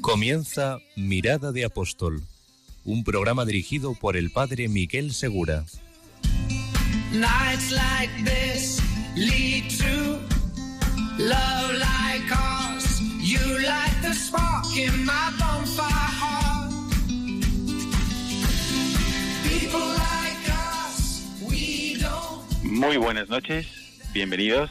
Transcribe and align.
Comienza 0.00 0.78
Mirada 0.96 1.52
de 1.52 1.64
Apóstol, 1.64 2.22
un 2.84 3.04
programa 3.04 3.44
dirigido 3.44 3.94
por 3.94 4.16
el 4.16 4.30
padre 4.30 4.68
Miguel 4.68 5.12
Segura. 5.12 5.64
Nights 7.12 7.70
like 7.70 8.10
this 8.24 8.80
lead 9.14 9.68
to 9.78 10.18
love 11.18 11.74
like 11.74 12.32
ours. 12.32 13.00
You 13.20 13.40
light 13.58 13.94
the 14.00 14.14
spark 14.14 14.64
in 14.74 15.04
my 15.04 15.32
bonfire 15.38 15.86
heart. 15.90 16.72
People 19.44 19.80
like 19.80 20.50
us, 20.50 21.42
we 21.42 21.98
don't. 22.00 22.64
Muy 22.64 22.96
buenas 22.96 23.28
noches, 23.28 23.66
bienvenidos 24.14 24.70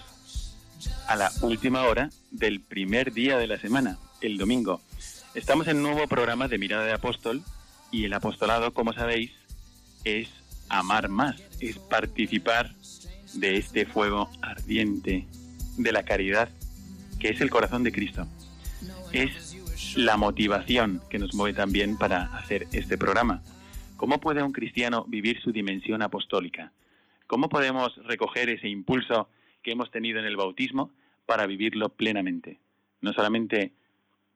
a 1.07 1.15
la 1.15 1.31
última 1.41 1.83
hora 1.83 2.09
del 2.31 2.61
primer 2.61 3.13
día 3.13 3.37
de 3.37 3.47
la 3.47 3.59
semana, 3.59 3.99
el 4.21 4.37
domingo. 4.37 4.81
Estamos 5.39 5.69
en 5.69 5.77
un 5.77 5.83
nuevo 5.83 6.05
programa 6.05 6.49
de 6.49 6.57
Mirada 6.57 6.83
de 6.83 6.91
Apóstol 6.91 7.41
y 7.93 8.03
el 8.03 8.11
apostolado, 8.11 8.73
como 8.73 8.91
sabéis, 8.91 9.31
es 10.03 10.27
amar 10.67 11.07
más, 11.07 11.41
es 11.61 11.79
participar 11.79 12.73
de 13.35 13.55
este 13.55 13.85
fuego 13.85 14.29
ardiente 14.41 15.25
de 15.77 15.91
la 15.93 16.03
caridad 16.03 16.49
que 17.21 17.29
es 17.29 17.39
el 17.39 17.49
corazón 17.49 17.83
de 17.83 17.93
Cristo. 17.93 18.27
Es 19.13 19.95
la 19.95 20.17
motivación 20.17 21.01
que 21.09 21.19
nos 21.19 21.33
mueve 21.33 21.55
también 21.55 21.97
para 21.97 22.23
hacer 22.37 22.67
este 22.73 22.97
programa. 22.97 23.41
¿Cómo 23.95 24.19
puede 24.19 24.43
un 24.43 24.51
cristiano 24.51 25.05
vivir 25.07 25.41
su 25.41 25.53
dimensión 25.53 26.01
apostólica? 26.01 26.73
¿Cómo 27.27 27.47
podemos 27.47 27.95
recoger 28.03 28.49
ese 28.49 28.67
impulso 28.67 29.29
que 29.63 29.71
hemos 29.71 29.89
tenido 29.89 30.19
en 30.19 30.25
el 30.25 30.35
bautismo 30.35 30.91
para 31.25 31.47
vivirlo 31.47 31.87
plenamente? 31.87 32.59
No 32.99 33.13
solamente 33.13 33.71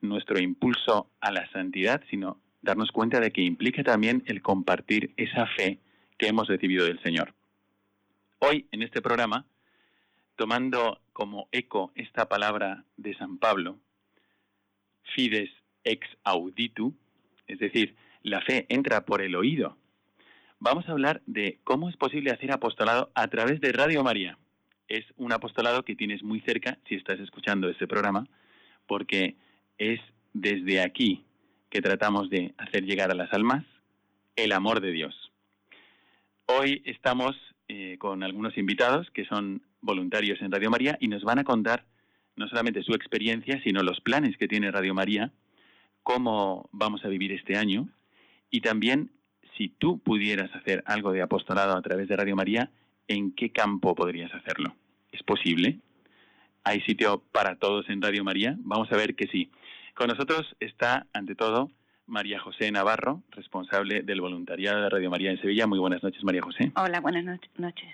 nuestro 0.04 0.40
impulso 0.40 1.10
a 1.22 1.32
la 1.32 1.50
santidad, 1.52 2.04
sino 2.10 2.40
darnos 2.62 2.92
cuenta 2.92 3.20
de 3.20 3.32
que 3.32 3.42
implica 3.42 3.84
también 3.84 4.24
el 4.26 4.42
compartir 4.42 5.14
esa 5.18 5.48
fe 5.48 5.80
que 6.18 6.28
hemos 6.28 6.48
recibido 6.48 6.86
del 6.86 7.02
Señor. 7.02 7.34
Hoy, 8.40 8.68
en 8.72 8.84
este 8.84 9.02
programa, 9.02 9.46
tomando 10.36 11.00
como 11.14 11.48
eco 11.52 11.92
esta 11.96 12.28
palabra 12.28 12.84
de 12.98 13.16
San 13.16 13.38
Pablo, 13.38 13.80
fides 15.16 15.50
ex 15.84 16.08
auditu, 16.24 16.94
es 17.48 17.60
decir, 17.60 17.96
la 18.24 18.42
fe 18.42 18.66
entra 18.70 19.06
por 19.06 19.22
el 19.22 19.36
oído, 19.36 19.78
vamos 20.60 20.88
a 20.88 20.94
hablar 20.94 21.22
de 21.26 21.60
cómo 21.64 21.90
es 21.90 21.98
posible 21.98 22.32
hacer 22.32 22.52
apostolado 22.52 23.12
a 23.16 23.28
través 23.28 23.60
de 23.62 23.72
Radio 23.72 24.04
María. 24.04 24.38
Es 24.88 25.06
un 25.18 25.32
apostolado 25.34 25.84
que 25.84 25.96
tienes 25.96 26.24
muy 26.24 26.40
cerca 26.42 26.78
si 26.88 26.96
estás 26.96 27.20
escuchando 27.20 27.70
este 27.70 27.88
programa, 27.88 28.28
porque 28.88 29.36
es 29.78 30.00
desde 30.34 30.82
aquí 30.82 31.26
que 31.70 31.82
tratamos 31.82 32.30
de 32.30 32.54
hacer 32.58 32.84
llegar 32.84 33.12
a 33.12 33.16
las 33.16 33.32
almas 33.34 33.66
el 34.36 34.52
amor 34.52 34.82
de 34.82 34.92
Dios. 34.92 35.32
Hoy 36.46 36.82
estamos 36.86 37.36
eh, 37.68 37.98
con 38.00 38.24
algunos 38.24 38.58
invitados 38.58 39.10
que 39.12 39.26
son 39.26 39.62
voluntarios 39.82 40.42
en 40.42 40.52
Radio 40.52 40.70
María 40.70 40.98
y 41.00 41.08
nos 41.08 41.24
van 41.24 41.40
a 41.40 41.44
contar 41.44 41.86
no 42.36 42.48
solamente 42.48 42.84
su 42.84 42.94
experiencia, 42.94 43.62
sino 43.64 43.84
los 43.84 44.02
planes 44.02 44.38
que 44.38 44.48
tiene 44.48 44.72
Radio 44.72 44.94
María, 44.94 45.32
cómo 46.02 46.70
vamos 46.72 47.06
a 47.06 47.08
vivir 47.08 47.32
este 47.32 47.58
año 47.58 47.88
y 48.50 48.62
también 48.62 49.12
si 49.58 49.70
tú 49.70 50.00
pudieras 50.00 50.54
hacer 50.56 50.84
algo 50.86 51.12
de 51.12 51.22
apostolado 51.22 51.76
a 51.78 51.82
través 51.82 52.08
de 52.08 52.16
Radio 52.16 52.36
María, 52.36 52.72
¿en 53.08 53.32
qué 53.32 53.52
campo 53.52 53.96
podrías 53.96 54.34
hacerlo? 54.34 54.76
¿Es 55.12 55.24
posible? 55.24 55.80
¿Hay 56.64 56.82
sitio 56.82 57.24
para 57.32 57.56
todos 57.56 57.90
en 57.90 58.02
Radio 58.02 58.24
María? 58.24 58.56
Vamos 58.60 58.92
a 58.92 58.98
ver 58.98 59.16
que 59.16 59.28
sí. 59.28 59.52
Con 59.94 60.08
nosotros 60.08 60.56
está, 60.60 61.06
ante 61.14 61.36
todo, 61.36 61.70
María 62.08 62.40
José 62.40 62.72
Navarro, 62.72 63.22
responsable 63.30 64.02
del 64.02 64.22
voluntariado 64.22 64.82
de 64.82 64.90
Radio 64.90 65.12
María 65.12 65.30
en 65.30 65.40
Sevilla. 65.40 65.68
Muy 65.68 65.78
buenas 65.78 66.02
noches, 66.02 66.24
María 66.24 66.42
José. 66.42 66.72
Hola, 66.76 67.00
buenas 67.00 67.24
no 67.24 67.38
noches. 67.58 67.90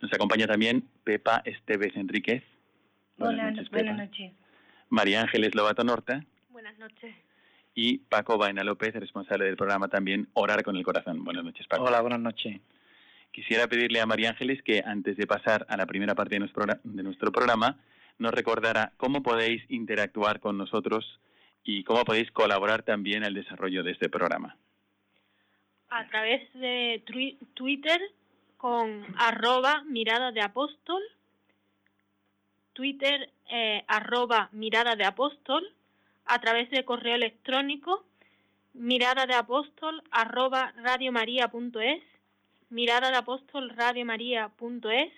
Nos 0.00 0.12
acompaña 0.14 0.46
también 0.46 0.84
Pepa 1.04 1.42
Esteves 1.44 1.94
Enríquez. 1.94 2.42
Hola, 3.18 3.52
buenas 3.70 3.96
noches. 3.98 4.32
María 4.88 5.20
Ángeles 5.20 5.54
Lobato 5.54 5.84
Norta. 5.84 6.24
Buenas 6.48 6.78
noches. 6.78 7.14
Y 7.74 7.98
Paco 7.98 8.38
Baena 8.38 8.64
López, 8.64 8.94
responsable 8.94 9.44
del 9.44 9.56
programa 9.56 9.88
también 9.88 10.28
Orar 10.32 10.62
con 10.62 10.76
el 10.76 10.84
Corazón. 10.84 11.22
Buenas 11.22 11.44
noches, 11.44 11.66
Paco. 11.66 11.84
Hola, 11.84 12.00
buenas 12.00 12.20
noches. 12.20 12.60
Quisiera 13.30 13.66
pedirle 13.68 14.00
a 14.00 14.06
María 14.06 14.30
Ángeles 14.30 14.62
que 14.62 14.82
antes 14.84 15.18
de 15.18 15.26
pasar 15.26 15.66
a 15.68 15.76
la 15.76 15.84
primera 15.84 16.14
parte 16.14 16.36
de 16.36 16.38
nuestro, 16.38 16.64
de 16.82 17.02
nuestro 17.02 17.30
programa, 17.30 17.76
nos 18.18 18.32
recordara 18.32 18.92
cómo 18.96 19.22
podéis 19.22 19.62
interactuar 19.70 20.40
con 20.40 20.58
nosotros 20.58 21.20
y 21.64 21.84
cómo 21.84 22.04
podéis 22.04 22.30
colaborar 22.30 22.82
también 22.82 23.24
al 23.24 23.34
desarrollo 23.34 23.82
de 23.82 23.92
este 23.92 24.08
programa. 24.08 24.56
A 25.88 26.06
través 26.08 26.52
de 26.54 27.02
Twitter 27.54 28.00
con 28.56 29.04
arroba 29.18 29.82
mirada 29.84 30.32
de 30.32 30.40
apóstol, 30.40 31.02
Twitter 32.72 33.30
eh, 33.50 33.84
arroba 33.86 34.48
mirada 34.52 34.96
de 34.96 35.04
apóstol, 35.04 35.72
a 36.24 36.40
través 36.40 36.70
de 36.70 36.84
correo 36.84 37.14
electrónico 37.14 38.04
mirada 38.74 39.26
de 39.26 39.34
apóstol 39.34 40.02
arroba 40.10 40.72
mirada 42.70 43.10
de 43.10 43.16
apóstol. 43.16 45.12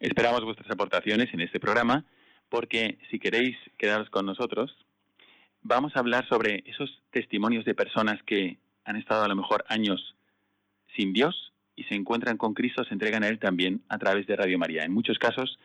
Esperamos 0.00 0.44
vuestras 0.44 0.70
aportaciones 0.70 1.32
en 1.34 1.40
este 1.40 1.58
programa 1.58 2.04
porque 2.48 2.98
si 3.10 3.18
queréis 3.18 3.56
quedaros 3.76 4.08
con 4.10 4.26
nosotros, 4.26 4.74
vamos 5.62 5.96
a 5.96 5.98
hablar 5.98 6.26
sobre 6.28 6.62
esos 6.66 7.02
testimonios 7.10 7.64
de 7.64 7.74
personas 7.74 8.22
que 8.22 8.58
han 8.84 8.96
estado 8.96 9.24
a 9.24 9.28
lo 9.28 9.34
mejor 9.34 9.64
años 9.68 10.14
sin 10.96 11.12
Dios 11.12 11.52
y 11.74 11.82
se 11.84 11.96
encuentran 11.96 12.36
con 12.36 12.54
Cristo, 12.54 12.84
se 12.84 12.94
entregan 12.94 13.24
a 13.24 13.28
Él 13.28 13.40
también 13.40 13.82
a 13.88 13.98
través 13.98 14.26
de 14.28 14.36
Radio 14.36 14.58
María. 14.58 14.84
En 14.84 14.92
muchos 14.92 15.18
casos, 15.18 15.58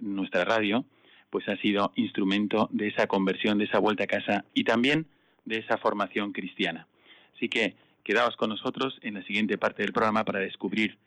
nuestra 0.00 0.44
radio 0.44 0.84
pues 1.30 1.48
ha 1.48 1.56
sido 1.58 1.92
instrumento 1.94 2.68
de 2.72 2.88
esa 2.88 3.06
conversión, 3.06 3.58
de 3.58 3.64
esa 3.66 3.78
vuelta 3.78 4.04
a 4.04 4.08
casa 4.08 4.44
y 4.52 4.64
también 4.64 5.06
de 5.44 5.58
esa 5.58 5.78
formación 5.78 6.32
cristiana. 6.32 6.88
Así 7.36 7.48
que 7.48 7.76
quedaos 8.02 8.36
con 8.36 8.50
nosotros 8.50 8.98
en 9.02 9.14
la 9.14 9.22
siguiente 9.22 9.58
parte 9.58 9.82
del 9.82 9.92
programa 9.92 10.24
para 10.24 10.40
descubrir 10.40 10.98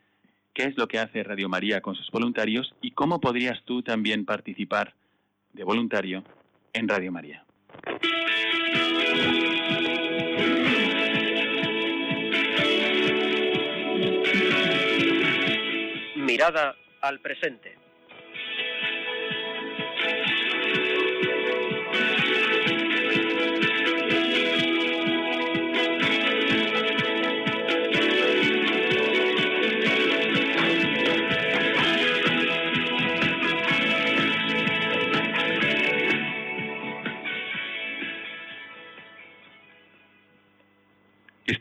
qué 0.53 0.63
es 0.63 0.77
lo 0.77 0.87
que 0.87 0.99
hace 0.99 1.23
Radio 1.23 1.49
María 1.49 1.81
con 1.81 1.95
sus 1.95 2.09
voluntarios 2.11 2.73
y 2.81 2.91
cómo 2.91 3.19
podrías 3.19 3.63
tú 3.63 3.81
también 3.81 4.25
participar 4.25 4.93
de 5.53 5.63
voluntario 5.63 6.23
en 6.73 6.87
Radio 6.87 7.11
María. 7.11 7.45
Mirada 16.15 16.75
al 17.01 17.19
presente. 17.21 17.78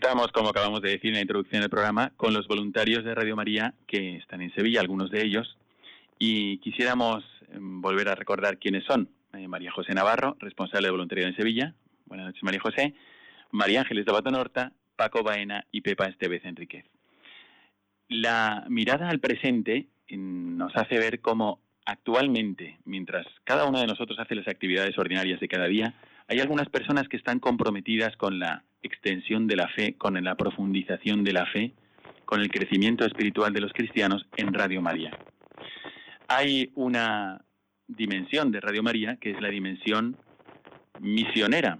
Estamos, 0.08 0.32
como 0.32 0.48
acabamos 0.48 0.80
de 0.80 0.92
decir 0.92 1.08
en 1.08 1.16
la 1.16 1.20
introducción 1.20 1.60
del 1.60 1.68
programa, 1.68 2.14
con 2.16 2.32
los 2.32 2.48
voluntarios 2.48 3.04
de 3.04 3.14
Radio 3.14 3.36
María 3.36 3.74
que 3.86 4.16
están 4.16 4.40
en 4.40 4.50
Sevilla, 4.54 4.80
algunos 4.80 5.10
de 5.10 5.22
ellos, 5.22 5.58
y 6.18 6.56
quisiéramos 6.60 7.22
em, 7.52 7.82
volver 7.82 8.08
a 8.08 8.14
recordar 8.14 8.56
quiénes 8.56 8.84
son. 8.86 9.10
Eh, 9.34 9.46
María 9.46 9.70
José 9.70 9.92
Navarro, 9.92 10.38
responsable 10.40 10.86
de 10.86 10.92
voluntariado 10.92 11.28
en 11.28 11.36
Sevilla. 11.36 11.74
Buenas 12.06 12.24
noches, 12.24 12.42
María 12.42 12.58
José. 12.58 12.94
María 13.50 13.82
Ángeles 13.82 14.06
de 14.06 14.12
Batonorta, 14.12 14.72
Paco 14.96 15.22
Baena 15.22 15.66
y 15.72 15.82
Pepa 15.82 16.06
Estevez 16.06 16.42
Enríquez. 16.46 16.86
La 18.08 18.64
mirada 18.70 19.10
al 19.10 19.20
presente 19.20 19.88
em, 20.06 20.56
nos 20.56 20.74
hace 20.74 20.98
ver 20.98 21.20
cómo 21.20 21.60
actualmente, 21.84 22.78
mientras 22.86 23.26
cada 23.44 23.66
uno 23.66 23.78
de 23.78 23.86
nosotros 23.86 24.18
hace 24.18 24.34
las 24.34 24.48
actividades 24.48 24.96
ordinarias 24.96 25.38
de 25.38 25.48
cada 25.48 25.66
día, 25.66 25.92
hay 26.28 26.40
algunas 26.40 26.70
personas 26.70 27.08
que 27.08 27.18
están 27.18 27.40
comprometidas 27.40 28.16
con 28.16 28.38
la 28.38 28.64
extensión 28.82 29.46
de 29.46 29.56
la 29.56 29.68
fe, 29.68 29.94
con 29.94 30.22
la 30.22 30.34
profundización 30.36 31.24
de 31.24 31.32
la 31.32 31.46
fe, 31.46 31.72
con 32.24 32.40
el 32.40 32.50
crecimiento 32.50 33.04
espiritual 33.04 33.52
de 33.52 33.60
los 33.60 33.72
cristianos 33.72 34.26
en 34.36 34.52
Radio 34.52 34.82
María. 34.82 35.16
Hay 36.28 36.70
una 36.74 37.42
dimensión 37.86 38.52
de 38.52 38.60
Radio 38.60 38.82
María 38.82 39.16
que 39.16 39.30
es 39.30 39.40
la 39.40 39.48
dimensión 39.48 40.16
misionera. 41.00 41.78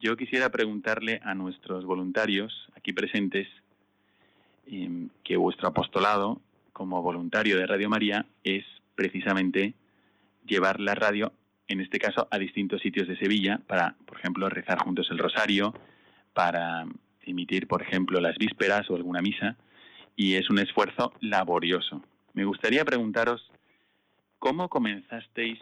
Yo 0.00 0.16
quisiera 0.16 0.50
preguntarle 0.50 1.20
a 1.22 1.34
nuestros 1.34 1.84
voluntarios 1.84 2.68
aquí 2.74 2.92
presentes 2.92 3.46
em, 4.66 5.10
que 5.22 5.36
vuestro 5.36 5.68
apostolado 5.68 6.40
como 6.72 7.02
voluntario 7.02 7.58
de 7.58 7.66
Radio 7.66 7.90
María 7.90 8.24
es 8.42 8.64
precisamente 8.94 9.74
llevar 10.46 10.80
la 10.80 10.94
radio, 10.94 11.32
en 11.68 11.80
este 11.80 11.98
caso, 11.98 12.26
a 12.30 12.38
distintos 12.38 12.80
sitios 12.80 13.06
de 13.06 13.18
Sevilla 13.18 13.60
para, 13.66 13.96
por 14.06 14.18
ejemplo, 14.18 14.48
rezar 14.48 14.78
juntos 14.78 15.08
el 15.10 15.18
rosario, 15.18 15.74
para 16.32 16.86
emitir, 17.22 17.66
por 17.66 17.82
ejemplo, 17.82 18.20
las 18.20 18.36
vísperas 18.36 18.88
o 18.90 18.96
alguna 18.96 19.22
misa, 19.22 19.56
y 20.16 20.34
es 20.34 20.50
un 20.50 20.58
esfuerzo 20.58 21.12
laborioso. 21.20 22.02
Me 22.34 22.44
gustaría 22.44 22.84
preguntaros 22.84 23.50
cómo 24.38 24.68
comenzasteis 24.68 25.58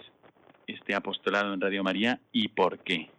este 0.67 0.95
apostolado 0.95 1.55
en 1.55 1.61
Radio 1.61 1.83
María 1.83 2.21
y 2.33 2.49
por 2.49 2.79
qué. 2.81 3.11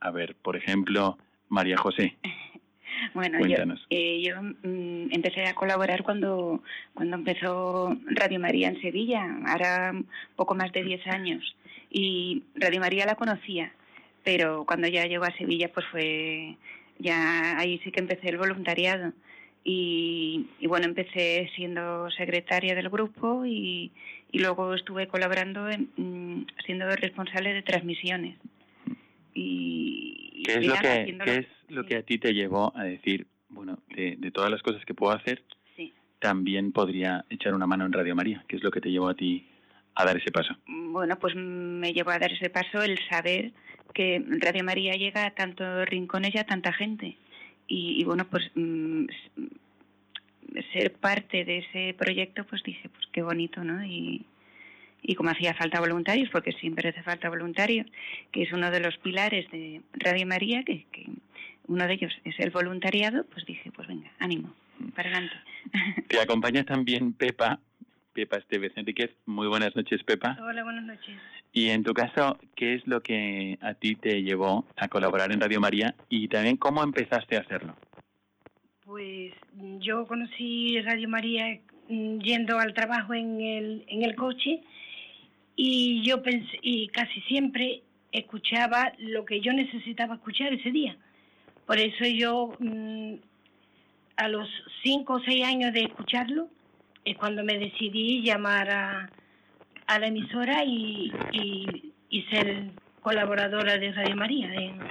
A 0.00 0.10
ver, 0.10 0.36
por 0.36 0.56
ejemplo, 0.56 1.18
María 1.48 1.76
José. 1.76 2.16
Bueno, 3.14 3.38
yo, 3.46 3.56
eh, 3.88 4.22
yo 4.22 4.42
mm, 4.42 5.12
empecé 5.12 5.46
a 5.46 5.54
colaborar 5.54 6.02
cuando, 6.02 6.62
cuando 6.92 7.16
empezó 7.16 7.96
Radio 8.06 8.38
María 8.38 8.68
en 8.68 8.80
Sevilla, 8.80 9.26
ahora 9.46 9.94
poco 10.36 10.54
más 10.54 10.70
de 10.72 10.82
10 10.82 11.06
años. 11.06 11.56
Y 11.90 12.44
Radio 12.54 12.80
María 12.80 13.06
la 13.06 13.14
conocía, 13.14 13.72
pero 14.24 14.64
cuando 14.66 14.88
ya 14.88 15.06
llegó 15.06 15.24
a 15.24 15.36
Sevilla, 15.36 15.70
pues 15.72 15.86
fue, 15.86 16.56
ya 16.98 17.58
ahí 17.58 17.80
sí 17.84 17.90
que 17.90 18.00
empecé 18.00 18.28
el 18.28 18.38
voluntariado. 18.38 19.12
Y, 19.62 20.46
bueno, 20.62 20.86
empecé 20.86 21.50
siendo 21.54 22.10
secretaria 22.10 22.74
del 22.74 22.88
grupo 22.88 23.44
y, 23.44 23.92
y 24.32 24.38
luego 24.38 24.74
estuve 24.74 25.06
colaborando 25.06 25.68
en, 25.68 25.90
mm, 25.96 26.46
siendo 26.64 26.88
responsable 26.96 27.52
de 27.52 27.62
transmisiones. 27.62 28.36
Y, 29.34 30.42
¿Qué 30.44 30.54
es, 30.54 30.66
lo 30.66 30.74
que, 30.74 31.18
¿qué 31.24 31.36
es 31.36 31.46
lo 31.68 31.84
que 31.84 31.96
a 31.96 32.02
ti 32.02 32.18
te 32.18 32.32
llevó 32.32 32.72
a 32.74 32.84
decir, 32.84 33.26
bueno, 33.50 33.78
de, 33.94 34.16
de 34.16 34.30
todas 34.30 34.50
las 34.50 34.62
cosas 34.62 34.84
que 34.84 34.94
puedo 34.94 35.12
hacer, 35.12 35.42
también 36.18 36.72
podría 36.72 37.24
echar 37.30 37.54
una 37.54 37.66
mano 37.66 37.84
en 37.86 37.92
Radio 37.92 38.14
María? 38.14 38.44
¿Qué 38.48 38.56
es 38.56 38.62
lo 38.62 38.70
que 38.70 38.80
te 38.80 38.90
llevó 38.90 39.08
a 39.08 39.14
ti 39.14 39.46
a 39.94 40.04
dar 40.04 40.16
ese 40.16 40.30
paso? 40.30 40.56
Bueno, 40.66 41.18
pues 41.18 41.34
me 41.34 41.92
llevó 41.92 42.10
a 42.10 42.18
dar 42.18 42.32
ese 42.32 42.50
paso 42.50 42.82
el 42.82 42.98
saber 43.08 43.52
que 43.92 44.22
Radio 44.40 44.64
María 44.64 44.94
llega 44.94 45.26
a 45.26 45.30
tantos 45.30 45.86
rincones 45.86 46.34
y 46.34 46.38
a 46.38 46.44
tanta 46.44 46.72
gente. 46.72 47.16
Y, 47.66 48.02
bueno, 48.04 48.26
pues 48.28 48.50
mm, 48.54 49.04
ser 50.72 50.92
parte 50.94 51.44
de 51.44 51.58
ese 51.58 51.94
proyecto, 51.94 52.44
pues 52.44 52.62
dije, 52.64 52.88
pues 52.88 53.06
qué 53.12 53.22
bonito, 53.22 53.62
¿no? 53.62 53.84
Y, 53.84 54.26
y 55.02 55.14
como 55.14 55.30
hacía 55.30 55.54
falta 55.54 55.78
voluntarios, 55.78 56.28
porque 56.30 56.52
siempre 56.52 56.88
hace 56.88 57.02
falta 57.02 57.28
voluntarios, 57.28 57.86
que 58.32 58.42
es 58.42 58.52
uno 58.52 58.70
de 58.70 58.80
los 58.80 58.96
pilares 58.98 59.48
de 59.52 59.82
Radio 59.92 60.26
María, 60.26 60.64
que, 60.64 60.86
que 60.90 61.06
uno 61.68 61.86
de 61.86 61.94
ellos 61.94 62.12
es 62.24 62.38
el 62.40 62.50
voluntariado, 62.50 63.24
pues 63.26 63.46
dije, 63.46 63.70
pues 63.70 63.86
venga, 63.86 64.10
ánimo, 64.18 64.52
para 64.96 65.10
adelante. 65.10 65.36
Te 66.08 66.20
acompaña 66.20 66.64
también 66.64 67.12
Pepa, 67.12 67.60
Pepa 68.12 68.36
Esteves 68.36 68.72
Enríquez. 68.76 69.10
Muy 69.26 69.46
buenas 69.48 69.74
noches, 69.76 70.02
Pepa. 70.04 70.36
Hola, 70.42 70.64
buenas 70.64 70.84
noches. 70.84 71.16
Y 71.52 71.68
en 71.70 71.82
tu 71.82 71.94
caso, 71.94 72.38
¿qué 72.54 72.74
es 72.74 72.86
lo 72.86 73.02
que 73.02 73.58
a 73.60 73.74
ti 73.74 73.96
te 73.96 74.22
llevó 74.22 74.64
a 74.76 74.88
colaborar 74.88 75.32
en 75.32 75.40
Radio 75.40 75.60
María 75.60 75.94
y 76.08 76.28
también 76.28 76.56
cómo 76.56 76.82
empezaste 76.82 77.36
a 77.36 77.40
hacerlo? 77.40 77.74
Pues 78.84 79.32
yo 79.78 80.06
conocí 80.06 80.80
Radio 80.80 81.08
María 81.08 81.60
mm, 81.88 82.18
yendo 82.18 82.58
al 82.58 82.74
trabajo 82.74 83.14
en 83.14 83.40
el, 83.40 83.84
en 83.88 84.02
el 84.02 84.14
coche 84.14 84.62
y 85.56 86.02
yo 86.02 86.22
pensé, 86.22 86.58
y 86.62 86.88
casi 86.88 87.20
siempre 87.22 87.82
escuchaba 88.12 88.92
lo 88.98 89.24
que 89.24 89.40
yo 89.40 89.52
necesitaba 89.52 90.14
escuchar 90.14 90.52
ese 90.52 90.70
día. 90.70 90.96
Por 91.66 91.78
eso 91.78 92.04
yo 92.04 92.54
mm, 92.58 93.14
a 94.16 94.28
los 94.28 94.48
cinco 94.82 95.14
o 95.14 95.20
seis 95.20 95.44
años 95.44 95.72
de 95.72 95.82
escucharlo 95.82 96.48
es 97.04 97.16
cuando 97.16 97.44
me 97.44 97.58
decidí 97.58 98.22
llamar 98.22 98.70
a, 98.70 99.10
a 99.86 99.98
la 99.98 100.06
emisora 100.06 100.64
y, 100.64 101.12
y, 101.32 102.22
ser 102.30 102.70
colaboradora 103.00 103.78
de 103.78 103.92
Radio 103.92 104.14
María 104.14 104.50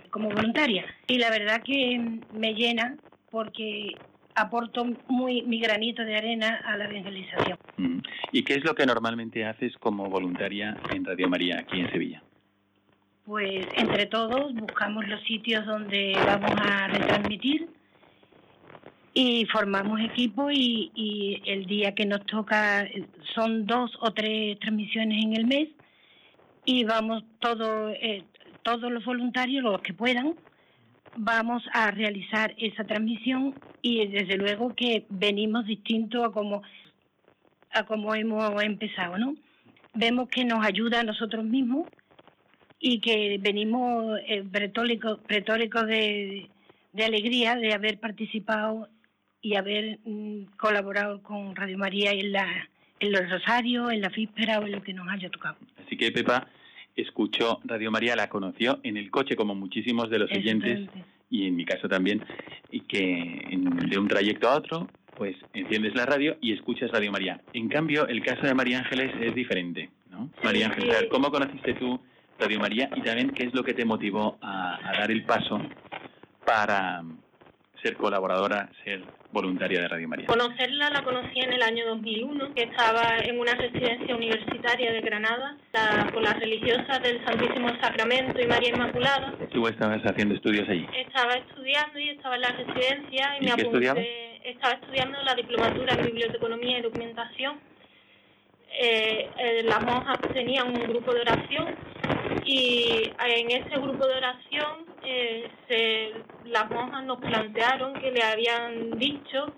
como 0.10 0.30
voluntaria. 0.30 0.86
Y 1.08 1.20
la 1.20 1.30
verdad 1.30 1.62
que 1.64 2.20
me 2.34 2.54
llena 2.54 2.98
porque 3.30 3.94
aporto 4.36 4.86
muy 5.08 5.44
mi 5.44 5.60
granito 5.60 6.04
de 6.04 6.16
arena 6.16 6.62
a 6.66 6.78
la 6.78 6.86
evangelización. 6.86 7.58
Mm. 7.78 8.00
¿Y 8.32 8.44
qué 8.44 8.56
es 8.56 8.64
lo 8.64 8.74
que 8.74 8.86
normalmente 8.86 9.46
haces 9.46 9.78
como 9.78 10.10
voluntaria 10.10 10.76
en 10.94 11.06
Radio 11.06 11.30
María 11.30 11.60
aquí 11.60 11.80
en 11.80 11.92
Sevilla? 11.92 12.24
Pues 13.26 13.68
entre 13.78 14.08
todos 14.08 14.54
buscamos 14.56 15.08
los 15.08 15.22
sitios 15.24 15.66
donde 15.66 16.14
vamos 16.26 16.52
a 16.62 16.88
retransmitir 16.88 17.70
y 19.14 19.46
formamos 19.46 20.00
equipo 20.02 20.52
y, 20.52 20.92
y, 20.94 21.42
el 21.46 21.66
día 21.66 21.96
que 21.96 22.06
nos 22.06 22.26
toca 22.26 22.88
son 23.34 23.66
dos 23.66 23.92
o 24.02 24.12
tres 24.12 24.60
transmisiones 24.60 25.24
en 25.24 25.36
el 25.36 25.48
mes 25.48 25.70
y 26.66 26.84
vamos 26.84 27.24
todos 27.40 27.94
eh, 28.00 28.24
todos 28.64 28.92
los 28.92 29.04
voluntarios 29.04 29.64
los 29.64 29.82
que 29.82 29.94
puedan 29.94 30.36
vamos 31.16 31.64
a 31.74 31.90
realizar 31.92 32.54
esa 32.58 32.84
transmisión 32.84 33.56
y 33.82 34.06
desde 34.08 34.38
luego 34.38 34.76
que 34.76 35.06
venimos 35.10 35.66
distinto 35.66 36.24
a 36.24 36.32
como 36.32 36.62
a 37.72 37.84
como 37.86 38.14
hemos 38.14 38.64
empezado 38.64 39.18
no 39.18 39.36
vemos 39.94 40.30
que 40.30 40.46
nos 40.46 40.64
ayuda 40.64 41.00
a 41.00 41.04
nosotros 41.04 41.44
mismos 41.44 41.88
y 42.80 43.02
que 43.02 43.38
venimos 43.42 44.20
eh, 44.26 44.44
pretóricos 44.44 45.88
de, 45.88 46.50
de 46.94 47.06
alegría 47.06 47.56
de 47.56 47.74
haber 47.74 48.00
participado 48.00 48.88
y 49.42 49.56
haber 49.56 50.00
mm, 50.06 50.58
colaborado 50.58 51.22
con 51.24 51.56
Radio 51.56 51.78
María 51.78 52.12
en, 52.12 52.32
la, 52.32 52.70
en 53.00 53.12
los 53.12 53.30
rosarios, 53.30 53.92
en 53.92 54.02
la 54.02 54.10
víspera 54.10 54.60
o 54.60 54.64
en 54.64 54.74
lo 54.74 54.82
que 54.82 54.94
nos 54.94 55.08
haya 55.10 55.30
tocado. 55.30 55.58
Así 55.86 55.98
que 55.98 56.12
Pepa 56.12 56.48
escuchó 56.96 57.60
Radio 57.64 57.92
María, 57.92 58.16
la 58.16 58.30
conoció 58.30 58.80
en 58.84 58.98
el 58.98 59.10
coche 59.10 59.36
como 59.36 59.56
muchísimos 59.56 60.10
de 60.10 60.20
los 60.20 60.32
oyentes 60.32 60.90
y 61.30 61.48
en 61.48 61.56
mi 61.56 61.66
caso 61.66 61.88
también, 61.88 62.24
y 62.72 62.82
que 62.82 63.46
de 63.88 64.00
un 64.00 64.08
trayecto 64.08 64.50
a 64.50 64.56
otro, 64.56 64.88
pues 65.16 65.36
enciendes 65.54 65.94
la 65.96 66.06
radio 66.06 66.38
y 66.42 66.54
escuchas 66.54 66.92
Radio 66.92 67.12
María. 67.12 67.40
En 67.54 67.70
cambio, 67.70 68.08
el 68.08 68.24
caso 68.24 68.42
de 68.48 68.54
María 68.56 68.80
Ángeles 68.80 69.12
es 69.22 69.36
diferente, 69.36 69.90
¿no? 70.10 70.30
María 70.44 70.68
Ángeles, 70.68 71.06
¿cómo 71.12 71.30
conociste 71.30 71.76
tú 71.76 72.00
Radio 72.40 72.60
María 72.60 72.90
y 72.96 73.02
también 73.02 73.30
qué 73.32 73.44
es 73.44 73.54
lo 73.54 73.64
que 73.64 73.74
te 73.74 73.86
motivó 73.86 74.38
a 74.42 74.80
dar 74.98 75.12
el 75.12 75.24
paso 75.24 75.62
para 76.46 77.04
ser 77.82 77.96
colaboradora, 77.96 78.70
ser 78.84 79.04
voluntaria 79.32 79.82
de 79.82 79.88
Radio 79.88 80.08
María? 80.08 80.28
Conocerla 80.28 80.90
la 80.90 81.04
conocí 81.04 81.40
en 81.40 81.54
el 81.54 81.62
año 81.62 81.86
2001, 81.88 82.54
que 82.54 82.64
estaba 82.64 83.18
en 83.20 83.40
una 83.40 83.54
residencia 83.54 84.16
universitaria 84.16 84.92
de 84.92 85.02
Granada 85.02 85.58
con 86.14 86.24
las 86.24 86.40
religiosas 86.40 87.02
del 87.02 87.24
Santísimo 87.26 87.70
Sacramento 87.82 88.42
y 88.42 88.48
María 88.48 88.70
Inmaculada. 88.70 89.34
¿Tú 89.52 89.68
estabas 89.68 90.02
haciendo 90.04 90.36
estudios 90.36 90.68
allí? 90.70 90.88
Estaba 90.96 91.34
estudiando 91.34 92.00
y 92.00 92.10
estaba 92.10 92.36
en 92.36 92.42
la 92.42 92.52
residencia 92.52 93.38
y, 93.40 93.46
me 93.46 93.52
apunté. 93.52 94.50
Estaba 94.50 94.74
estudiando 94.74 95.22
la 95.24 95.36
diplomatura 95.36 95.94
en 95.94 96.06
biblioteconomía 96.06 96.80
y 96.80 96.82
documentación. 96.82 97.60
Eh, 98.72 99.30
eh, 99.38 99.64
las 99.64 99.84
monjas 99.84 100.20
tenían 100.34 100.68
un 100.68 100.84
grupo 100.88 101.14
de 101.14 101.22
oración 101.22 101.76
y 102.46 103.12
en 103.20 103.52
ese 103.52 103.80
grupo 103.80 104.06
de 104.06 104.18
oración 104.18 104.86
eh, 105.04 105.52
se, 105.68 106.14
las 106.50 106.70
monjas 106.70 107.04
nos 107.04 107.20
plantearon 107.20 107.94
que 108.00 108.12
le 108.12 108.24
habían 108.24 108.92
dicho 109.00 109.54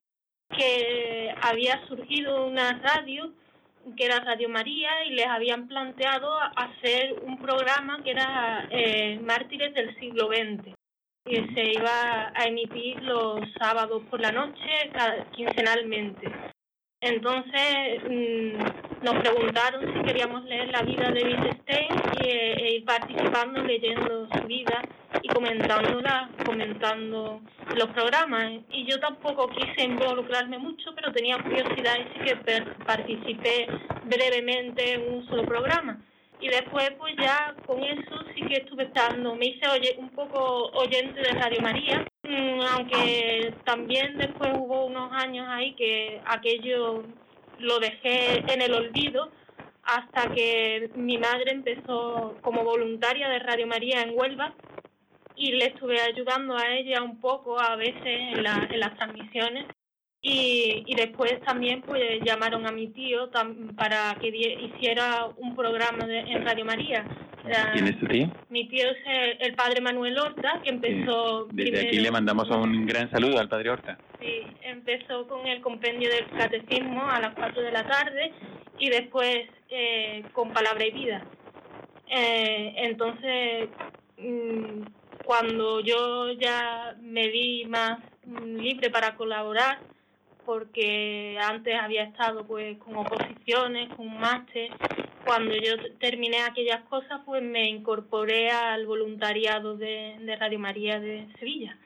que 0.50 1.34
había 1.42 1.86
surgido 1.88 2.46
una 2.46 2.80
radio 2.80 3.34
que 3.96 4.06
era 4.06 4.20
Radio 4.20 4.50
María 4.50 5.06
y 5.06 5.12
les 5.12 5.28
habían 5.28 5.68
planteado 5.68 6.32
hacer 6.56 7.16
un 7.24 7.38
programa 7.40 8.04
que 8.04 8.12
era 8.12 8.68
eh, 8.70 9.20
Mártires 9.20 9.74
del 9.74 9.98
siglo 10.00 10.28
XX. 10.28 10.76
que 11.26 11.48
se 11.54 11.72
iba 11.74 12.32
a 12.34 12.44
emitir 12.46 13.02
los 13.04 13.42
sábados 13.60 14.04
por 14.10 14.20
la 14.20 14.32
noche, 14.32 14.92
quincenalmente. 15.32 16.51
Entonces 17.02 18.04
mm, 18.08 19.04
nos 19.04 19.16
preguntaron 19.22 19.92
si 19.92 20.02
queríamos 20.04 20.46
leer 20.46 20.70
la 20.70 20.84
vida 20.84 21.10
de 21.10 21.24
Wittgenstein 21.24 21.90
y, 22.22 22.28
e 22.28 22.76
ir 22.76 22.86
participando 22.86 23.64
leyendo 23.64 24.28
su 24.30 24.44
vida 24.46 24.84
y 25.24 25.28
comentándola, 25.30 26.30
comentando 26.46 27.42
los 27.76 27.88
programas. 27.90 28.62
Y 28.72 28.86
yo 28.86 29.00
tampoco 29.00 29.48
quise 29.48 29.84
involucrarme 29.84 30.60
mucho, 30.60 30.94
pero 30.94 31.12
tenía 31.12 31.40
curiosidad 31.40 31.96
y 32.00 32.14
sí 32.14 32.24
que 32.24 32.36
participé 32.86 33.68
brevemente 34.04 34.94
en 34.94 35.14
un 35.14 35.28
solo 35.28 35.44
programa. 35.44 36.00
Y 36.40 36.50
después, 36.50 36.92
pues 37.00 37.16
ya 37.18 37.56
con 37.66 37.84
eso 37.84 38.26
sí 38.36 38.42
que 38.46 38.58
estuve 38.58 38.84
estando, 38.84 39.36
me 39.36 39.48
hice 39.48 39.68
oye, 39.70 39.96
un 39.98 40.10
poco 40.10 40.70
oyente 40.74 41.20
de 41.20 41.32
Radio 41.32 41.62
María 41.62 42.06
aunque 42.24 43.54
también 43.66 44.18
después 44.18 44.52
hubo 44.56 44.86
unos 44.86 45.12
años 45.14 45.48
ahí 45.50 45.74
que 45.74 46.22
aquello 46.26 47.04
lo 47.60 47.80
dejé 47.80 48.38
en 48.52 48.62
el 48.62 48.74
olvido 48.74 49.32
hasta 49.84 50.32
que 50.34 50.90
mi 50.96 51.18
madre 51.18 51.52
empezó 51.52 52.38
como 52.42 52.64
voluntaria 52.64 53.30
de 53.30 53.40
Radio 53.40 53.68
María 53.68 54.02
en 54.02 54.18
Huelva 54.18 54.54
y 55.36 55.54
le 55.54 55.66
estuve 55.66 56.00
ayudando 56.00 56.56
a 56.56 56.70
ella 56.70 57.02
un 57.02 57.20
poco 57.20 57.60
a 57.60 57.76
veces 57.76 58.06
en, 58.06 58.46
en 58.46 58.80
las 58.80 58.96
transmisiones 58.98 59.66
y, 60.22 60.84
y 60.86 60.96
después 60.96 61.40
también 61.42 61.82
pues 61.82 62.22
llamaron 62.24 62.66
a 62.68 62.72
mi 62.72 62.88
tío 62.88 63.30
para 63.76 64.16
que 64.22 64.28
hiciera 64.28 65.28
un 65.38 65.56
programa 65.56 66.06
en 66.08 66.46
Radio 66.46 66.66
María 66.66 67.06
¿Quién 67.74 67.88
es 67.88 68.00
tu 68.00 68.08
tío? 68.08 68.30
Mi 68.50 68.68
tío 68.68 68.86
es 68.90 68.98
el, 69.40 69.56
padre 69.56 69.82
Manuel 69.82 70.18
Horta, 70.18 70.62
que 70.64 70.70
empezó... 70.70 71.48
Desde 71.52 71.88
aquí 71.88 72.00
le 72.00 72.12
mandamos 72.12 72.50
un 72.50 72.86
gran 72.86 73.10
saludo 73.10 73.40
al 73.40 73.50
padre 73.50 73.72
Horta. 73.72 73.98
Sí, 74.20 74.44
empezó 74.62 75.28
con 75.28 75.48
el 75.48 75.62
compendio 75.62 76.10
del 76.10 76.28
catecismo 76.30 77.10
a 77.10 77.20
las 77.20 77.34
4 77.34 77.62
de 77.62 77.72
la 77.72 77.88
tarde 77.88 78.32
y 78.78 78.90
después 78.90 79.48
eh, 79.70 80.24
con 80.34 80.52
Palabra 80.52 80.86
y 80.86 80.92
Vida. 80.92 81.26
Eh, 82.08 82.74
entonces, 82.78 83.70
mm, 84.18 84.84
cuando 85.24 85.80
yo 85.80 86.32
ya 86.34 86.96
me 87.02 87.28
vi 87.30 87.66
más 87.66 88.00
mm, 88.26 88.58
libre 88.58 88.90
para 88.90 89.16
colaborar, 89.16 89.80
porque 90.46 91.38
antes 91.42 91.76
había 91.80 92.04
estado 92.04 92.46
pues 92.46 92.78
con 92.80 92.96
oposiciones, 92.98 93.90
con 93.96 94.20
máster. 94.20 94.72
Cuando 95.26 95.56
yo 95.56 95.74
terminé 96.00 96.42
aquellas 96.42 96.82
cosas, 96.84 97.22
pues 97.26 97.44
me 97.44 97.70
incorporé 97.70 98.50
al 98.50 98.86
voluntariado 98.86 99.78
de, 99.78 100.16
Radio 100.40 100.60
María 100.60 101.00
de 101.00 101.28
Sevilla. 101.40 101.78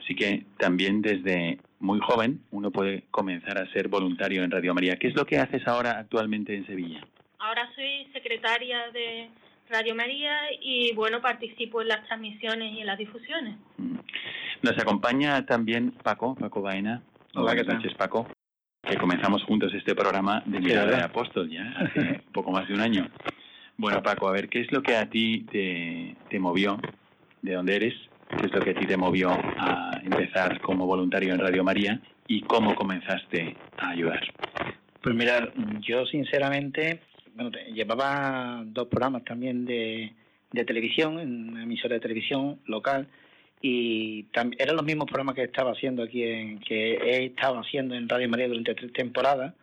Así 0.00 0.14
que 0.14 0.44
también 0.58 1.02
desde 1.02 1.58
muy 1.80 1.98
joven 2.00 2.40
uno 2.50 2.70
puede 2.70 3.04
comenzar 3.10 3.58
a 3.58 3.70
ser 3.72 3.88
voluntario 3.88 4.44
en 4.44 4.50
Radio 4.50 4.74
María. 4.74 4.96
¿Qué 4.96 5.08
es 5.08 5.16
lo 5.16 5.26
que 5.26 5.38
haces 5.38 5.66
ahora 5.66 5.98
actualmente 5.98 6.54
en 6.54 6.66
Sevilla? 6.66 7.04
Ahora 7.38 7.68
soy 7.74 8.06
secretaria 8.12 8.90
de 8.92 9.28
Radio 9.68 9.94
María 9.94 10.32
y 10.60 10.94
bueno, 10.94 11.20
participo 11.20 11.82
en 11.82 11.88
las 11.88 12.06
transmisiones 12.06 12.72
y 12.72 12.80
en 12.80 12.86
las 12.86 12.98
difusiones. 12.98 13.56
Nos 14.62 14.78
acompaña 14.78 15.44
también 15.44 15.92
Paco, 16.02 16.34
Paco 16.34 16.62
Baena. 16.62 17.02
Hola, 17.34 17.54
¿qué 17.54 17.64
tal? 17.64 17.82
Paco. 17.96 18.28
Que 18.82 18.96
comenzamos 18.96 19.42
juntos 19.42 19.72
este 19.74 19.94
programa 19.94 20.42
de 20.46 20.60
Mirada 20.60 20.96
de 20.96 21.02
Apóstol 21.02 21.50
ya 21.50 21.64
hace 21.78 22.22
poco 22.32 22.52
más 22.52 22.68
de 22.68 22.74
un 22.74 22.80
año. 22.80 23.08
Bueno, 23.76 24.02
Paco, 24.02 24.28
a 24.28 24.32
ver, 24.32 24.48
¿qué 24.48 24.60
es 24.60 24.72
lo 24.72 24.82
que 24.82 24.96
a 24.96 25.10
ti 25.10 25.44
te, 25.50 26.16
te 26.30 26.38
movió? 26.38 26.78
¿De 27.42 27.54
dónde 27.54 27.76
eres? 27.76 27.94
¿Qué 28.28 28.46
es 28.46 28.52
lo 28.52 28.60
que 28.60 28.70
a 28.70 28.74
ti 28.74 28.86
te 28.86 28.96
movió 28.96 29.30
a 29.30 30.00
empezar 30.02 30.60
como 30.60 30.86
voluntario 30.86 31.34
en 31.34 31.40
Radio 31.40 31.62
María? 31.62 32.00
¿Y 32.26 32.42
cómo 32.42 32.74
comenzaste 32.74 33.56
a 33.78 33.90
ayudar? 33.90 34.20
Pues 35.02 35.14
mira, 35.14 35.52
yo 35.80 36.06
sinceramente, 36.06 37.00
bueno, 37.36 37.50
llevaba 37.72 38.62
dos 38.64 38.88
programas 38.88 39.24
también 39.24 39.64
de, 39.66 40.12
de 40.52 40.64
televisión, 40.64 41.18
en 41.18 41.50
una 41.50 41.62
emisora 41.62 41.94
de 41.94 42.00
televisión 42.00 42.58
local, 42.66 43.06
y 43.60 44.26
eran 44.58 44.76
los 44.76 44.84
mismos 44.84 45.06
programas 45.06 45.34
que 45.34 45.44
estaba 45.44 45.72
haciendo 45.72 46.02
aquí, 46.02 46.22
en, 46.22 46.58
que 46.60 46.94
he 46.94 47.26
estado 47.26 47.58
haciendo 47.58 47.94
en 47.94 48.08
Radio 48.08 48.28
María 48.28 48.48
durante 48.48 48.74
tres 48.74 48.92
temporadas. 48.92 49.54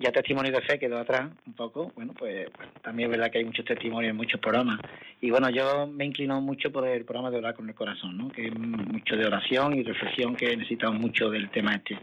Ya 0.00 0.12
Testimonio 0.12 0.52
de 0.52 0.60
Fe 0.60 0.78
quedó 0.78 0.96
atrás 0.96 1.28
un 1.44 1.54
poco. 1.54 1.90
Bueno, 1.96 2.14
pues, 2.16 2.46
también 2.82 3.10
es 3.10 3.16
verdad 3.16 3.32
que 3.32 3.38
hay 3.38 3.44
muchos 3.44 3.64
testimonios 3.64 4.10
en 4.10 4.16
muchos 4.16 4.40
programas. 4.40 4.78
Y 5.20 5.30
bueno, 5.30 5.50
yo 5.50 5.88
me 5.88 6.04
inclino 6.04 6.40
mucho 6.40 6.70
por 6.70 6.86
el 6.86 7.04
programa 7.04 7.32
de 7.32 7.38
Orar 7.38 7.54
con 7.54 7.68
el 7.68 7.74
Corazón, 7.74 8.30
que 8.30 8.46
es 8.46 8.56
mucho 8.56 9.16
de 9.16 9.26
oración 9.26 9.74
y 9.74 9.82
reflexión 9.82 10.36
que 10.36 10.56
necesitamos 10.56 11.00
mucho 11.00 11.30
del 11.30 11.50
tema 11.50 11.74
este. 11.74 11.98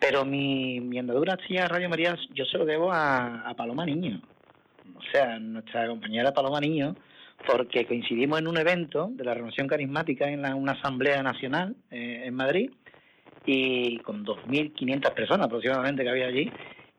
Pero 0.00 0.24
mi, 0.24 0.80
mi 0.80 0.98
andadura 0.98 1.34
hacia 1.34 1.68
Radio 1.68 1.90
María 1.90 2.16
yo 2.32 2.46
se 2.46 2.56
lo 2.56 2.64
debo 2.64 2.90
a 2.90 3.52
Paloma 3.58 3.84
Niño. 3.84 4.22
O 4.94 5.02
sea, 5.12 5.38
nuestra 5.38 5.86
compañera 5.88 6.32
Paloma 6.32 6.60
Niño 6.60 6.94
porque 7.46 7.86
coincidimos 7.86 8.38
en 8.38 8.48
un 8.48 8.56
evento 8.56 9.08
de 9.12 9.24
la 9.24 9.34
Renovación 9.34 9.66
Carismática 9.66 10.28
en 10.28 10.44
una 10.54 10.72
asamblea 10.72 11.22
nacional 11.22 11.76
eh, 11.90 12.22
en 12.24 12.34
Madrid 12.34 12.70
y 13.46 13.98
con 13.98 14.24
2.500 14.24 15.12
personas 15.12 15.46
aproximadamente 15.46 16.02
que 16.02 16.10
había 16.10 16.26
allí. 16.26 16.50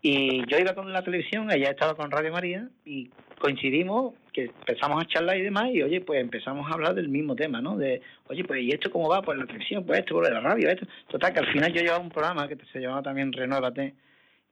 Y 0.01 0.45
yo 0.47 0.59
iba 0.59 0.75
con 0.75 0.93
la 0.93 1.03
televisión, 1.03 1.49
ella 1.51 1.71
estaba 1.71 1.95
con 1.95 2.11
Radio 2.11 2.31
María 2.31 2.69
y 2.85 3.09
coincidimos 3.39 4.13
que 4.31 4.45
empezamos 4.45 5.03
a 5.03 5.07
charlar 5.07 5.37
y 5.37 5.41
demás 5.41 5.69
y 5.73 5.81
oye, 5.81 6.01
pues 6.01 6.21
empezamos 6.21 6.69
a 6.69 6.75
hablar 6.75 6.93
del 6.93 7.09
mismo 7.09 7.35
tema, 7.35 7.59
¿no? 7.59 7.75
De, 7.75 8.01
oye, 8.27 8.43
pues 8.43 8.61
¿y 8.61 8.69
esto 8.69 8.91
cómo 8.91 9.09
va? 9.09 9.23
Pues 9.23 9.39
la 9.39 9.45
televisión, 9.45 9.83
pues 9.83 9.99
esto, 9.99 10.13
pues 10.15 10.29
la 10.29 10.41
radio, 10.41 10.69
esto. 10.69 10.85
Total, 11.09 11.33
que 11.33 11.39
al 11.39 11.51
final 11.51 11.73
yo 11.73 11.81
llevaba 11.81 12.03
un 12.03 12.09
programa 12.09 12.47
que 12.47 12.57
se 12.71 12.79
llamaba 12.79 13.01
también 13.01 13.33
Renuévate 13.33 13.95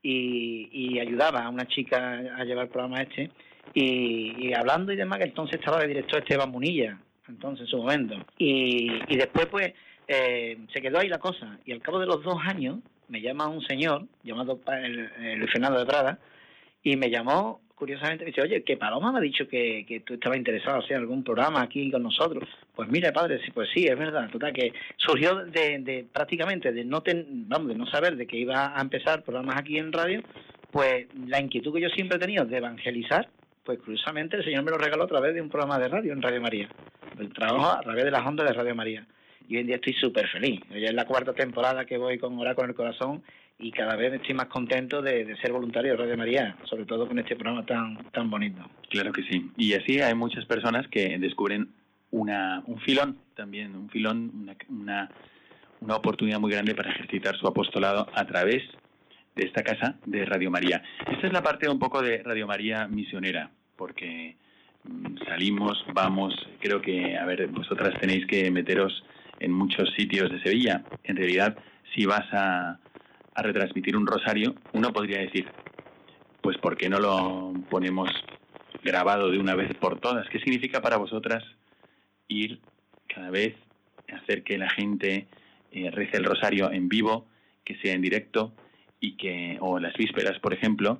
y, 0.04 0.70
y 0.72 1.00
ayudaba 1.00 1.40
a 1.40 1.50
una 1.50 1.66
chica 1.66 2.20
a 2.38 2.44
llevar 2.44 2.66
el 2.66 2.72
programa 2.72 3.02
este 3.02 3.32
y, 3.74 4.54
hablando 4.54 4.92
y 4.92 4.96
demás, 4.96 5.20
que 5.20 5.26
entonces 5.26 5.60
estaba 5.60 5.80
de 5.80 5.88
director 5.88 6.20
Esteban 6.20 6.52
Munilla, 6.52 7.00
entonces 7.28 7.62
en 7.62 7.68
su 7.68 7.78
momento. 7.78 8.16
Y, 8.38 8.92
y 9.08 9.18
después, 9.18 9.48
pues, 9.48 9.74
eh, 10.08 10.58
se 10.72 10.82
quedó 10.82 11.00
ahí 11.00 11.08
la 11.08 11.18
cosa. 11.18 11.58
Y 11.66 11.72
al 11.72 11.82
cabo 11.82 12.00
de 12.00 12.06
los 12.06 12.24
dos 12.24 12.38
años, 12.46 12.80
me 13.08 13.22
llama 13.22 13.48
un 13.48 13.62
señor 13.66 14.06
llamado 14.24 14.60
Luis 15.38 15.52
Fernando 15.52 15.80
de 15.80 15.86
Prada 15.86 16.20
y 16.84 16.96
me 16.96 17.10
llamó 17.10 17.62
curiosamente 17.76 18.24
me 18.24 18.32
dice, 18.32 18.42
oye, 18.42 18.64
que 18.64 18.78
Paloma 18.78 19.12
me 19.12 19.18
ha 19.18 19.22
dicho 19.22 19.46
que, 19.46 19.86
que 19.86 20.00
tú 20.02 20.14
estabas 20.14 20.38
interesado 20.38 20.78
en 20.78 20.84
hacer 20.84 20.98
algún 20.98 21.22
programa 21.22 21.62
aquí 21.62 21.92
con 21.92 22.04
nosotros. 22.04 22.48
Pues 22.74 22.88
mira, 22.90 23.12
padre, 23.12 23.42
pues 23.54 23.68
sí, 23.74 23.86
es 23.88 23.98
verdad. 23.98 24.30
Total, 24.30 24.54
que 24.54 24.72
surgió 24.96 25.44
de, 25.44 25.80
de 25.80 26.06
prácticamente 26.10 26.72
de 26.72 26.86
no, 26.86 27.02
ten, 27.02 27.50
vamos, 27.50 27.68
de 27.68 27.76
no 27.76 27.86
saber 27.88 28.16
de 28.16 28.26
que 28.26 28.38
iba 28.38 28.78
a 28.78 28.82
empezar 28.82 29.24
programas 29.24 29.58
aquí 29.58 29.78
en 29.78 29.92
radio, 29.92 30.22
pues 30.72 31.08
la 31.28 31.42
inquietud 31.42 31.74
que 31.74 31.82
yo 31.82 31.90
siempre 31.90 32.16
he 32.16 32.22
tenido 32.22 32.46
de 32.46 32.56
evangelizar 32.56 33.28
pues 33.64 33.80
curiosamente 33.80 34.38
el 34.38 34.44
Señor 34.44 34.64
me 34.64 34.72
lo 34.72 34.78
regaló 34.78 35.04
a 35.04 35.08
través 35.08 35.34
de 35.34 35.42
un 35.42 35.50
programa 35.50 35.80
de 35.80 35.88
radio 35.88 36.14
en 36.14 36.22
Radio 36.22 36.42
María. 36.42 36.70
El 37.18 37.32
trabajo 37.32 37.68
a 37.68 37.82
través 37.82 38.04
de 38.04 38.12
las 38.12 38.26
ondas 38.26 38.48
de 38.48 38.54
Radio 38.54 38.76
María. 38.76 39.06
Y 39.48 39.56
hoy 39.56 39.62
en 39.62 39.68
día 39.68 39.76
estoy 39.76 39.94
súper 39.94 40.28
feliz. 40.30 40.62
Ya 40.70 40.88
es 40.88 40.94
la 40.94 41.06
cuarta 41.06 41.34
temporada 41.34 41.86
que 41.86 41.98
voy 41.98 42.18
con 42.18 42.38
Orar 42.38 42.56
con 42.56 42.70
el 42.70 42.76
Corazón 42.76 43.24
y 43.60 43.72
cada 43.72 43.96
vez 43.96 44.14
estoy 44.14 44.34
más 44.34 44.48
contento 44.48 45.02
de, 45.02 45.36
ser 45.38 45.52
voluntario 45.52 45.92
de 45.92 45.98
Radio 45.98 46.18
María, 46.18 46.58
sobre 46.64 46.86
todo 46.86 47.08
con 47.08 47.20
este 47.20 47.36
programa 47.36 47.66
tan, 47.66 47.98
tan 48.12 48.30
bonito. 48.30 48.62
Claro 48.90 49.12
que 49.12 49.24
sí. 49.24 49.50
Y 49.58 49.74
así 49.74 50.02
hay 50.02 50.16
muchas 50.16 50.46
personas 50.46 50.88
que 50.88 51.18
descubren 51.20 51.70
una, 52.12 52.64
un 52.68 52.80
filón 52.80 53.18
también, 53.36 53.76
un 53.76 53.90
filón, 53.90 54.32
una, 54.34 54.56
una, 54.70 55.10
una 55.82 55.96
oportunidad 55.96 56.40
muy 56.40 56.52
grande 56.52 56.76
para 56.76 56.92
ejercitar 56.92 57.38
su 57.38 57.48
apostolado 57.48 58.08
a 58.14 58.26
través 58.26 58.64
de 59.36 59.46
esta 59.46 59.64
casa 59.64 59.96
de 60.06 60.26
Radio 60.26 60.52
María. 60.52 60.84
Esta 61.12 61.28
es 61.28 61.34
la 61.34 61.42
parte 61.42 61.70
un 61.70 61.80
poco 61.80 62.02
de 62.02 62.22
Radio 62.24 62.48
María 62.48 62.88
misionera, 62.88 63.50
porque 63.76 64.36
mm, 64.84 65.18
salimos, 65.28 65.84
vamos, 65.94 66.36
creo 66.60 66.82
que, 66.82 67.18
a 67.18 67.26
ver, 67.26 67.48
vosotras 67.48 68.00
tenéis 68.00 68.26
que 68.28 68.50
meteros 68.52 69.04
en 69.44 69.52
muchos 69.52 69.90
sitios 69.96 70.32
de 70.32 70.42
Sevilla. 70.42 70.84
En 71.04 71.18
realidad, 71.18 71.58
si 71.94 72.06
vas 72.06 72.26
a, 72.32 72.80
a 73.36 73.42
retransmitir 73.42 73.96
un 73.98 74.08
rosario, 74.08 74.56
uno 74.72 74.92
podría 74.94 75.20
decir, 75.20 75.46
pues 76.42 76.58
¿por 76.58 76.78
qué 76.78 76.90
no 76.90 77.00
lo 77.00 77.54
ponemos 77.70 78.10
grabado 78.84 79.30
de 79.30 79.38
una 79.38 79.56
vez 79.56 79.74
por 79.76 80.00
todas? 80.00 80.28
¿Qué 80.30 80.40
significa 80.40 80.82
para 80.82 80.98
vosotras 80.98 81.44
ir 82.28 82.60
cada 83.08 83.30
vez, 83.30 83.56
hacer 84.12 84.44
que 84.44 84.58
la 84.58 84.70
gente 84.70 85.28
eh, 85.72 85.92
rece 85.92 86.18
el 86.18 86.24
rosario 86.24 86.72
en 86.72 86.88
vivo, 86.88 87.28
que 87.66 87.76
sea 87.78 87.94
en 87.94 88.02
directo, 88.02 88.54
y 89.00 89.18
que, 89.18 89.58
o 89.60 89.80
las 89.80 89.94
vísperas, 89.96 90.40
por 90.40 90.54
ejemplo, 90.54 91.00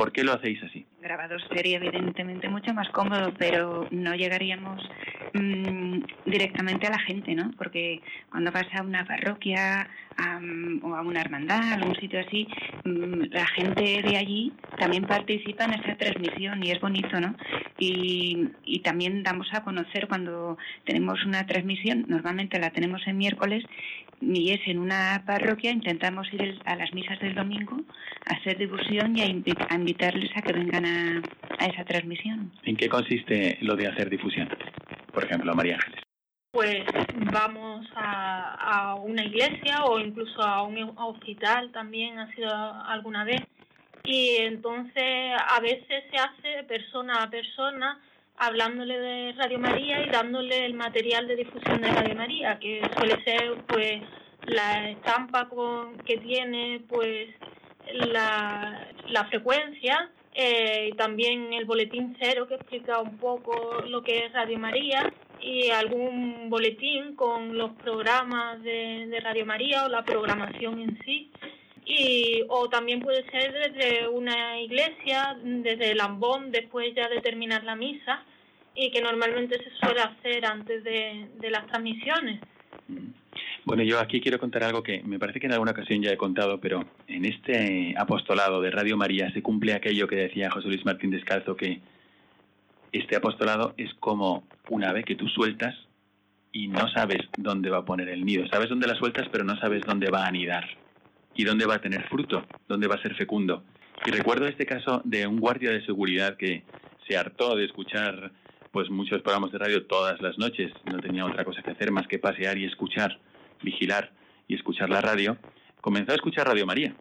¿Por 0.00 0.12
qué 0.12 0.24
lo 0.24 0.32
hacéis 0.32 0.62
así? 0.62 0.86
Grabados 1.02 1.42
sería 1.54 1.76
evidentemente 1.76 2.48
mucho 2.48 2.72
más 2.72 2.88
cómodo, 2.88 3.34
pero 3.36 3.86
no 3.90 4.14
llegaríamos 4.14 4.80
mm, 5.34 5.98
directamente 6.24 6.86
a 6.86 6.90
la 6.92 7.00
gente, 7.00 7.34
¿no? 7.34 7.50
Porque 7.58 8.00
cuando 8.30 8.50
vas 8.50 8.64
a 8.72 8.82
una 8.82 9.04
parroquia 9.04 9.90
o 10.82 10.94
a 10.94 11.02
una 11.02 11.20
hermandad, 11.20 11.82
a 11.82 11.86
un 11.86 11.94
sitio 11.96 12.20
así, 12.20 12.48
mm, 12.86 13.24
la 13.30 13.46
gente 13.48 14.00
de 14.02 14.16
allí 14.16 14.54
también 14.78 15.04
participa 15.04 15.64
en 15.64 15.74
esa 15.74 15.94
transmisión 15.96 16.64
y 16.64 16.70
es 16.70 16.80
bonito, 16.80 17.20
¿no? 17.20 17.34
Y, 17.78 18.48
y 18.64 18.78
también 18.80 19.22
damos 19.22 19.52
a 19.52 19.62
conocer 19.64 20.08
cuando 20.08 20.56
tenemos 20.86 21.22
una 21.26 21.44
transmisión, 21.44 22.06
normalmente 22.08 22.58
la 22.58 22.70
tenemos 22.70 23.06
en 23.06 23.18
miércoles, 23.18 23.64
y 24.20 24.52
es 24.52 24.60
en 24.66 24.78
una 24.78 25.22
parroquia, 25.26 25.70
intentamos 25.70 26.32
ir 26.32 26.58
a 26.64 26.76
las 26.76 26.92
misas 26.92 27.18
del 27.20 27.34
domingo, 27.34 27.76
a 28.26 28.34
hacer 28.34 28.58
difusión 28.58 29.16
y 29.16 29.22
a, 29.22 29.26
invitarles 29.26 30.30
a 30.36 30.42
que 30.42 30.52
vengan 30.52 30.84
a, 30.84 31.22
a 31.58 31.66
esa 31.66 31.84
transmisión. 31.84 32.52
¿En 32.64 32.76
qué 32.76 32.88
consiste 32.88 33.58
lo 33.62 33.76
de 33.76 33.88
hacer 33.88 34.10
difusión? 34.10 34.48
Por 35.12 35.24
ejemplo, 35.24 35.54
María 35.54 35.76
Ángeles. 35.76 36.00
Pues 36.52 36.84
vamos 37.32 37.86
a, 37.94 38.54
a 38.54 38.94
una 38.96 39.24
iglesia 39.24 39.84
o 39.84 40.00
incluso 40.00 40.42
a 40.42 40.62
un 40.62 40.92
hospital 40.96 41.70
también 41.72 42.18
ha 42.18 42.30
sido 42.34 42.50
alguna 42.86 43.24
vez 43.24 43.40
y 44.04 44.36
entonces 44.40 45.32
a 45.48 45.60
veces 45.60 46.04
se 46.10 46.16
hace 46.16 46.64
persona 46.64 47.22
a 47.22 47.30
persona 47.30 48.00
hablándole 48.40 48.98
de 48.98 49.32
Radio 49.32 49.58
María 49.58 50.02
y 50.02 50.08
dándole 50.08 50.64
el 50.64 50.72
material 50.72 51.28
de 51.28 51.36
difusión 51.36 51.78
de 51.82 51.92
Radio 51.92 52.14
María, 52.14 52.58
que 52.58 52.80
suele 52.96 53.22
ser 53.22 53.54
pues 53.68 54.02
la 54.46 54.88
estampa 54.88 55.46
con, 55.48 55.98
que 55.98 56.16
tiene 56.16 56.80
pues 56.88 57.28
la, 57.92 58.88
la 59.08 59.24
frecuencia 59.26 60.10
eh, 60.34 60.88
y 60.90 60.96
también 60.96 61.52
el 61.52 61.66
boletín 61.66 62.16
cero 62.18 62.48
que 62.48 62.54
explica 62.54 62.98
un 63.00 63.18
poco 63.18 63.82
lo 63.86 64.02
que 64.02 64.24
es 64.24 64.32
Radio 64.32 64.58
María 64.58 65.12
y 65.38 65.68
algún 65.68 66.48
boletín 66.48 67.16
con 67.16 67.58
los 67.58 67.72
programas 67.72 68.62
de, 68.62 69.06
de 69.06 69.20
Radio 69.20 69.44
María 69.44 69.84
o 69.84 69.88
la 69.90 70.02
programación 70.02 70.80
en 70.80 70.98
sí 71.04 71.30
y 71.90 72.44
o 72.48 72.68
también 72.68 73.00
puede 73.00 73.28
ser 73.30 73.52
desde 73.52 74.06
una 74.06 74.60
iglesia, 74.60 75.36
desde 75.42 75.90
el 75.90 76.00
ambón, 76.00 76.52
después 76.52 76.94
ya 76.94 77.08
de 77.08 77.20
terminar 77.20 77.64
la 77.64 77.74
misa 77.74 78.22
y 78.76 78.92
que 78.92 79.02
normalmente 79.02 79.58
se 79.58 79.70
suele 79.84 80.00
hacer 80.00 80.46
antes 80.46 80.84
de, 80.84 81.28
de 81.40 81.50
las 81.50 81.66
transmisiones. 81.66 82.40
Bueno, 83.64 83.82
yo 83.82 83.98
aquí 83.98 84.20
quiero 84.20 84.38
contar 84.38 84.62
algo 84.62 84.84
que 84.84 85.02
me 85.02 85.18
parece 85.18 85.40
que 85.40 85.46
en 85.46 85.52
alguna 85.52 85.72
ocasión 85.72 86.00
ya 86.00 86.12
he 86.12 86.16
contado, 86.16 86.60
pero 86.60 86.84
en 87.08 87.24
este 87.24 87.94
apostolado 87.98 88.60
de 88.60 88.70
Radio 88.70 88.96
María 88.96 89.32
se 89.32 89.42
cumple 89.42 89.74
aquello 89.74 90.06
que 90.06 90.16
decía 90.16 90.50
José 90.50 90.68
Luis 90.68 90.84
Martín 90.84 91.10
Descalzo, 91.10 91.56
que 91.56 91.80
este 92.92 93.16
apostolado 93.16 93.74
es 93.76 93.92
como 93.94 94.44
una 94.68 94.90
ave 94.90 95.02
que 95.02 95.16
tú 95.16 95.26
sueltas 95.28 95.74
y 96.52 96.68
no 96.68 96.88
sabes 96.90 97.18
dónde 97.36 97.68
va 97.68 97.78
a 97.78 97.84
poner 97.84 98.08
el 98.08 98.24
nido. 98.24 98.46
Sabes 98.46 98.68
dónde 98.68 98.86
la 98.86 98.94
sueltas, 98.94 99.28
pero 99.32 99.42
no 99.42 99.56
sabes 99.56 99.82
dónde 99.82 100.08
va 100.10 100.24
a 100.24 100.28
anidar 100.28 100.64
y 101.34 101.44
dónde 101.44 101.66
va 101.66 101.76
a 101.76 101.80
tener 101.80 102.08
fruto, 102.08 102.44
dónde 102.68 102.86
va 102.86 102.96
a 102.96 103.02
ser 103.02 103.14
fecundo. 103.14 103.64
Y 104.06 104.10
recuerdo 104.10 104.46
este 104.46 104.66
caso 104.66 105.02
de 105.04 105.26
un 105.26 105.38
guardia 105.38 105.70
de 105.70 105.84
seguridad 105.84 106.36
que 106.36 106.64
se 107.06 107.16
hartó 107.16 107.56
de 107.56 107.64
escuchar 107.64 108.32
pues 108.70 108.88
muchos 108.88 109.20
programas 109.22 109.52
de 109.52 109.58
radio 109.58 109.86
todas 109.86 110.20
las 110.22 110.38
noches, 110.38 110.72
no 110.84 110.98
tenía 111.00 111.26
otra 111.26 111.44
cosa 111.44 111.62
que 111.62 111.72
hacer 111.72 111.90
más 111.90 112.06
que 112.06 112.18
pasear 112.18 112.56
y 112.56 112.64
escuchar, 112.64 113.18
vigilar 113.62 114.12
y 114.46 114.54
escuchar 114.54 114.88
la 114.90 115.00
radio, 115.00 115.36
comenzó 115.80 116.12
a 116.12 116.14
escuchar 116.14 116.46
Radio 116.46 116.66
María. 116.66 116.94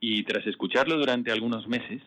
Y 0.00 0.24
tras 0.24 0.46
escucharlo 0.46 0.96
durante 0.98 1.30
algunos 1.30 1.68
meses, 1.68 2.02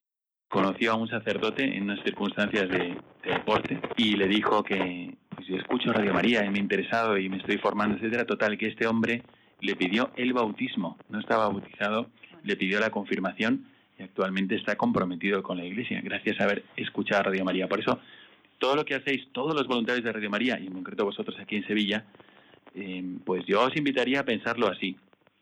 conoció 0.50 0.92
a 0.92 0.96
un 0.96 1.08
sacerdote 1.08 1.64
en 1.64 1.84
unas 1.84 2.04
circunstancias 2.04 2.68
de, 2.70 2.98
deporte 3.24 3.80
y 3.98 4.16
le 4.16 4.28
dijo 4.28 4.64
que 4.64 5.16
pues 5.36 5.48
yo 5.48 5.56
escucho 5.58 5.94
Radio 5.94 6.14
María 6.14 6.44
y 6.44 6.50
me 6.50 6.58
he 6.58 6.62
interesado 6.62 7.18
y 7.18 7.30
me 7.30 7.38
estoy 7.38 7.58
formando, 7.58 7.98
etcétera. 7.98 8.26
Total, 8.26 8.58
que 8.58 8.68
este 8.68 8.88
hombre 8.88 9.24
le 9.62 9.76
pidió 9.76 10.12
el 10.16 10.34
bautismo, 10.34 10.98
no 11.10 11.20
estaba 11.20 11.48
bautizado, 11.48 12.10
le 12.44 12.56
pidió 12.56 12.80
la 12.80 12.90
confirmación 12.90 13.66
y 13.98 14.04
actualmente 14.04 14.56
está 14.56 14.76
comprometido 14.76 15.44
con 15.44 15.58
la 15.58 15.66
Iglesia, 15.66 16.02
gracias 16.02 16.40
a 16.40 16.46
haber 16.46 16.64
escuchado 16.78 17.24
Radio 17.24 17.44
María. 17.44 17.68
Por 17.68 17.80
eso, 17.80 18.00
todo 18.58 18.76
lo 18.76 18.86
que 18.86 18.96
hacéis, 18.96 19.28
todos 19.34 19.54
los 19.54 19.68
voluntarios 19.68 20.04
de 20.04 20.14
Radio 20.14 20.30
María, 20.30 20.60
y 20.60 20.68
en 20.68 20.74
concreto 20.74 21.06
vosotros 21.06 21.38
aquí 21.40 21.58
en 21.58 21.68
Sevilla, 21.68 22.06
eh, 22.76 23.04
pues 23.26 23.46
yo 23.46 23.62
os 23.62 23.76
invitaría 23.76 24.22
a 24.22 24.26
pensarlo 24.26 24.68
así. 24.68 24.96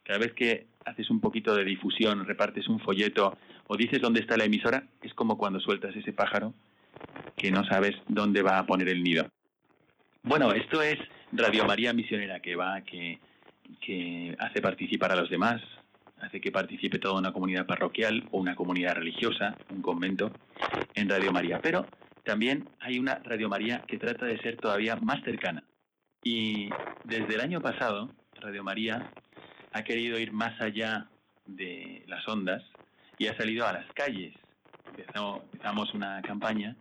Cada 0.04 0.20
vez 0.20 0.34
que 0.34 0.66
haces 0.86 1.10
un 1.10 1.20
poquito 1.20 1.54
de 1.54 1.66
difusión, 1.66 2.26
repartes 2.26 2.68
un 2.68 2.80
folleto 2.80 3.38
o 3.68 3.76
dices 3.76 4.02
dónde 4.02 4.22
está 4.22 4.38
la 4.38 4.46
emisora, 4.46 4.88
es 5.02 5.14
como 5.14 5.38
cuando 5.38 5.60
sueltas 5.60 5.96
ese 5.96 6.14
pájaro 6.14 6.54
que 7.36 7.52
no 7.52 7.64
sabes 7.66 7.96
dónde 8.08 8.42
va 8.42 8.58
a 8.58 8.66
poner 8.66 8.88
el 8.90 9.04
nido. 9.04 9.28
Bueno, 10.24 10.52
esto 10.54 10.82
es 10.82 10.98
Radio 11.32 11.66
María 11.66 11.94
Misionera 11.94 12.40
que 12.40 12.56
va, 12.56 12.82
que 12.82 13.20
que 13.82 14.36
hace 14.40 14.62
participar 14.62 15.12
a 15.12 15.16
los 15.16 15.30
demás, 15.30 15.62
hace 16.22 16.42
que 16.42 16.52
participe 16.52 17.00
toda 17.00 17.20
una 17.20 17.32
comunidad 17.32 17.66
parroquial 17.66 18.28
o 18.32 18.40
una 18.40 18.56
comunidad 18.56 18.96
religiosa, 18.96 19.56
un 19.70 19.82
convento, 19.82 20.32
en 20.96 21.10
Radio 21.10 21.32
María. 21.32 21.60
Pero 21.62 21.86
también 22.24 22.68
hay 22.80 23.00
una 23.00 23.16
Radio 23.24 23.50
María 23.50 23.84
que 23.88 23.98
trata 23.98 24.26
de 24.26 24.40
ser 24.40 24.58
todavía 24.58 24.96
más 24.98 25.24
cercana. 25.24 25.64
Y 26.24 26.70
desde 27.04 27.36
el 27.36 27.42
año 27.42 27.62
pasado, 27.62 28.10
Radio 28.42 28.64
María 28.64 29.12
ha 29.72 29.84
querido 29.84 30.20
ir 30.20 30.32
más 30.32 30.60
allá 30.62 31.08
de 31.46 32.04
las 32.08 32.28
ondas 32.28 32.64
y 33.18 33.28
ha 33.28 33.38
salido 33.38 33.66
a 33.66 33.74
las 33.74 33.86
calles. 33.94 34.34
empezamos 34.98 35.94
una 35.94 36.22
campaña 36.22 36.76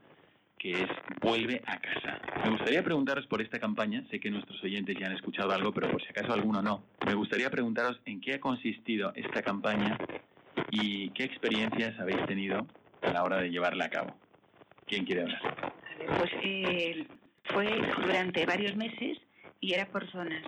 que 0.58 0.72
es 0.72 0.88
Vuelve 1.20 1.62
a 1.66 1.78
casa. 1.78 2.20
Me 2.44 2.50
gustaría 2.50 2.82
preguntaros 2.82 3.26
por 3.26 3.42
esta 3.42 3.58
campaña, 3.58 4.04
sé 4.10 4.20
que 4.20 4.30
nuestros 4.30 4.62
oyentes 4.62 4.96
ya 4.98 5.06
han 5.06 5.14
escuchado 5.14 5.50
algo, 5.52 5.72
pero 5.72 5.90
por 5.90 6.02
si 6.02 6.08
acaso 6.08 6.32
alguno 6.32 6.62
no. 6.62 6.84
Me 7.04 7.14
gustaría 7.14 7.50
preguntaros 7.50 8.00
en 8.04 8.20
qué 8.20 8.34
ha 8.34 8.40
consistido 8.40 9.12
esta 9.14 9.42
campaña 9.42 9.98
y 10.70 11.10
qué 11.10 11.24
experiencias 11.24 11.98
habéis 11.98 12.24
tenido 12.26 12.66
a 13.02 13.12
la 13.12 13.24
hora 13.24 13.38
de 13.38 13.50
llevarla 13.50 13.86
a 13.86 13.90
cabo. 13.90 14.16
¿Quién 14.86 15.04
quiere 15.04 15.22
hablar? 15.22 15.72
Pues 16.18 16.30
eh, 16.42 17.06
fue 17.44 17.66
durante 18.04 18.46
varios 18.46 18.76
meses 18.76 19.18
y 19.60 19.72
era 19.72 19.86
por 19.86 20.08
zonas. 20.10 20.44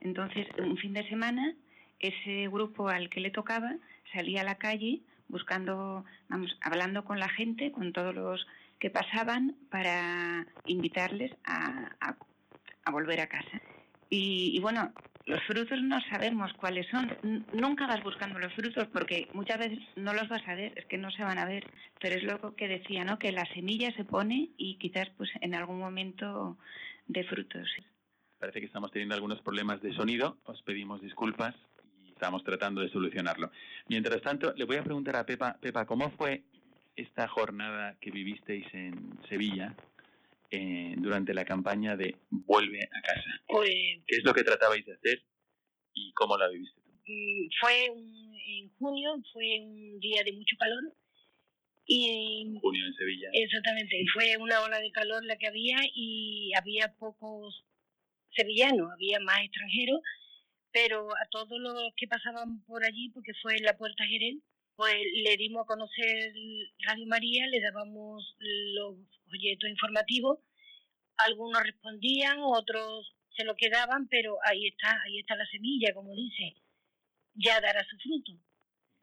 Entonces, 0.00 0.46
un 0.58 0.76
fin 0.78 0.94
de 0.94 1.06
semana, 1.08 1.54
ese 2.00 2.48
grupo 2.48 2.88
al 2.88 3.10
que 3.10 3.20
le 3.20 3.30
tocaba 3.30 3.74
salía 4.12 4.40
a 4.40 4.44
la 4.44 4.56
calle 4.56 5.00
buscando, 5.28 6.04
vamos, 6.28 6.56
hablando 6.60 7.04
con 7.04 7.18
la 7.18 7.28
gente, 7.28 7.72
con 7.72 7.92
todos 7.92 8.14
los 8.14 8.46
que 8.82 8.90
pasaban 8.90 9.54
para 9.70 10.44
invitarles 10.66 11.30
a, 11.44 12.16
volver 12.90 13.20
a 13.20 13.28
casa. 13.28 13.62
Y, 14.10 14.58
bueno, 14.58 14.92
los 15.24 15.40
frutos 15.44 15.80
no 15.80 16.00
sabemos 16.10 16.52
cuáles 16.54 16.88
son. 16.88 17.16
nunca 17.52 17.86
vas 17.86 18.02
buscando 18.02 18.40
los 18.40 18.52
frutos 18.54 18.88
porque 18.92 19.28
muchas 19.34 19.60
veces 19.60 19.78
no 19.94 20.12
los 20.12 20.28
vas 20.28 20.42
a 20.48 20.56
ver, 20.56 20.72
es 20.74 20.84
que 20.86 20.98
no 20.98 21.12
se 21.12 21.22
van 21.22 21.38
a 21.38 21.44
ver. 21.44 21.64
Pero 22.00 22.16
es 22.16 22.24
lo 22.24 22.56
que 22.56 22.66
decía, 22.66 23.04
¿no? 23.04 23.20
Que 23.20 23.30
la 23.30 23.46
semilla 23.54 23.94
se 23.94 24.04
pone 24.04 24.50
y 24.56 24.78
quizás 24.78 25.08
pues 25.16 25.30
en 25.40 25.54
algún 25.54 25.78
momento 25.78 26.58
de 27.06 27.22
frutos. 27.22 27.68
Parece 28.40 28.58
que 28.58 28.66
estamos 28.66 28.90
teniendo 28.90 29.14
algunos 29.14 29.40
problemas 29.42 29.80
de 29.80 29.94
sonido. 29.94 30.38
Os 30.42 30.60
pedimos 30.62 31.00
disculpas 31.00 31.54
y 32.02 32.08
estamos 32.10 32.42
tratando 32.42 32.80
de 32.80 32.88
solucionarlo. 32.88 33.52
Mientras 33.86 34.20
tanto, 34.22 34.52
le 34.56 34.64
voy 34.64 34.78
a 34.78 34.82
preguntar 34.82 35.14
a 35.14 35.24
Pepa, 35.24 35.56
Pepa, 35.60 35.86
¿cómo 35.86 36.10
fue 36.10 36.42
esta 36.96 37.28
jornada 37.28 37.96
que 38.00 38.10
vivisteis 38.10 38.66
en 38.74 39.18
Sevilla 39.28 39.74
eh, 40.50 40.94
durante 40.98 41.32
la 41.32 41.44
campaña 41.44 41.96
de 41.96 42.16
Vuelve 42.30 42.80
a 42.84 43.00
casa. 43.00 43.30
Pues 43.48 43.70
¿Qué 44.06 44.16
es 44.16 44.24
lo 44.24 44.34
que 44.34 44.44
tratabais 44.44 44.84
de 44.84 44.92
hacer 44.92 45.22
y 45.94 46.12
cómo 46.12 46.36
la 46.36 46.48
viviste 46.48 46.80
tú? 46.82 46.90
Mm, 47.06 47.48
fue 47.60 47.86
en 47.86 48.68
junio, 48.78 49.14
fue 49.32 49.60
un 49.60 49.98
día 50.00 50.22
de 50.24 50.32
mucho 50.32 50.56
calor. 50.58 50.94
Y 51.84 52.58
junio 52.60 52.86
en 52.86 52.94
Sevilla. 52.94 53.28
Exactamente, 53.32 54.04
fue 54.12 54.36
una 54.38 54.60
ola 54.62 54.78
de 54.78 54.92
calor 54.92 55.24
la 55.24 55.36
que 55.36 55.48
había 55.48 55.78
y 55.94 56.52
había 56.56 56.94
pocos 56.98 57.64
sevillanos, 58.34 58.90
había 58.92 59.18
más 59.20 59.40
extranjeros, 59.40 60.00
pero 60.70 61.10
a 61.10 61.28
todos 61.30 61.58
los 61.58 61.92
que 61.96 62.06
pasaban 62.06 62.62
por 62.64 62.84
allí, 62.84 63.10
porque 63.10 63.32
fue 63.42 63.56
en 63.56 63.64
la 63.64 63.76
Puerta 63.76 64.04
Jerez, 64.06 64.36
pues 64.82 64.96
le 65.14 65.36
dimos 65.36 65.62
a 65.62 65.66
conocer 65.66 66.34
Radio 66.80 67.06
María, 67.06 67.46
le 67.46 67.60
dábamos 67.60 68.34
los 68.40 68.96
folletos 69.30 69.70
informativos, 69.70 70.40
algunos 71.18 71.62
respondían, 71.62 72.40
otros 72.40 73.14
se 73.36 73.44
lo 73.44 73.54
quedaban, 73.54 74.08
pero 74.08 74.38
ahí 74.44 74.66
está, 74.66 75.00
ahí 75.04 75.20
está 75.20 75.36
la 75.36 75.46
semilla, 75.46 75.94
como 75.94 76.16
dice, 76.16 76.56
ya 77.34 77.60
dará 77.60 77.86
su 77.88 77.96
fruto. 77.98 78.32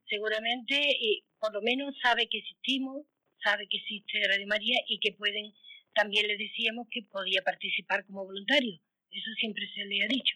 Seguramente, 0.10 0.76
y 1.00 1.24
por 1.39 1.54
lo 1.54 1.62
menos 1.62 1.96
sabe 2.04 2.28
que 2.28 2.39
existimos, 2.39 3.06
sabe 3.42 3.70
que 3.70 3.78
existe 3.78 4.28
Radio 4.28 4.48
María 4.48 4.82
y 4.86 5.00
que 5.00 5.13
pueden, 5.13 5.54
también 5.94 6.28
le 6.28 6.36
decíamos 6.36 6.89
que 6.92 7.04
podía 7.04 7.42
participar 7.42 8.06
como 8.06 8.26
voluntario, 8.26 8.82
eso 9.12 9.32
siempre 9.39 9.65
se 9.74 9.86
le 9.86 10.04
ha 10.04 10.08
dicho, 10.10 10.36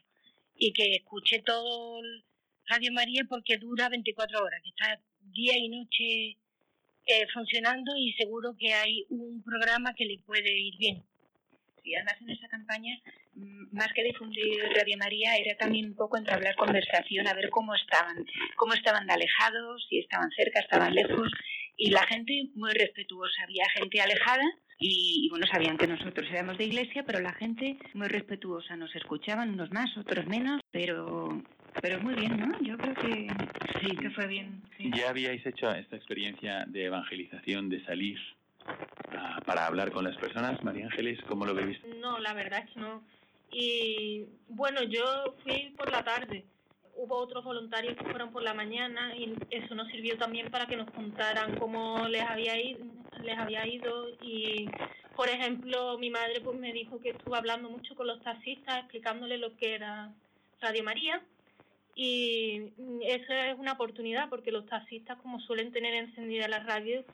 y 0.56 0.72
que 0.72 0.96
escuche 0.96 1.42
todo 1.46 2.02
Radio 2.68 2.94
María 2.94 3.26
porque 3.28 3.58
dura 3.58 3.90
24 3.90 4.42
horas, 4.42 4.62
que 4.64 4.70
está 4.70 5.04
día 5.32 5.58
y 5.58 5.70
noche 5.70 6.38
eh, 7.06 7.28
funcionando 7.34 7.92
y 7.98 8.14
seguro 8.14 8.56
que 8.58 8.74
hay 8.74 9.06
un 9.10 9.44
programa 9.44 9.94
que 9.94 10.06
le 10.06 10.20
puede 10.20 10.58
ir 10.58 10.78
bien. 10.78 11.04
Y 11.84 11.96
además 11.96 12.16
en 12.22 12.30
esa 12.30 12.48
campaña, 12.48 12.98
mm, 13.36 13.76
más 13.76 13.92
que 13.94 14.04
difundir 14.04 14.64
Radio 14.74 14.98
María, 14.98 15.36
era 15.36 15.58
también 15.58 15.88
un 15.88 15.96
poco 15.96 16.18
entablar 16.18 16.56
conversación, 16.56 17.28
a 17.28 17.34
ver 17.34 17.50
cómo 17.50 17.76
estaban, 17.76 18.26
cómo 18.56 18.74
estaban 18.74 19.10
alejados, 19.10 19.86
si 19.90 20.00
estaban 20.00 20.30
cerca, 20.32 20.62
estaban 20.62 20.94
lejos, 20.94 21.30
y 21.76 21.90
la 21.90 22.06
gente 22.08 22.50
muy 22.56 22.72
respetuosa. 22.72 23.44
Había 23.44 23.66
gente 23.76 24.00
alejada 24.00 24.44
y, 24.80 25.28
bueno, 25.30 25.46
sabían 25.52 25.78
que 25.78 25.88
nosotros 25.88 26.28
éramos 26.32 26.58
de 26.58 26.66
iglesia, 26.66 27.04
pero 27.06 27.20
la 27.20 27.34
gente 27.34 27.78
muy 27.94 28.08
respetuosa. 28.08 28.78
Nos 28.78 28.96
escuchaban 28.96 29.50
unos 29.50 29.72
más, 29.72 29.96
otros 29.98 30.26
menos, 30.28 30.62
pero 30.72 31.42
pero 31.82 32.00
muy 32.02 32.16
bien, 32.16 32.40
¿no? 32.40 32.60
Yo 32.62 32.78
creo 32.78 32.94
que 32.96 33.28
sí, 33.82 33.96
que 33.96 34.10
fue 34.12 34.28
bien. 34.28 34.62
¿Ya 34.80 35.10
habíais 35.10 35.46
hecho 35.46 35.72
esta 35.72 35.96
experiencia 35.96 36.66
de 36.68 36.86
evangelización, 36.86 37.70
de 37.70 37.84
salir 37.86 38.18
para 39.46 39.68
hablar 39.68 39.92
con 39.92 40.04
las 40.04 40.16
personas, 40.18 40.64
María 40.64 40.86
Ángeles? 40.86 41.20
¿Cómo 41.28 41.46
lo 41.46 41.54
veis? 41.54 41.80
No, 42.00 42.20
la 42.20 42.34
verdad 42.34 42.64
es 42.66 42.74
que 42.74 42.80
no. 42.80 43.04
Y 43.52 44.26
bueno, 44.50 44.84
yo 44.84 45.36
fui 45.44 45.74
por 45.78 45.92
la 45.92 46.04
tarde. 46.04 46.46
Hubo 46.96 47.18
otros 47.18 47.44
voluntarios 47.44 47.98
que 47.98 48.06
fueron 48.06 48.32
por 48.32 48.44
la 48.44 48.54
mañana 48.54 49.16
y 49.16 49.34
eso 49.50 49.74
nos 49.76 49.88
sirvió 49.90 50.18
también 50.18 50.50
para 50.52 50.68
que 50.68 50.78
nos 50.78 50.90
contaran 50.92 51.58
cómo 51.58 52.08
les 52.08 52.22
había 52.22 52.60
ido, 52.60 52.86
les 53.24 53.38
había 53.38 53.66
ido 53.68 54.10
y 54.22 54.70
por 55.16 55.28
ejemplo 55.28 55.98
mi 55.98 56.12
madre 56.12 56.40
pues 56.42 56.58
me 56.60 56.72
dijo 56.72 57.00
que 57.00 57.10
estuvo 57.10 57.36
hablando 57.36 57.68
mucho 57.70 57.96
con 57.96 58.06
los 58.06 58.22
taxistas 58.22 58.78
explicándole 58.78 59.40
lo 59.40 59.58
que 59.58 59.74
era 59.74 60.14
Radio 60.62 60.84
María 60.84 61.22
y 61.96 62.74
eso 63.04 63.34
es 63.34 63.58
una 63.58 63.74
oportunidad 63.74 64.30
porque 64.30 64.52
los 64.52 64.66
taxistas 64.66 65.18
como 65.22 65.40
suelen 65.40 65.72
tener 65.72 65.94
encendida 65.94 66.48
la 66.48 66.60
radio 66.60 67.06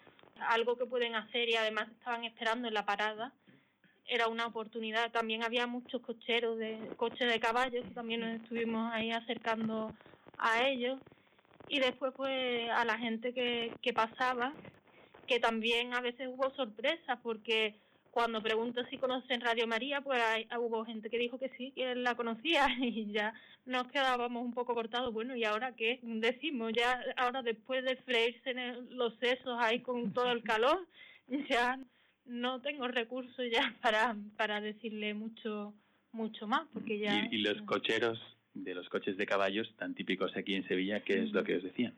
algo 0.48 0.78
que 0.78 0.86
pueden 0.86 1.16
hacer 1.16 1.50
y 1.50 1.56
además 1.56 1.90
estaban 1.90 2.24
esperando 2.24 2.68
en 2.68 2.74
la 2.74 2.86
parada 2.86 3.34
era 4.10 4.28
una 4.28 4.48
oportunidad. 4.48 5.12
También 5.12 5.44
había 5.44 5.68
muchos 5.68 6.02
cocheros 6.02 6.58
de 6.58 6.92
coches 6.98 7.32
de 7.32 7.40
caballos 7.40 7.86
que 7.86 7.94
también 7.94 8.22
nos 8.22 8.42
estuvimos 8.42 8.92
ahí 8.92 9.12
acercando 9.12 9.94
a 10.38 10.68
ellos. 10.68 11.00
Y 11.68 11.80
después 11.80 12.14
pues 12.16 12.70
a 12.72 12.84
la 12.86 12.98
gente 12.98 13.34
que, 13.34 13.76
que 13.82 13.94
pasaba 13.94 14.54
que 15.28 15.40
también 15.40 15.94
a 15.94 16.02
veces 16.02 16.28
hubo 16.28 16.50
sorpresas 16.56 17.20
porque 17.22 17.76
cuando 18.12 18.42
pregunto 18.42 18.84
si 18.90 18.98
conocen 18.98 19.42
Radio 19.42 19.68
María, 19.68 20.02
pues 20.02 20.22
hubo 20.58 20.86
gente 20.86 21.10
que 21.10 21.18
dijo 21.18 21.38
que 21.38 21.50
sí, 21.58 21.72
que 21.72 21.96
la 21.96 22.16
conocía 22.16 22.68
y 22.80 23.12
ya 23.12 23.34
nos 23.66 23.88
quedábamos 23.88 24.44
un 24.44 24.54
poco 24.54 24.74
cortados. 24.74 25.14
Bueno, 25.14 25.36
¿y 25.36 25.44
ahora 25.44 25.76
qué 25.76 26.00
decimos? 26.02 26.74
Ya 26.76 27.04
ahora 27.18 27.42
después 27.42 27.84
de 27.84 27.96
freírse 27.98 28.54
los 28.92 29.16
sesos 29.20 29.58
ahí 29.60 29.82
con 29.82 30.14
todo 30.14 30.32
el 30.32 30.44
calor, 30.44 30.88
ya 31.50 31.80
no 32.26 32.62
tengo 32.62 32.88
recursos 32.88 33.46
ya 33.52 33.76
para, 33.82 34.16
para 34.38 34.62
decirle 34.62 35.14
mucho 35.14 35.74
mucho 36.12 36.48
más 36.48 36.68
porque 36.74 36.98
ya 36.98 37.28
y, 37.30 37.36
y 37.36 37.42
los 37.42 37.62
cocheros 37.64 38.20
de 38.56 38.74
los 38.74 38.90
coches 38.90 39.16
de 39.16 39.28
caballos 39.28 39.72
tan 39.78 39.94
típicos 39.94 40.36
aquí 40.36 40.56
en 40.56 40.68
Sevilla 40.68 41.02
qué 41.02 41.22
es 41.22 41.32
lo 41.34 41.44
que 41.44 41.58
os 41.58 41.64
decían 41.64 41.94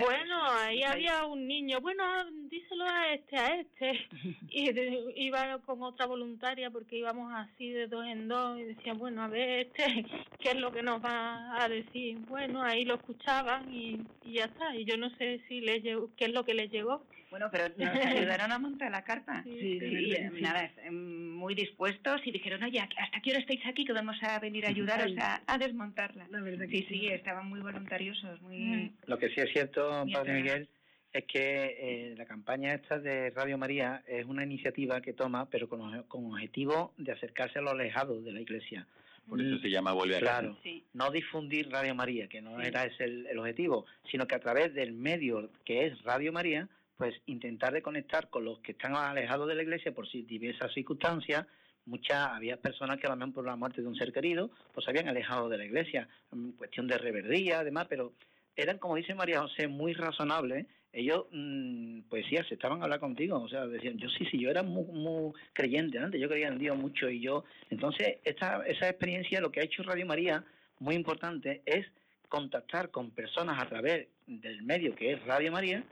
bueno, 0.00 0.42
ahí 0.60 0.82
había 0.82 1.24
un 1.26 1.46
niño, 1.46 1.80
bueno, 1.80 2.04
díselo 2.48 2.84
a 2.84 3.12
este, 3.12 3.36
a 3.36 3.60
este. 3.60 4.00
Y 4.50 5.26
iba 5.26 5.58
con 5.60 5.82
otra 5.82 6.06
voluntaria 6.06 6.70
porque 6.70 6.96
íbamos 6.96 7.32
así 7.34 7.70
de 7.70 7.88
dos 7.88 8.04
en 8.06 8.28
dos 8.28 8.58
y 8.58 8.64
decía, 8.64 8.94
bueno, 8.94 9.22
a 9.22 9.28
ver, 9.28 9.66
este, 9.66 10.04
¿qué 10.38 10.50
es 10.50 10.56
lo 10.56 10.72
que 10.72 10.82
nos 10.82 11.04
va 11.04 11.62
a 11.62 11.68
decir? 11.68 12.18
Bueno, 12.28 12.62
ahí 12.62 12.84
lo 12.84 12.94
escuchaban 12.94 13.72
y, 13.72 14.00
y 14.24 14.34
ya 14.34 14.44
está. 14.44 14.74
Y 14.76 14.84
yo 14.84 14.96
no 14.96 15.10
sé 15.16 15.40
si 15.48 15.60
le 15.60 15.80
llegó, 15.80 16.10
qué 16.16 16.26
es 16.26 16.32
lo 16.32 16.44
que 16.44 16.54
les 16.54 16.70
llegó. 16.70 17.04
Bueno, 17.34 17.48
pero 17.50 17.64
nos 17.76 18.06
ayudaron 18.06 18.52
a 18.52 18.60
montar 18.60 18.92
la 18.92 19.02
carta. 19.02 19.42
Sí, 19.42 19.80
sí, 19.80 20.14
nada, 20.40 20.70
em, 20.84 21.32
muy 21.32 21.56
dispuestos 21.56 22.20
y 22.24 22.30
dijeron, 22.30 22.62
oye, 22.62 22.78
¿hasta 22.78 23.20
qué 23.20 23.30
hora 23.30 23.40
estáis 23.40 23.66
aquí 23.66 23.84
que 23.84 23.92
vamos 23.92 24.16
a 24.22 24.38
venir 24.38 24.64
a 24.66 24.68
ayudaros 24.68 25.12
a, 25.18 25.42
a 25.44 25.58
desmontarla? 25.58 26.28
sí, 26.70 26.86
sí, 26.88 27.08
estaban 27.08 27.48
muy 27.48 27.58
voluntariosos. 27.58 28.40
muy 28.40 28.56
mm. 28.56 28.94
Lo 29.06 29.18
que 29.18 29.30
sí 29.30 29.40
es 29.40 29.50
cierto, 29.50 30.06
Padre 30.12 30.32
Miguel, 30.32 30.68
es 31.12 31.24
que 31.24 31.76
eh, 31.80 32.14
la 32.16 32.24
campaña 32.24 32.72
esta 32.72 33.00
de 33.00 33.30
Radio 33.30 33.58
María 33.58 34.04
es 34.06 34.24
una 34.26 34.44
iniciativa 34.44 35.00
que 35.00 35.12
toma, 35.12 35.50
pero 35.50 35.68
con, 35.68 36.04
con 36.04 36.26
objetivo 36.26 36.94
de 36.98 37.10
acercarse 37.10 37.58
a 37.58 37.62
los 37.62 37.72
alejados 37.72 38.24
de 38.24 38.30
la 38.30 38.42
Iglesia. 38.42 38.86
Por 39.28 39.40
eso 39.40 39.58
se 39.58 39.70
llama 39.70 39.92
Vuelve 39.92 40.16
a 40.16 40.20
Claro, 40.20 40.56
no 40.92 41.10
difundir 41.10 41.68
Radio 41.70 41.94
María, 41.94 42.28
que 42.28 42.42
no 42.42 42.60
era 42.60 42.84
ese 42.84 43.04
el, 43.04 43.38
objetivo, 43.38 43.86
sino 44.10 44.26
que 44.26 44.34
a 44.34 44.40
través 44.40 44.74
del 44.74 44.92
medio 44.92 45.50
que 45.64 45.86
es 45.86 46.02
Radio 46.02 46.32
María, 46.32 46.68
pues 46.96 47.14
intentar 47.26 47.72
de 47.72 47.82
conectar 47.82 48.30
con 48.30 48.44
los 48.44 48.60
que 48.60 48.72
están 48.72 48.94
alejados 48.94 49.48
de 49.48 49.54
la 49.54 49.62
iglesia 49.62 49.92
por 49.92 50.08
diversas 50.10 50.72
circunstancias. 50.72 51.46
Muchas, 51.86 52.28
había 52.28 52.56
personas 52.56 52.98
que 52.98 53.06
a 53.06 53.14
lo 53.14 53.32
por 53.32 53.44
la 53.44 53.56
muerte 53.56 53.82
de 53.82 53.88
un 53.88 53.96
ser 53.96 54.12
querido, 54.12 54.50
pues 54.72 54.84
se 54.84 54.90
habían 54.90 55.08
alejado 55.08 55.48
de 55.48 55.58
la 55.58 55.64
iglesia, 55.64 56.08
en 56.32 56.52
cuestión 56.52 56.86
de 56.86 56.96
reverdía, 56.96 57.60
además, 57.60 57.86
pero 57.88 58.14
eran, 58.56 58.78
como 58.78 58.96
dice 58.96 59.14
María 59.14 59.42
José, 59.42 59.68
muy 59.68 59.92
razonables. 59.92 60.66
Ellos, 60.92 61.26
mm, 61.32 62.02
pues 62.08 62.24
sí, 62.26 62.36
aceptaban 62.36 62.82
hablar 62.82 63.00
contigo. 63.00 63.42
O 63.42 63.48
sea, 63.48 63.66
decían, 63.66 63.98
yo 63.98 64.08
sí, 64.08 64.24
sí, 64.30 64.38
yo 64.38 64.50
era 64.50 64.62
muy, 64.62 64.84
muy 64.84 65.32
creyente 65.52 65.98
antes, 65.98 66.20
yo 66.20 66.28
creía 66.28 66.48
en 66.48 66.58
Dios 66.58 66.76
mucho 66.76 67.10
y 67.10 67.20
yo. 67.20 67.44
Entonces, 67.68 68.18
esta, 68.24 68.64
esa 68.64 68.88
experiencia, 68.88 69.40
lo 69.40 69.50
que 69.50 69.60
ha 69.60 69.64
hecho 69.64 69.82
Radio 69.82 70.06
María, 70.06 70.44
muy 70.78 70.94
importante, 70.94 71.62
es 71.66 71.84
contactar 72.28 72.90
con 72.90 73.10
personas 73.10 73.60
a 73.60 73.66
través 73.66 74.08
del 74.26 74.62
medio 74.62 74.94
que 74.94 75.12
es 75.12 75.24
Radio 75.24 75.52
María 75.52 75.84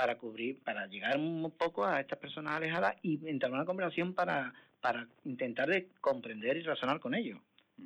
para 0.00 0.16
cubrir, 0.16 0.60
para 0.60 0.86
llegar 0.86 1.18
un 1.18 1.52
poco 1.58 1.84
a 1.84 2.00
estas 2.00 2.18
personas 2.18 2.54
alejadas 2.54 2.96
y 3.02 3.20
entrar 3.28 3.50
en 3.50 3.56
una 3.56 3.66
conversación 3.66 4.14
para, 4.14 4.54
para 4.80 5.06
intentar 5.26 5.68
de 5.68 5.90
comprender 6.00 6.56
y 6.56 6.62
razonar 6.62 7.00
con 7.00 7.14
ellos, 7.14 7.38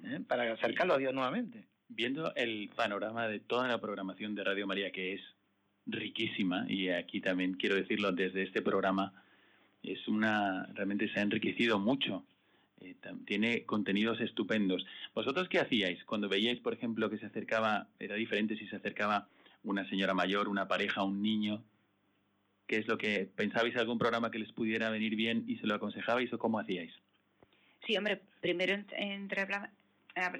¿eh? 0.04 0.20
para 0.28 0.52
acercarlo 0.52 0.94
a 0.94 0.98
Dios 0.98 1.12
nuevamente. 1.12 1.64
Viendo 1.88 2.32
el 2.36 2.70
panorama 2.76 3.26
de 3.26 3.40
toda 3.40 3.66
la 3.66 3.80
programación 3.80 4.36
de 4.36 4.44
Radio 4.44 4.64
María, 4.64 4.92
que 4.92 5.14
es 5.14 5.22
riquísima, 5.86 6.66
y 6.68 6.88
aquí 6.90 7.20
también 7.20 7.54
quiero 7.54 7.74
decirlo 7.74 8.12
desde 8.12 8.44
este 8.44 8.62
programa, 8.62 9.12
es 9.82 10.06
una 10.06 10.66
realmente 10.72 11.12
se 11.12 11.18
ha 11.18 11.22
enriquecido 11.22 11.80
mucho. 11.80 12.24
Eh, 12.80 12.94
tiene 13.26 13.64
contenidos 13.64 14.20
estupendos. 14.20 14.86
¿Vosotros 15.16 15.48
qué 15.48 15.58
hacíais 15.58 16.04
cuando 16.04 16.28
veíais, 16.28 16.60
por 16.60 16.74
ejemplo, 16.74 17.10
que 17.10 17.18
se 17.18 17.26
acercaba, 17.26 17.88
era 17.98 18.14
diferente 18.14 18.56
si 18.56 18.68
se 18.68 18.76
acercaba 18.76 19.26
una 19.64 19.84
señora 19.88 20.14
mayor, 20.14 20.46
una 20.46 20.68
pareja, 20.68 21.02
un 21.02 21.20
niño? 21.20 21.64
Qué 22.66 22.78
es 22.78 22.86
lo 22.86 22.98
que 22.98 23.28
pensabais 23.36 23.76
algún 23.76 23.98
programa 23.98 24.30
que 24.30 24.38
les 24.38 24.52
pudiera 24.52 24.90
venir 24.90 25.16
bien 25.16 25.44
y 25.46 25.56
se 25.56 25.66
lo 25.66 25.74
aconsejabais 25.74 26.32
o 26.32 26.38
cómo 26.38 26.58
hacíais. 26.58 26.92
Sí, 27.86 27.96
hombre, 27.96 28.20
primero 28.40 28.74
entre 28.96 29.46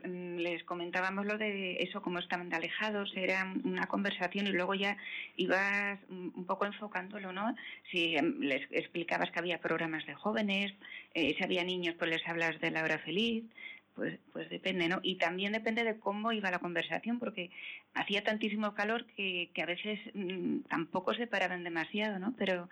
les 0.06 0.62
comentábamos 0.64 1.26
lo 1.26 1.36
de 1.36 1.76
eso, 1.80 2.00
cómo 2.00 2.20
estaban 2.20 2.52
alejados, 2.54 3.12
era 3.16 3.52
una 3.64 3.86
conversación 3.86 4.46
y 4.46 4.52
luego 4.52 4.74
ya 4.74 4.96
ibas 5.36 5.98
un 6.08 6.44
poco 6.46 6.64
enfocándolo, 6.64 7.32
¿no? 7.32 7.56
Si 7.90 8.16
em, 8.16 8.38
les 8.40 8.62
explicabas 8.70 9.32
que 9.32 9.40
había 9.40 9.58
programas 9.58 10.06
de 10.06 10.14
jóvenes, 10.14 10.72
eh, 11.14 11.34
si 11.36 11.42
había 11.42 11.64
niños, 11.64 11.96
pues 11.98 12.10
les 12.10 12.26
hablas 12.28 12.60
de 12.60 12.70
la 12.70 12.84
hora 12.84 12.98
feliz, 13.00 13.44
pues, 13.94 14.18
pues 14.32 14.48
depende, 14.50 14.88
¿no? 14.88 15.00
Y 15.02 15.16
también 15.16 15.52
depende 15.52 15.84
de 15.84 15.98
cómo 15.98 16.32
iba 16.32 16.50
la 16.50 16.58
conversación, 16.58 17.18
porque 17.18 17.50
hacía 17.94 18.24
tantísimo 18.24 18.74
calor 18.74 19.06
que, 19.16 19.50
que 19.54 19.62
a 19.62 19.66
veces 19.66 20.00
mm, 20.14 20.60
tampoco 20.68 21.14
se 21.14 21.26
paraban 21.26 21.64
demasiado, 21.64 22.18
¿no? 22.18 22.34
Pero, 22.36 22.68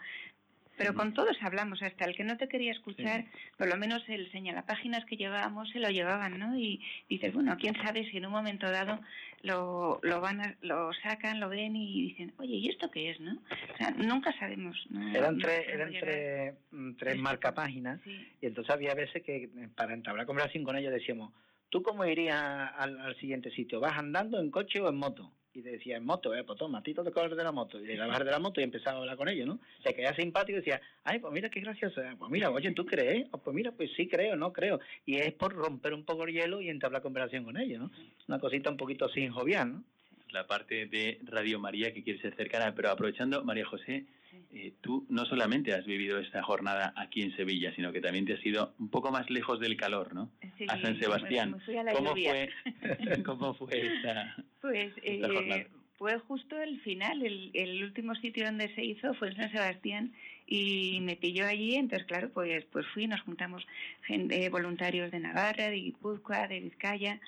pero 0.77 0.95
con 0.95 1.15
todos 1.15 1.37
hablamos, 1.43 1.83
hasta 1.83 2.05
el 2.05 2.17
que 2.17 2.25
no 2.25 2.37
te 2.37 2.49
quería 2.49 2.73
escuchar, 2.73 3.27
por 3.57 3.69
lo 3.69 3.77
menos 3.77 4.03
el 4.09 4.31
señalapáginas 4.33 5.05
que 5.05 5.17
llevábamos 5.17 5.71
se 5.71 5.79
lo 5.79 5.91
llevaban, 5.91 6.39
¿no? 6.39 6.57
Y 6.59 6.81
dices, 7.09 7.33
bueno, 7.33 7.57
quién 7.59 7.77
sabe 7.77 8.09
si 8.11 8.17
en 8.17 8.27
un 8.27 8.33
momento 8.33 8.71
dado 8.71 9.01
lo, 9.43 9.99
lo 10.03 10.21
van 10.21 10.57
lo 10.63 10.93
sacan, 11.03 11.41
lo 11.41 11.49
ven 11.49 11.77
y 11.77 12.09
dicen, 12.09 12.33
oye, 12.39 12.55
¿y 12.55 12.69
esto 12.69 12.91
qué 12.91 13.11
es, 13.11 13.21
no? 13.21 13.33
O 13.35 13.77
sea, 13.77 13.91
nunca 13.91 14.33
sabemos. 14.39 14.77
eran 15.15 15.39
tres, 15.39 15.69
eran 15.69 15.93
tres, 15.93 16.55
mm, 16.71 16.93
tres 16.95 17.17
marcapáginas 17.17 18.01
y 18.07 18.47
entonces 18.47 18.73
había 18.73 18.95
veces 18.95 19.23
que 19.23 19.45
eh, 19.45 19.69
para 19.75 19.95
entablar 19.95 20.27
conversación 20.27 20.65
con 20.65 20.77
ellos 20.77 20.93
decíamos, 20.93 21.33
¿tú 21.69 21.83
cómo 21.83 22.05
irías 22.05 22.41
al, 22.77 22.99
al 23.01 23.17
siguiente 23.17 23.51
sitio? 23.51 23.81
¿Vas 23.81 23.99
andando 23.99 24.39
en 24.41 24.51
coche 24.51 24.81
o 24.81 24.89
en 24.89 24.97
moto? 24.97 25.33
Y 25.55 25.61
decía 25.61 25.97
en 25.97 26.05
moto, 26.05 26.35
eh, 26.35 26.45
pues 26.45 26.59
toma, 26.59 26.83
Tito 26.83 27.03
de 27.03 27.13
color 27.13 27.35
de 27.35 27.45
la 27.45 27.53
moto, 27.53 27.79
y 27.79 27.97
bajar 27.97 28.25
de 28.25 28.31
la 28.31 28.39
moto 28.39 28.61
y 28.61 28.65
empezaba 28.65 28.99
a 28.99 29.01
hablar 29.01 29.17
con 29.17 29.29
ellos, 29.29 29.47
¿no? 29.47 29.59
Se 29.83 29.95
quedaba 29.95 30.17
simpático 30.17 30.57
y 30.57 30.61
decía, 30.61 30.81
ay, 31.05 31.19
pues 31.19 31.33
mira 31.33 31.51
qué 31.51 31.61
gracioso, 31.61 32.01
eh, 32.01 32.15
pues 32.19 32.31
mira, 32.31 32.51
oye, 32.51 32.71
¿tú 32.73 32.87
crees? 32.87 33.27
Oh, 33.33 33.39
pues 33.39 33.55
mira, 33.55 33.73
pues 33.73 33.91
sí 33.97 34.09
creo, 34.09 34.37
no 34.37 34.53
creo. 34.53 34.81
Y 35.05 35.17
es 35.17 35.33
por 35.35 35.53
romper 35.53 35.95
un 35.95 36.05
poco 36.05 36.25
el 36.25 36.33
hielo 36.33 36.61
y 36.61 36.69
entablar 36.69 37.03
conversación 37.03 37.45
con 37.45 37.57
ellos, 37.57 37.81
¿no? 37.81 37.91
Una 38.29 38.39
cosita 38.39 38.71
un 38.71 38.77
poquito 38.77 39.09
sin 39.09 39.31
jovial, 39.31 39.73
¿no? 39.73 39.85
La 40.31 40.47
parte 40.47 40.87
de 40.87 41.19
Radio 41.25 41.59
María 41.59 41.93
que 41.93 42.03
quiere 42.03 42.21
ser 42.21 42.35
cercana, 42.35 42.75
pero 42.75 42.91
aprovechando, 42.91 43.45
María 43.45 43.67
José, 43.67 44.07
eh, 44.53 44.73
tú 44.81 45.07
no 45.09 45.25
solamente 45.25 45.73
has 45.75 45.85
vivido 45.85 46.19
esta 46.19 46.43
jornada 46.43 46.93
aquí 46.97 47.23
en 47.23 47.35
Sevilla, 47.37 47.75
sino 47.75 47.93
que 47.93 48.01
también 48.01 48.27
te 48.27 48.35
has 48.35 48.45
ido 48.45 48.75
un 48.79 48.89
poco 48.89 49.11
más 49.11 49.29
lejos 49.31 49.61
del 49.61 49.77
calor, 49.77 50.15
¿no? 50.15 50.31
a 50.69 50.81
San 50.81 50.99
Sebastián. 50.99 51.57
¿Cómo, 51.95 52.13
fue, 52.13 52.51
¿Cómo 53.25 53.55
fue 53.55 53.87
esta, 53.87 54.37
pues, 54.61 54.93
esta 55.03 55.29
jornada? 55.29 55.67
fue 55.99 56.19
justo 56.19 56.61
el 56.61 56.81
final, 56.81 57.23
el, 57.23 57.51
el, 57.55 57.85
último 57.85 58.15
sitio 58.17 58.45
donde 58.45 58.75
se 58.75 58.85
hizo 58.85 59.15
fue 59.15 59.29
en 59.29 59.37
San 59.37 59.53
Sebastián 59.53 60.13
y 60.47 60.99
me 61.01 61.15
pilló 61.17 61.47
allí, 61.47 61.77
entonces 61.77 62.07
claro, 62.09 62.31
pues 62.31 62.65
pues 62.73 62.85
fui, 62.89 63.07
nos 63.07 63.21
juntamos 63.21 63.65
gente, 64.03 64.49
voluntarios 64.49 65.13
de 65.13 65.21
Navarra, 65.21 65.71
de 65.71 65.77
Guipúzcoa, 65.77 66.49
de 66.49 66.61
Vizcaya 66.61 67.21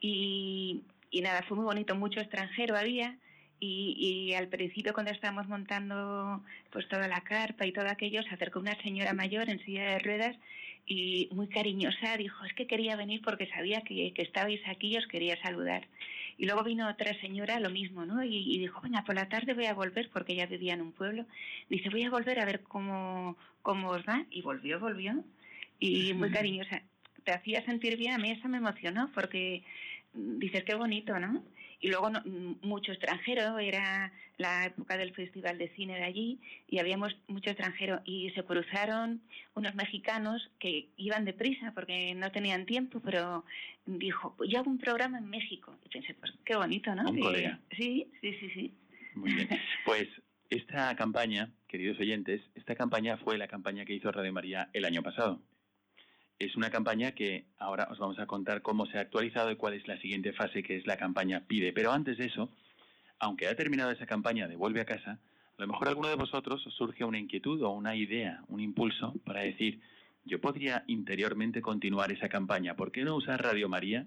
y, 0.00 0.82
y 1.10 1.20
nada, 1.20 1.42
fue 1.42 1.56
muy 1.56 1.66
bonito, 1.66 1.94
mucho 1.94 2.20
extranjero 2.20 2.76
había 2.76 3.18
y, 3.60 4.28
y, 4.28 4.34
al 4.34 4.48
principio 4.48 4.92
cuando 4.92 5.12
estábamos 5.12 5.48
montando 5.48 6.42
pues 6.70 6.88
toda 6.88 7.08
la 7.08 7.20
carpa 7.22 7.66
y 7.66 7.72
todo 7.72 7.88
aquello 7.88 8.22
se 8.22 8.34
acercó 8.34 8.60
una 8.60 8.80
señora 8.82 9.12
mayor 9.12 9.48
en 9.48 9.64
silla 9.64 9.84
de 9.84 9.98
ruedas 10.00 10.36
y 10.86 11.28
muy 11.32 11.48
cariñosa 11.48 12.16
dijo 12.16 12.44
es 12.44 12.52
que 12.52 12.66
quería 12.66 12.96
venir 12.96 13.22
porque 13.22 13.46
sabía 13.46 13.80
que, 13.80 14.12
que 14.12 14.22
estabais 14.22 14.60
aquí 14.68 14.88
y 14.88 14.98
os 14.98 15.06
quería 15.06 15.40
saludar 15.40 15.86
y 16.36 16.46
luego 16.46 16.64
vino 16.64 16.88
otra 16.88 17.18
señora 17.20 17.58
lo 17.60 17.70
mismo 17.70 18.04
no 18.04 18.22
y, 18.22 18.36
y, 18.36 18.58
dijo 18.58 18.80
venga 18.82 19.04
por 19.04 19.14
la 19.14 19.28
tarde 19.28 19.54
voy 19.54 19.66
a 19.66 19.74
volver 19.74 20.10
porque 20.10 20.34
ella 20.34 20.46
vivía 20.46 20.74
en 20.74 20.82
un 20.82 20.92
pueblo 20.92 21.24
dice 21.70 21.88
voy 21.88 22.02
a 22.02 22.10
volver 22.10 22.40
a 22.40 22.44
ver 22.44 22.62
cómo 22.62 23.36
cómo 23.64 23.88
os 23.88 24.02
va 24.06 24.24
y 24.30 24.42
volvió 24.42 24.78
volvió. 24.78 25.24
Y 25.80 26.14
muy 26.14 26.30
cariñosa. 26.30 26.82
Te 27.24 27.32
hacía 27.32 27.64
sentir 27.64 27.96
bien 27.96 28.12
a 28.12 28.18
mí 28.18 28.30
eso 28.30 28.48
me 28.48 28.58
emocionó 28.58 29.10
porque 29.14 29.64
dices 30.12 30.62
qué 30.64 30.74
bonito 30.74 31.18
no 31.18 31.42
y 31.80 31.88
luego 31.88 32.10
mucho 32.62 32.92
extranjero, 32.92 33.58
era 33.58 34.12
la 34.36 34.66
época 34.66 34.96
del 34.96 35.14
Festival 35.14 35.58
de 35.58 35.68
Cine 35.76 35.94
de 35.94 36.04
allí 36.04 36.40
y 36.68 36.78
habíamos 36.78 37.16
mucho 37.28 37.50
extranjero 37.50 38.00
y 38.04 38.30
se 38.30 38.42
cruzaron 38.42 39.20
unos 39.54 39.74
mexicanos 39.74 40.50
que 40.58 40.88
iban 40.96 41.24
deprisa 41.24 41.72
porque 41.74 42.14
no 42.14 42.30
tenían 42.32 42.66
tiempo, 42.66 43.00
pero 43.00 43.44
dijo, 43.86 44.34
pues 44.36 44.50
yo 44.50 44.60
hago 44.60 44.70
un 44.70 44.78
programa 44.78 45.18
en 45.18 45.28
México. 45.28 45.76
Y 45.84 45.88
pensé, 45.88 46.14
pues 46.14 46.32
qué 46.44 46.56
bonito, 46.56 46.94
¿no? 46.94 47.10
Un 47.10 47.20
colega. 47.20 47.60
Sí, 47.76 48.10
sí, 48.20 48.34
sí, 48.40 48.50
sí. 48.50 48.74
Muy 49.14 49.32
bien. 49.32 49.48
Pues 49.84 50.08
esta 50.50 50.94
campaña, 50.96 51.50
queridos 51.68 51.98
oyentes, 52.00 52.40
esta 52.54 52.74
campaña 52.74 53.16
fue 53.18 53.38
la 53.38 53.48
campaña 53.48 53.84
que 53.84 53.94
hizo 53.94 54.10
Radio 54.10 54.32
María 54.32 54.70
el 54.72 54.84
año 54.84 55.02
pasado 55.02 55.40
es 56.38 56.56
una 56.56 56.70
campaña 56.70 57.12
que 57.12 57.46
ahora 57.58 57.88
os 57.90 57.98
vamos 57.98 58.18
a 58.18 58.26
contar 58.26 58.62
cómo 58.62 58.86
se 58.86 58.98
ha 58.98 59.02
actualizado 59.02 59.50
y 59.50 59.56
cuál 59.56 59.74
es 59.74 59.86
la 59.86 59.98
siguiente 60.00 60.32
fase, 60.32 60.62
que 60.62 60.76
es 60.76 60.86
la 60.86 60.96
campaña 60.96 61.44
Pide. 61.46 61.72
Pero 61.72 61.92
antes 61.92 62.18
de 62.18 62.26
eso, 62.26 62.50
aunque 63.18 63.46
ha 63.46 63.54
terminado 63.54 63.90
esa 63.90 64.06
campaña 64.06 64.48
de 64.48 64.56
Vuelve 64.56 64.80
a 64.80 64.84
casa, 64.84 65.20
a 65.56 65.62
lo 65.62 65.68
mejor 65.68 65.88
alguno 65.88 66.08
de 66.08 66.16
vosotros 66.16 66.66
os 66.66 66.74
surge 66.74 67.04
una 67.04 67.18
inquietud 67.18 67.62
o 67.62 67.70
una 67.70 67.94
idea, 67.94 68.42
un 68.48 68.60
impulso 68.60 69.14
para 69.24 69.42
decir, 69.42 69.80
yo 70.24 70.40
podría 70.40 70.84
interiormente 70.88 71.62
continuar 71.62 72.10
esa 72.10 72.28
campaña. 72.28 72.74
¿Por 72.74 72.90
qué 72.90 73.04
no 73.04 73.14
usar 73.14 73.42
Radio 73.42 73.68
María? 73.68 74.06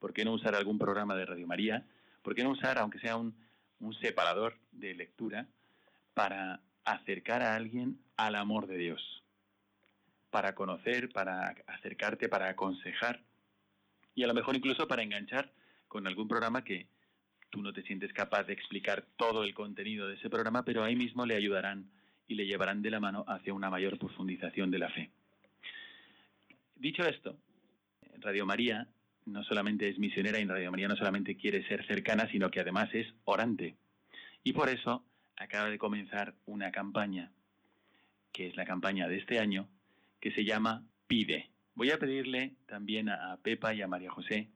¿Por 0.00 0.12
qué 0.12 0.24
no 0.24 0.32
usar 0.32 0.54
algún 0.54 0.78
programa 0.78 1.14
de 1.14 1.26
Radio 1.26 1.46
María? 1.46 1.84
¿Por 2.22 2.34
qué 2.34 2.42
no 2.42 2.50
usar, 2.50 2.78
aunque 2.78 2.98
sea 2.98 3.16
un, 3.16 3.34
un 3.78 3.94
separador 3.94 4.58
de 4.72 4.94
lectura, 4.94 5.46
para 6.14 6.60
acercar 6.84 7.42
a 7.42 7.54
alguien 7.54 7.98
al 8.16 8.34
amor 8.34 8.66
de 8.66 8.78
Dios? 8.78 9.17
Para 10.30 10.54
conocer, 10.54 11.10
para 11.10 11.56
acercarte, 11.66 12.28
para 12.28 12.48
aconsejar 12.48 13.22
y 14.18 14.24
a 14.24 14.26
lo 14.26 14.34
mejor 14.34 14.56
incluso 14.56 14.88
para 14.88 15.04
enganchar 15.04 15.52
con 15.86 16.06
algún 16.08 16.26
programa 16.26 16.64
que 16.64 16.88
tú 17.50 17.62
no 17.62 17.72
te 17.72 17.82
sientes 17.82 18.12
capaz 18.12 18.42
de 18.44 18.52
explicar 18.52 19.06
todo 19.16 19.44
el 19.44 19.54
contenido 19.54 20.08
de 20.08 20.16
ese 20.16 20.28
programa, 20.28 20.64
pero 20.64 20.82
ahí 20.82 20.96
mismo 20.96 21.24
le 21.24 21.36
ayudarán 21.36 21.88
y 22.26 22.34
le 22.34 22.44
llevarán 22.44 22.82
de 22.82 22.90
la 22.90 22.98
mano 22.98 23.24
hacia 23.28 23.54
una 23.54 23.70
mayor 23.70 23.96
profundización 23.96 24.72
de 24.72 24.78
la 24.80 24.90
fe. 24.90 25.10
Dicho 26.74 27.04
esto, 27.04 27.36
Radio 28.18 28.44
María 28.44 28.88
no 29.24 29.44
solamente 29.44 29.88
es 29.88 30.00
misionera 30.00 30.40
y 30.40 30.44
Radio 30.46 30.72
María 30.72 30.88
no 30.88 30.96
solamente 30.96 31.36
quiere 31.36 31.66
ser 31.68 31.86
cercana, 31.86 32.28
sino 32.30 32.50
que 32.50 32.58
además 32.58 32.88
es 32.92 33.06
orante. 33.24 33.76
Y 34.42 34.52
por 34.52 34.68
eso 34.68 35.04
acaba 35.36 35.70
de 35.70 35.78
comenzar 35.78 36.34
una 36.46 36.72
campaña, 36.72 37.30
que 38.32 38.48
es 38.48 38.56
la 38.56 38.64
campaña 38.64 39.06
de 39.06 39.18
este 39.18 39.38
año, 39.38 39.68
que 40.20 40.32
se 40.32 40.44
llama 40.44 40.82
Pide. 41.06 41.48
Voy 41.74 41.90
a 41.90 41.98
pedirle 41.98 42.54
también 42.66 43.08
a 43.08 43.38
Pepa 43.42 43.74
y 43.74 43.82
a 43.82 43.88
María 43.88 44.10
José 44.10 44.48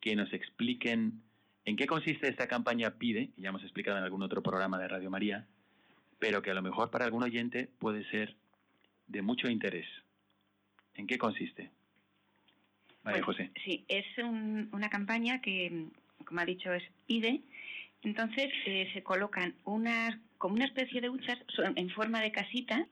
que 0.00 0.16
nos 0.16 0.32
expliquen 0.32 1.22
en 1.64 1.76
qué 1.76 1.86
consiste 1.86 2.28
esta 2.28 2.46
campaña 2.46 2.92
Pide, 2.92 3.30
que 3.34 3.42
ya 3.42 3.48
hemos 3.48 3.62
explicado 3.62 3.98
en 3.98 4.04
algún 4.04 4.22
otro 4.22 4.42
programa 4.42 4.78
de 4.78 4.88
Radio 4.88 5.10
María, 5.10 5.46
pero 6.18 6.42
que 6.42 6.50
a 6.50 6.54
lo 6.54 6.62
mejor 6.62 6.90
para 6.90 7.04
algún 7.04 7.22
oyente 7.22 7.68
puede 7.78 8.08
ser 8.10 8.36
de 9.08 9.22
mucho 9.22 9.48
interés. 9.48 9.86
¿En 10.94 11.06
qué 11.06 11.18
consiste? 11.18 11.70
María 13.02 13.22
pues, 13.24 13.36
José. 13.36 13.50
Sí, 13.64 13.84
es 13.88 14.06
una 14.18 14.88
campaña 14.90 15.40
que, 15.40 15.86
como 16.24 16.40
ha 16.40 16.44
dicho, 16.44 16.72
es 16.72 16.84
Pide. 17.06 17.42
Entonces 18.02 18.52
eh, 18.66 18.88
se 18.92 19.02
colocan 19.02 19.54
unas, 19.64 20.16
como 20.38 20.54
una 20.54 20.66
especie 20.66 21.00
de 21.00 21.10
huchas 21.10 21.38
en 21.58 21.90
forma 21.90 22.20
de 22.20 22.32
casita 22.32 22.86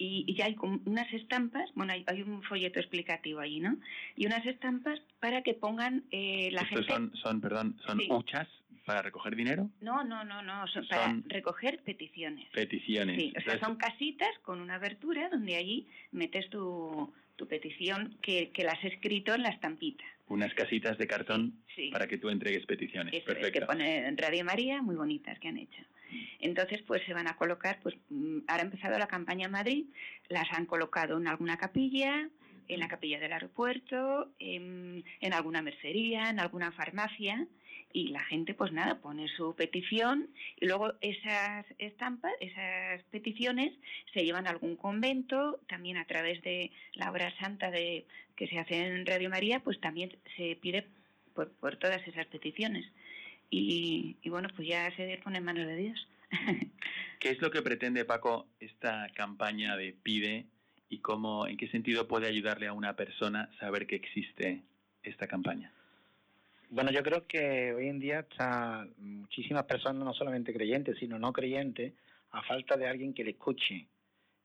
y, 0.00 0.34
ya 0.34 0.46
hay 0.46 0.56
unas 0.86 1.12
estampas, 1.12 1.70
bueno, 1.74 1.92
hay, 1.92 2.22
un 2.22 2.42
folleto 2.42 2.80
explicativo 2.80 3.40
ahí, 3.40 3.60
¿no? 3.60 3.76
Y 4.16 4.24
unas 4.24 4.44
estampas 4.46 4.98
para 5.20 5.42
que 5.42 5.52
pongan 5.52 6.04
eh, 6.10 6.48
la 6.52 6.64
gente... 6.64 6.90
Son, 6.90 7.14
son, 7.16 7.40
perdón, 7.42 7.76
son 7.86 8.00
huchas 8.08 8.48
para 8.86 9.02
recoger 9.02 9.36
dinero? 9.36 9.68
No, 9.82 10.02
no, 10.02 10.24
no, 10.24 10.40
no, 10.40 10.66
son, 10.68 10.88
para 10.88 11.14
recoger 11.26 11.80
peticiones. 11.80 12.48
Peticiones. 12.50 13.20
Sí, 13.20 13.32
o 13.36 13.40
sea, 13.42 13.60
son 13.60 13.76
casitas 13.76 14.30
con 14.42 14.62
una 14.62 14.76
abertura 14.76 15.28
donde 15.28 15.56
allí 15.56 15.86
metes 16.12 16.48
tu, 16.48 17.12
tu 17.36 17.46
petición 17.46 18.16
que, 18.22 18.50
que 18.52 18.64
la 18.64 18.72
has 18.72 18.84
escrito 18.84 19.34
en 19.34 19.42
la 19.42 19.50
estampita. 19.50 20.04
Unas 20.28 20.54
casitas 20.54 20.96
de 20.96 21.06
cartón 21.06 21.58
para 21.92 22.06
que 22.06 22.16
tú 22.16 22.30
entregues 22.30 22.64
peticiones. 22.64 23.12
Perfecto. 23.22 23.46
Es, 23.46 23.52
que 23.52 23.60
pone 23.66 24.10
Radio 24.16 24.44
María, 24.46 24.80
muy 24.80 24.96
bonitas 24.96 25.38
que 25.40 25.48
han 25.48 25.58
hecho. 25.58 25.82
Entonces, 26.38 26.82
pues 26.86 27.02
se 27.06 27.14
van 27.14 27.28
a 27.28 27.36
colocar, 27.36 27.78
pues 27.82 27.94
mm, 28.08 28.40
ahora 28.48 28.62
ha 28.62 28.66
empezado 28.66 28.98
la 28.98 29.06
campaña 29.06 29.46
en 29.46 29.52
Madrid, 29.52 29.84
las 30.28 30.50
han 30.52 30.66
colocado 30.66 31.18
en 31.18 31.28
alguna 31.28 31.56
capilla, 31.56 32.28
en 32.68 32.80
la 32.80 32.88
capilla 32.88 33.18
del 33.18 33.32
aeropuerto, 33.32 34.30
en, 34.38 35.04
alguna 35.32 35.62
mercería, 35.62 36.30
en 36.30 36.38
alguna 36.38 36.72
farmacia, 36.72 37.46
y 37.92 38.08
la 38.08 38.20
gente, 38.20 38.54
pues 38.54 38.70
nada, 38.70 39.00
pone 39.00 39.26
su 39.36 39.56
petición 39.56 40.28
y 40.60 40.66
luego 40.66 40.92
esas 41.00 41.66
estampas, 41.78 42.32
esas 42.38 43.02
peticiones 43.10 43.72
se 44.14 44.24
llevan 44.24 44.46
a 44.46 44.50
algún 44.50 44.76
convento, 44.76 45.58
también 45.68 45.96
a 45.96 46.04
través 46.04 46.40
de 46.42 46.70
la 46.94 47.10
obra 47.10 47.36
santa 47.38 47.72
de 47.72 48.06
que 48.36 48.46
se 48.46 48.60
hace 48.60 48.86
en 48.86 49.04
Radio 49.06 49.28
María, 49.28 49.58
pues 49.58 49.80
también 49.80 50.16
se 50.36 50.56
pide 50.62 50.86
por, 51.34 51.50
por 51.54 51.76
todas 51.76 52.06
esas 52.06 52.26
peticiones 52.26 52.86
y, 53.50 54.16
bueno, 54.28 54.48
pues 54.54 54.68
ya 54.68 54.94
se 54.96 55.20
pone 55.22 55.38
en 55.38 55.44
manos 55.44 55.66
de 55.66 55.76
Dios. 55.76 56.08
¿Qué 57.18 57.30
es 57.30 57.42
lo 57.42 57.50
que 57.50 57.62
pretende 57.62 58.04
Paco 58.04 58.46
esta 58.60 59.08
campaña 59.14 59.76
de 59.76 59.92
Pide 59.92 60.46
y 60.88 60.98
cómo, 60.98 61.46
en 61.46 61.56
qué 61.56 61.68
sentido 61.68 62.06
puede 62.06 62.28
ayudarle 62.28 62.68
a 62.68 62.72
una 62.72 62.94
persona 62.94 63.50
saber 63.58 63.86
que 63.86 63.96
existe 63.96 64.62
esta 65.02 65.26
campaña? 65.26 65.72
Bueno, 66.70 66.92
yo 66.92 67.02
creo 67.02 67.26
que 67.26 67.74
hoy 67.74 67.88
en 67.88 67.98
día 67.98 68.20
está 68.20 68.86
muchísimas 68.98 69.64
personas, 69.64 70.04
no 70.04 70.14
solamente 70.14 70.52
creyentes, 70.52 70.98
sino 70.98 71.18
no 71.18 71.32
creyentes, 71.32 71.92
a 72.30 72.42
falta 72.42 72.76
de 72.76 72.86
alguien 72.86 73.12
que 73.12 73.24
le 73.24 73.32
escuche 73.32 73.88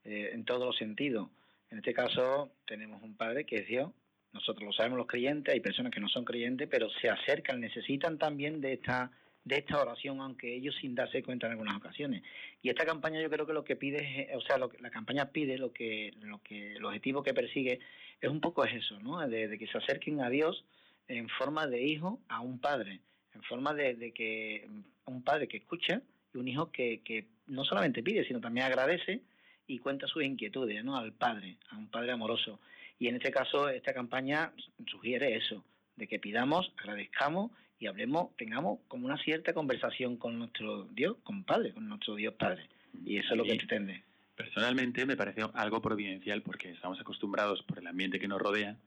eh, 0.04 0.32
en 0.34 0.44
todos 0.44 0.66
los 0.66 0.78
sentidos. 0.78 1.30
En 1.70 1.78
este 1.78 1.94
caso 1.94 2.52
tenemos 2.66 3.04
un 3.04 3.16
padre 3.16 3.46
que 3.46 3.58
es 3.58 3.68
Dios, 3.68 3.92
nosotros 4.36 4.66
lo 4.66 4.74
sabemos 4.74 4.98
los 4.98 5.08
creyentes, 5.08 5.54
hay 5.54 5.62
personas 5.62 5.94
que 5.94 6.02
no 6.02 6.10
son 6.10 6.26
creyentes, 6.26 6.68
pero 6.70 6.90
se 7.02 7.10
acercan, 7.10 7.62
necesitan 7.62 8.18
también 8.18 8.60
de 8.60 8.74
esta 8.74 9.10
de 9.46 9.58
esta 9.58 9.80
oración, 9.80 10.20
aunque 10.22 10.56
ellos 10.56 10.76
sin 10.82 10.96
darse 10.96 11.22
cuenta 11.22 11.46
en 11.46 11.52
algunas 11.52 11.78
ocasiones. 11.78 12.24
Y 12.64 12.70
esta 12.70 12.84
campaña 12.84 13.22
yo 13.22 13.30
creo 13.30 13.46
que 13.46 13.54
lo 13.54 13.64
que 13.64 13.76
pide, 13.76 14.32
o 14.36 14.42
sea, 14.42 14.58
lo 14.58 14.70
que 14.70 14.82
la 14.82 14.90
campaña 14.90 15.30
pide, 15.30 15.60
lo 15.60 15.72
que, 15.72 16.14
lo 16.20 16.40
que, 16.42 16.74
el 16.74 16.84
objetivo 16.84 17.22
que 17.22 17.36
persigue 17.36 17.80
es 18.20 18.30
un 18.30 18.42
poco 18.42 18.66
es 18.66 18.74
eso, 18.74 19.00
¿no? 19.00 19.20
De, 19.28 19.56
que 19.60 19.68
se 19.68 19.78
acerquen 19.78 20.20
a 20.22 20.32
Dios 20.32 20.66
en 21.08 21.30
forma 21.30 21.68
de 21.68 21.84
hijo 21.84 22.20
a 22.28 22.42
un 22.42 22.60
padre, 22.60 23.02
en 23.36 23.44
forma 23.44 23.76
de, 23.76 23.94
de 23.94 24.12
que 24.14 24.68
un 25.06 25.24
padre 25.24 25.48
que 25.48 25.58
escucha 25.58 26.02
y 26.34 26.40
un 26.40 26.48
hijo 26.48 26.72
que, 26.72 27.02
que 27.06 27.28
no 27.46 27.64
solamente 27.66 28.02
pide, 28.02 28.26
sino 28.26 28.42
también 28.42 28.66
agradece 28.66 29.22
y 29.68 29.78
cuenta 29.78 30.08
sus 30.08 30.24
inquietudes, 30.24 30.84
¿no? 30.84 30.98
Al 30.98 31.14
padre, 31.14 31.58
a 31.70 31.78
un 31.78 31.88
padre 31.88 32.12
amoroso. 32.12 32.60
Y 33.00 33.08
en 33.08 33.16
este 33.16 33.32
caso, 33.32 33.70
esta 33.70 33.94
campaña 33.94 34.54
sugiere 34.88 35.36
eso, 35.36 35.64
de 35.96 36.08
que 36.08 36.20
pidamos, 36.20 36.72
agradezcamos 36.78 37.52
y 37.80 37.88
hablemos, 37.88 38.36
tengamos 38.38 38.80
como 38.88 39.06
una 39.06 39.18
cierta 39.18 39.54
conversación 39.54 40.18
con 40.18 40.40
nuestro 40.40 40.86
Dios, 40.86 41.18
con 41.24 41.44
Padre, 41.44 41.74
con 41.74 41.88
nuestro 41.88 42.16
Dios 42.16 42.34
Padre. 42.36 42.68
Y 43.06 43.18
eso 43.18 43.34
es 43.34 43.38
lo 43.38 43.44
que 43.44 43.56
pretende. 43.56 44.04
Personalmente 44.36 45.06
me 45.06 45.16
parece 45.16 45.42
algo 45.54 45.82
providencial 45.82 46.42
porque 46.42 46.72
estamos 46.72 47.00
acostumbrados 47.00 47.64
por 47.64 47.80
el 47.80 47.88
ambiente 47.88 48.20
que 48.20 48.28
nos 48.28 48.42
rodea 48.42 48.78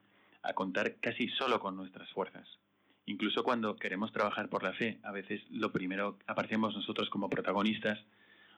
a 0.42 0.52
contar 0.52 0.96
casi 1.00 1.28
solo 1.28 1.60
con 1.60 1.76
nuestras 1.76 2.10
fuerzas. 2.10 2.46
Incluso 3.06 3.42
cuando 3.42 3.76
queremos 3.76 4.12
trabajar 4.12 4.50
por 4.50 4.62
la 4.62 4.74
fe, 4.74 4.98
a 5.02 5.12
veces 5.12 5.40
lo 5.50 5.72
primero 5.72 6.18
aparecemos 6.26 6.74
nosotros 6.74 7.08
como 7.08 7.30
protagonistas 7.30 7.98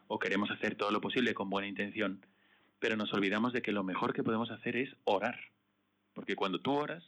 o 0.08 0.18
queremos 0.18 0.50
hacer 0.50 0.74
todo 0.74 0.90
lo 0.90 1.00
posible 1.00 1.34
con 1.34 1.50
buena 1.50 1.68
intención, 1.68 2.20
pero 2.80 2.96
nos 2.96 3.12
olvidamos 3.12 3.52
de 3.52 3.62
que 3.62 3.72
lo 3.72 3.84
mejor 3.84 4.12
que 4.12 4.24
podemos 4.24 4.50
hacer 4.50 4.74
es 4.74 4.90
orar. 5.04 5.38
Porque 6.14 6.34
cuando 6.34 6.60
tú 6.60 6.72
oras, 6.72 7.04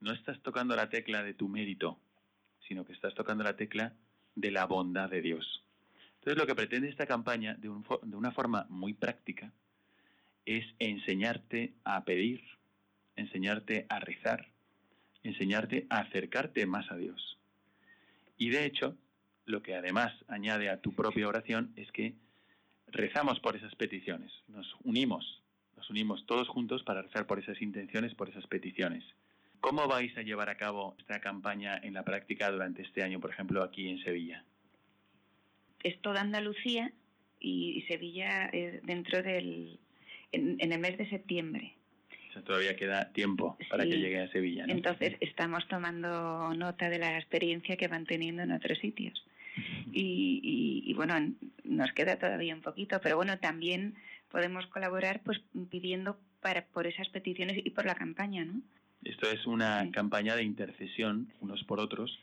no 0.00 0.12
estás 0.12 0.40
tocando 0.40 0.74
la 0.74 0.88
tecla 0.88 1.22
de 1.22 1.34
tu 1.34 1.48
mérito, 1.48 2.00
sino 2.66 2.84
que 2.84 2.94
estás 2.94 3.14
tocando 3.14 3.44
la 3.44 3.56
tecla 3.56 3.92
de 4.34 4.50
la 4.50 4.64
bondad 4.64 5.10
de 5.10 5.20
Dios. 5.20 5.62
Entonces 6.14 6.38
lo 6.38 6.46
que 6.46 6.54
pretende 6.54 6.88
esta 6.88 7.06
campaña 7.06 7.54
de, 7.54 7.68
de 7.68 8.16
una 8.16 8.32
forma 8.32 8.66
muy 8.68 8.94
práctica 8.94 9.52
es 10.46 10.64
enseñarte 10.78 11.74
a 11.84 12.04
pedir, 12.04 12.42
enseñarte 13.16 13.86
a 13.88 14.00
rezar, 14.00 14.48
enseñarte 15.22 15.86
a 15.90 15.98
acercarte 15.98 16.66
más 16.66 16.90
a 16.90 16.96
Dios. 16.96 17.38
Y 18.38 18.48
de 18.48 18.64
hecho, 18.64 18.96
lo 19.44 19.62
que 19.62 19.74
además 19.74 20.12
añade 20.28 20.70
a 20.70 20.80
tu 20.80 20.94
propia 20.94 21.28
oración 21.28 21.72
es 21.76 21.92
que 21.92 22.14
rezamos 22.92 23.40
por 23.40 23.56
esas 23.56 23.74
peticiones, 23.74 24.32
nos 24.48 24.76
unimos, 24.84 25.42
nos 25.76 25.88
unimos 25.90 26.26
todos 26.26 26.48
juntos 26.48 26.82
para 26.82 27.02
rezar 27.02 27.26
por 27.26 27.38
esas 27.38 27.60
intenciones, 27.62 28.14
por 28.14 28.28
esas 28.28 28.46
peticiones. 28.46 29.04
¿Cómo 29.60 29.86
vais 29.88 30.16
a 30.16 30.22
llevar 30.22 30.48
a 30.48 30.56
cabo 30.56 30.96
esta 30.98 31.20
campaña 31.20 31.78
en 31.82 31.94
la 31.94 32.04
práctica 32.04 32.50
durante 32.50 32.82
este 32.82 33.02
año, 33.02 33.20
por 33.20 33.30
ejemplo, 33.30 33.62
aquí 33.62 33.88
en 33.88 34.02
Sevilla? 34.02 34.44
Es 35.82 36.00
toda 36.00 36.20
Andalucía 36.20 36.92
y 37.38 37.84
Sevilla 37.88 38.48
eh, 38.52 38.80
dentro 38.84 39.22
del 39.22 39.78
en, 40.32 40.72
el 40.72 40.78
mes 40.78 40.98
de 40.98 41.08
septiembre. 41.08 41.74
O 42.30 42.32
sea, 42.32 42.42
todavía 42.42 42.76
queda 42.76 43.12
tiempo 43.12 43.58
para 43.68 43.84
que 43.84 43.98
llegue 43.98 44.20
a 44.20 44.30
Sevilla. 44.30 44.64
Entonces 44.68 45.16
estamos 45.20 45.66
tomando 45.68 46.54
nota 46.54 46.88
de 46.88 46.98
la 46.98 47.18
experiencia 47.18 47.76
que 47.76 47.88
van 47.88 48.04
teniendo 48.04 48.42
en 48.42 48.52
otros 48.52 48.78
sitios. 48.78 49.26
Y, 49.92 50.84
y, 50.86 50.94
bueno, 50.94 51.14
nos 51.64 51.92
queda 51.92 52.18
todavía 52.18 52.54
un 52.54 52.62
poquito, 52.62 53.00
pero 53.02 53.16
bueno, 53.16 53.38
también 53.38 53.94
podemos 54.30 54.66
colaborar 54.66 55.20
pues 55.24 55.40
pidiendo 55.70 56.18
para 56.40 56.64
por 56.66 56.86
esas 56.86 57.08
peticiones 57.08 57.58
y 57.64 57.70
por 57.70 57.86
la 57.86 57.94
campaña, 57.94 58.44
¿no? 58.44 58.60
Esto 59.04 59.30
es 59.30 59.46
una 59.46 59.88
campaña 59.92 60.36
de 60.36 60.44
intercesión 60.44 61.32
unos 61.40 61.64
por 61.64 61.80
otros. 61.80 62.18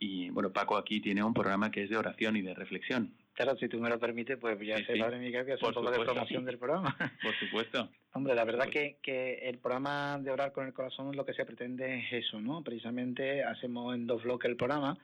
Y 0.00 0.30
bueno, 0.30 0.52
Paco 0.52 0.76
aquí 0.76 1.00
tiene 1.00 1.22
un 1.22 1.34
programa 1.34 1.70
que 1.70 1.84
es 1.84 1.90
de 1.90 1.96
oración 1.96 2.36
y 2.36 2.42
de 2.42 2.54
reflexión. 2.54 3.12
Claro, 3.34 3.56
si 3.56 3.68
tú 3.68 3.78
me 3.78 3.88
lo 3.88 4.00
permites, 4.00 4.36
pues 4.36 4.58
ya 4.60 4.76
sé, 4.84 4.96
padre 4.96 5.18
Miguel, 5.20 5.46
que 5.46 5.52
es 5.52 5.62
un 5.62 5.72
poco 5.72 5.90
de 5.92 6.00
promoción 6.00 6.44
del 6.44 6.58
programa. 6.58 6.96
Por 7.22 7.34
supuesto. 7.38 7.88
Hombre, 8.12 8.34
la 8.34 8.44
verdad 8.44 8.68
que, 8.68 8.96
que 9.00 9.34
el 9.48 9.58
programa 9.58 10.18
de 10.18 10.32
Orar 10.32 10.52
con 10.52 10.66
el 10.66 10.72
Corazón 10.72 11.14
lo 11.14 11.24
que 11.24 11.34
se 11.34 11.44
pretende 11.44 12.00
es 12.00 12.24
eso, 12.24 12.40
¿no? 12.40 12.64
Precisamente 12.64 13.44
hacemos 13.44 13.94
en 13.94 14.08
dos 14.08 14.24
bloques 14.24 14.50
el 14.50 14.56
programa. 14.56 14.98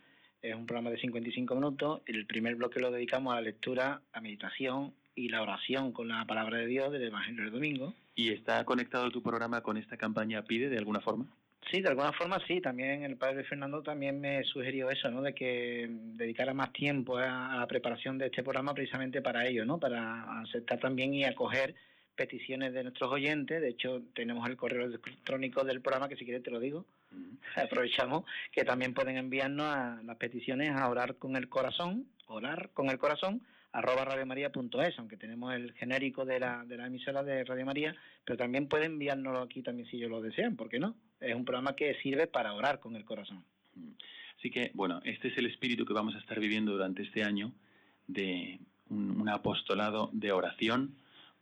Es 0.44 0.54
un 0.54 0.66
programa 0.66 0.90
de 0.90 0.98
55 0.98 1.54
minutos. 1.54 2.02
El 2.04 2.26
primer 2.26 2.57
bloque 2.57 2.78
lo 2.78 2.90
dedicamos 2.90 3.33
a 3.33 3.37
la 3.37 3.40
lectura, 3.40 4.02
a 4.12 4.20
meditación 4.20 4.92
y 5.14 5.30
la 5.30 5.40
oración 5.40 5.90
con 5.90 6.09
la 6.09 6.26
palabra 6.26 6.59
de 6.59 6.66
Dios 6.66 6.92
del 6.92 7.04
Evangelio 7.04 7.44
del 7.44 7.52
Domingo. 7.52 7.94
¿Y 8.14 8.28
está 8.28 8.62
conectado 8.66 9.11
tu 9.11 9.22
programa 9.22 9.62
con 9.62 9.78
esta 9.78 9.96
campaña 9.96 10.44
PIDE 10.44 10.68
de 10.68 10.76
alguna 10.76 11.00
forma? 11.00 11.24
Sí, 11.70 11.80
de 11.80 11.88
alguna 11.88 12.12
forma 12.12 12.38
sí. 12.46 12.61
También 12.61 13.04
el 13.04 13.16
padre 13.16 13.44
Fernando 13.44 13.83
también 13.83 14.20
me 14.20 14.44
sugirió 14.44 14.90
eso, 14.90 15.11
¿no? 15.11 15.22
De 15.22 15.35
que 15.35 15.88
dedicara 15.88 16.52
más 16.52 16.74
tiempo 16.74 17.16
a, 17.16 17.57
la 17.57 17.66
preparación 17.66 18.18
de 18.18 18.26
este 18.26 18.42
programa 18.42 18.74
precisamente 18.74 19.22
para 19.22 19.46
ello, 19.46 19.64
¿no? 19.64 19.80
Para 19.80 20.42
aceptar 20.42 20.78
también 20.78 21.14
y 21.14 21.24
acoger 21.24 21.74
peticiones 22.14 22.74
de 22.74 22.83
nuestros 22.83 23.11
oyentes. 23.11 23.62
De 23.62 23.70
hecho, 23.70 24.02
tenemos 24.14 24.46
el 24.46 24.59
correo 24.59 24.85
electrónico 24.85 25.64
del 25.64 25.80
programa, 25.80 26.11
que 26.11 26.16
si 26.16 26.26
quieres 26.26 26.42
te 26.42 26.50
lo 26.50 26.61
digo. 26.61 26.85
Aprovechamos 27.57 28.24
que 28.53 28.64
también 28.64 28.94
pueden 28.94 29.16
enviarnos 29.16 29.66
a 29.66 30.00
las 30.05 30.16
peticiones 30.16 30.70
a 30.70 30.88
orar 30.88 31.16
con 31.16 31.37
el 31.37 31.48
corazón, 31.48 32.07
orar 32.27 32.70
con 32.74 32.90
el 32.90 32.98
corazón, 32.98 33.42
arroba 33.72 34.05
radiomaria.es, 34.05 34.98
aunque 34.98 35.16
tenemos 35.16 35.53
el 35.55 35.72
genérico 35.74 36.24
de 36.24 36.40
la, 36.40 36.64
de 36.64 36.77
la 36.77 36.87
emisora 36.87 37.22
de 37.22 37.44
Radio 37.44 37.66
María, 37.66 37.94
pero 38.24 38.37
también 38.37 38.68
pueden 38.68 38.92
enviárnoslo 38.92 39.40
aquí 39.40 39.62
también 39.62 39.88
si 39.88 39.96
ellos 39.96 40.11
lo 40.11 40.22
desean, 40.22 40.57
¿por 40.57 40.68
qué 40.68 40.79
no? 40.79 40.94
Es 41.20 41.35
un 41.35 41.44
programa 41.44 41.74
que 41.74 41.94
sirve 42.03 42.27
para 42.27 42.55
orar 42.55 42.81
con 42.81 42.94
el 42.94 43.05
corazón. 43.05 43.44
Así 44.38 44.50
que, 44.50 44.70
bueno, 44.74 45.00
este 45.05 45.29
es 45.29 45.38
el 45.38 45.46
espíritu 45.46 45.85
que 45.85 45.92
vamos 45.92 46.14
a 46.14 46.18
estar 46.18 46.38
viviendo 46.38 46.72
durante 46.72 47.03
este 47.03 47.24
año 47.24 47.53
de 48.07 48.61
un, 48.90 49.29
apostolado 49.29 50.11
de 50.12 50.33
oración, 50.33 50.94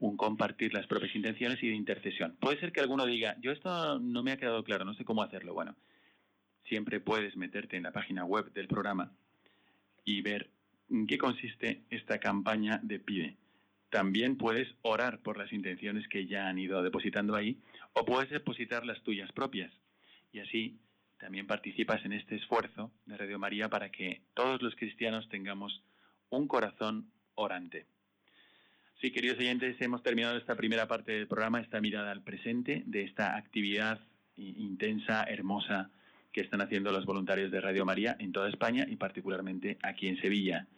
un 0.03 0.17
compartir 0.17 0.75
las 0.75 0.87
propias 0.87 1.15
intenciones 1.15 1.62
y 1.62 1.69
de 1.69 1.75
intercesión. 1.75 2.37
Puede 2.41 2.59
ser 2.59 2.73
que 2.73 2.81
alguno 2.81 3.07
diga, 3.07 3.37
yo 3.41 3.53
esto 3.53 3.99
no 3.99 4.23
me 4.23 4.33
ha 4.33 4.37
quedado 4.37 4.65
claro, 4.65 4.85
no 4.85 4.95
sé 4.95 5.05
cómo 5.05 5.23
hacerlo. 5.23 5.55
Bueno, 5.55 5.77
siempre 6.65 7.01
puedes 7.01 7.37
meterte 7.37 7.77
en 7.77 7.85
la 7.85 7.93
página 7.93 8.25
web 8.25 8.53
del 8.53 8.69
programa 8.69 9.12
y 10.05 10.21
ver 10.23 10.51
¿En 10.93 11.07
qué 11.07 11.17
consiste 11.17 11.85
esta 11.88 12.19
campaña 12.19 12.79
de 12.83 12.99
PIDE? 12.99 13.38
También 13.88 14.37
puedes 14.37 14.69
orar 14.83 15.21
por 15.21 15.38
las 15.38 15.51
intenciones 15.51 16.07
que 16.09 16.27
ya 16.27 16.49
han 16.49 16.59
ido 16.59 16.83
depositando 16.83 17.35
ahí 17.35 17.59
o 17.95 18.05
puedes 18.05 18.29
depositar 18.29 18.85
las 18.85 19.03
tuyas 19.03 19.33
propias. 19.33 19.73
Y 20.33 20.41
así 20.41 20.79
también 21.19 21.47
participas 21.47 22.05
en 22.05 22.12
este 22.12 22.37
esfuerzo 22.37 22.93
de 23.07 23.17
Radio 23.17 23.38
María 23.38 23.71
para 23.71 23.91
que 23.91 24.21
todos 24.35 24.61
los 24.61 24.75
cristianos 24.77 25.27
tengamos 25.31 25.83
un 26.29 26.47
corazón 26.47 27.11
orante. 27.37 27.87
Sí, 29.03 29.11
queridos 29.11 29.38
oyentes, 29.38 29.81
hemos 29.81 30.05
terminado 30.05 30.37
esta 30.37 30.55
primera 30.55 30.87
parte 30.87 31.11
del 31.11 31.27
programa, 31.27 31.61
esta 31.61 31.81
mirada 31.81 32.12
al 32.12 32.23
presente 32.23 32.85
de 32.87 33.03
esta 33.03 33.37
actividad 33.37 33.99
intensa, 34.37 35.25
hermosa, 35.25 35.91
que 36.31 36.41
están 36.41 36.61
haciendo 36.61 36.93
los 36.93 37.05
voluntarios 37.05 37.51
de 37.51 37.61
Radio 37.61 37.85
María 37.85 38.15
en 38.21 38.31
toda 38.31 38.49
España 38.49 38.87
y 38.88 38.95
particularmente 38.95 39.77
aquí 39.83 40.07
en 40.07 40.21
Sevilla. 40.21 40.69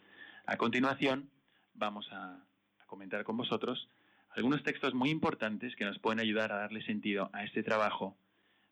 A 0.47 0.57
continuación, 0.57 1.29
vamos 1.75 2.09
a, 2.11 2.43
comentar 2.87 3.23
con 3.25 3.37
vosotros 3.37 3.89
algunos 4.31 4.63
textos 4.63 4.95
muy 4.95 5.11
importantes 5.11 5.75
que 5.75 5.85
nos 5.85 5.99
pueden 5.99 6.19
ayudar 6.19 6.51
a 6.51 6.57
darle 6.57 6.81
sentido 6.81 7.29
a 7.31 7.43
este 7.43 7.61
trabajo 7.61 8.17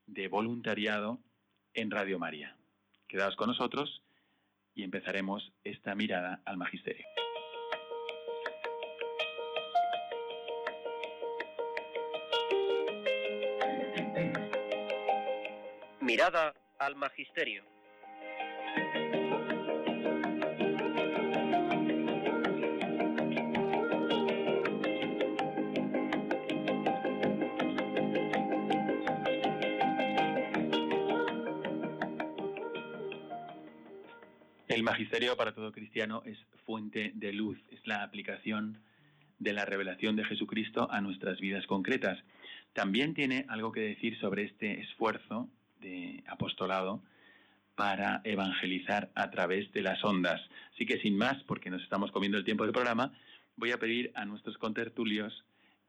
de 0.08 0.30
voluntariado 0.30 1.20
en 1.76 1.92
Radio 1.92 2.18
María. 2.18 2.58
Quedaos 3.08 3.36
con 3.36 3.50
nosotros 3.50 4.02
y 4.74 4.82
empezaremos 4.82 5.54
esta 5.64 5.94
mirada 5.94 6.42
al 6.44 6.58
magisterio. 6.58 7.06
Mirada 16.04 16.54
al 16.80 16.98
magisterio. 16.98 17.64
El 34.68 34.84
magisterio 34.84 35.38
para 35.38 35.56
todo 35.56 35.72
cristiano 35.72 36.22
es 36.26 36.38
fuente 36.66 37.14
de 37.16 37.32
luz, 37.32 37.58
es 37.72 37.80
la 37.88 38.04
aplicación 38.04 38.78
de 39.40 39.54
la 39.54 39.64
revelación 39.64 40.18
de 40.18 40.26
Jesucristo 40.26 40.92
a 40.92 41.00
nuestras 41.00 41.40
vidas 41.40 41.66
concretas. 41.66 42.22
También 42.74 43.14
tiene 43.14 43.46
algo 43.48 43.72
que 43.72 43.80
decir 43.80 44.20
sobre 44.20 44.44
este 44.44 44.82
esfuerzo 44.82 45.50
de 45.84 46.24
apostolado 46.28 47.04
para 47.76 48.22
evangelizar 48.24 49.12
a 49.16 49.30
través 49.32 49.72
de 49.72 49.82
las 49.82 50.04
ondas. 50.04 50.42
Así 50.74 50.86
que 50.86 51.00
sin 51.00 51.18
más, 51.18 51.42
porque 51.44 51.70
nos 51.70 51.82
estamos 51.84 52.12
comiendo 52.12 52.38
el 52.38 52.46
tiempo 52.46 52.64
del 52.64 52.74
programa, 52.74 53.14
voy 53.56 53.72
a 53.72 53.78
pedir 53.78 54.12
a 54.16 54.26
nuestros 54.26 54.58
contertulios 54.58 55.44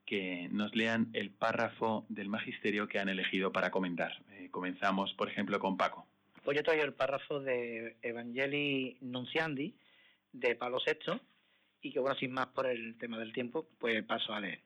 que 0.07 0.48
nos 0.50 0.74
lean 0.74 1.09
el 1.14 1.30
párrafo 1.30 2.04
del 2.09 2.28
magisterio 2.28 2.88
que 2.88 2.98
han 2.98 3.09
elegido 3.09 3.52
para 3.52 3.70
comentar. 3.70 4.12
Eh, 4.33 4.48
comenzamos, 4.50 5.14
por 5.14 5.28
ejemplo, 5.28 5.59
con 5.59 5.76
Paco. 5.76 6.07
Pues 6.42 6.57
yo 6.57 6.62
traigo 6.62 6.85
el 6.85 6.92
párrafo 6.92 7.40
de 7.40 7.96
Evangelii 8.02 8.98
Nunciandi 9.00 9.74
de 10.33 10.54
Pablo 10.57 10.78
VI 10.85 11.20
y 11.80 11.92
que 11.92 12.00
bueno, 12.00 12.16
sin 12.16 12.33
más 12.33 12.48
por 12.48 12.66
el 12.66 12.98
tema 12.98 13.18
del 13.18 13.33
tiempo, 13.33 13.66
pues 13.78 14.02
paso 14.04 14.35
a 14.35 14.40
leer. 14.40 14.61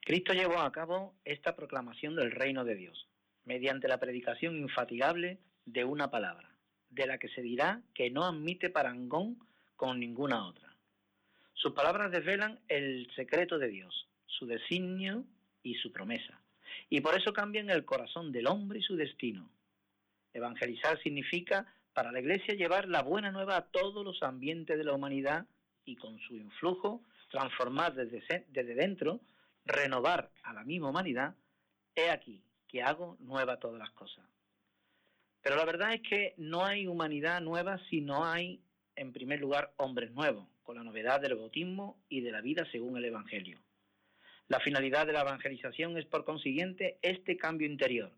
Cristo 0.00 0.32
llevó 0.32 0.58
a 0.58 0.72
cabo 0.72 1.14
esta 1.24 1.54
proclamación 1.54 2.16
del 2.16 2.32
reino 2.32 2.64
de 2.64 2.74
Dios 2.74 3.09
mediante 3.44 3.88
la 3.88 3.98
predicación 3.98 4.56
infatigable 4.56 5.38
de 5.64 5.84
una 5.84 6.10
palabra, 6.10 6.50
de 6.90 7.06
la 7.06 7.18
que 7.18 7.28
se 7.28 7.42
dirá 7.42 7.82
que 7.94 8.10
no 8.10 8.24
admite 8.24 8.70
parangón 8.70 9.38
con 9.76 9.98
ninguna 10.00 10.46
otra. 10.46 10.74
Sus 11.54 11.72
palabras 11.72 12.10
desvelan 12.10 12.58
el 12.68 13.10
secreto 13.14 13.58
de 13.58 13.68
Dios, 13.68 14.08
su 14.26 14.46
designio 14.46 15.24
y 15.62 15.74
su 15.74 15.92
promesa, 15.92 16.40
y 16.88 17.00
por 17.00 17.16
eso 17.16 17.32
cambian 17.32 17.70
el 17.70 17.84
corazón 17.84 18.32
del 18.32 18.46
hombre 18.46 18.78
y 18.78 18.82
su 18.82 18.96
destino 18.96 19.50
Evangelizar 20.32 21.00
significa 21.02 21.66
para 21.92 22.12
la 22.12 22.20
Iglesia 22.20 22.54
llevar 22.54 22.88
la 22.88 23.02
buena 23.02 23.32
nueva 23.32 23.56
a 23.56 23.66
todos 23.66 24.04
los 24.04 24.22
ambientes 24.22 24.78
de 24.78 24.84
la 24.84 24.92
humanidad 24.92 25.46
y 25.84 25.96
con 25.96 26.18
su 26.20 26.36
influjo 26.36 27.02
transformar 27.30 27.94
desde, 27.94 28.46
desde 28.48 28.74
dentro, 28.74 29.20
renovar 29.64 30.30
a 30.42 30.52
la 30.52 30.64
misma 30.64 30.90
humanidad. 30.90 31.34
He 31.94 32.10
aquí 32.10 32.42
que 32.70 32.82
hago 32.82 33.16
nueva 33.20 33.58
todas 33.58 33.78
las 33.78 33.90
cosas. 33.90 34.24
Pero 35.42 35.56
la 35.56 35.64
verdad 35.64 35.94
es 35.94 36.02
que 36.02 36.34
no 36.36 36.64
hay 36.64 36.86
humanidad 36.86 37.40
nueva 37.40 37.80
si 37.88 38.00
no 38.00 38.24
hay, 38.24 38.60
en 38.94 39.12
primer 39.12 39.40
lugar, 39.40 39.72
hombres 39.76 40.12
nuevos, 40.12 40.46
con 40.62 40.76
la 40.76 40.84
novedad 40.84 41.20
del 41.20 41.34
bautismo 41.34 41.98
y 42.08 42.20
de 42.20 42.30
la 42.30 42.40
vida 42.40 42.64
según 42.70 42.96
el 42.96 43.06
Evangelio. 43.06 43.58
La 44.48 44.60
finalidad 44.60 45.06
de 45.06 45.12
la 45.12 45.22
evangelización 45.22 45.96
es, 45.96 46.06
por 46.06 46.24
consiguiente, 46.24 46.98
este 47.02 47.36
cambio 47.36 47.66
interior, 47.66 48.12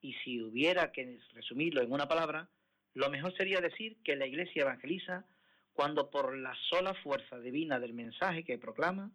y 0.00 0.14
si 0.24 0.40
hubiera 0.42 0.90
que 0.90 1.18
resumirlo 1.34 1.82
en 1.82 1.92
una 1.92 2.08
palabra, 2.08 2.48
Lo 2.94 3.10
mejor 3.10 3.36
sería 3.36 3.60
decir 3.60 3.96
que 4.04 4.14
la 4.14 4.26
Iglesia 4.26 4.62
evangeliza 4.62 5.24
cuando 5.72 6.10
por 6.10 6.36
la 6.36 6.54
sola 6.70 6.94
fuerza 6.94 7.40
divina 7.40 7.80
del 7.80 7.92
mensaje 7.92 8.44
que 8.44 8.56
proclama, 8.56 9.10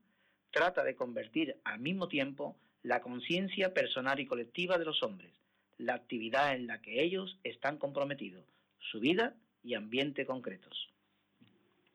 trata 0.51 0.83
de 0.83 0.95
convertir 0.95 1.55
al 1.63 1.79
mismo 1.79 2.09
tiempo 2.09 2.57
la 2.83 3.01
conciencia 3.01 3.73
personal 3.73 4.19
y 4.19 4.25
colectiva 4.25 4.77
de 4.77 4.85
los 4.85 5.03
hombres, 5.03 5.31
la 5.77 5.95
actividad 5.95 6.55
en 6.55 6.67
la 6.67 6.81
que 6.81 7.01
ellos 7.01 7.37
están 7.43 7.77
comprometidos, 7.77 8.45
su 8.79 8.99
vida 8.99 9.35
y 9.63 9.73
ambiente 9.73 10.25
concretos. 10.25 10.89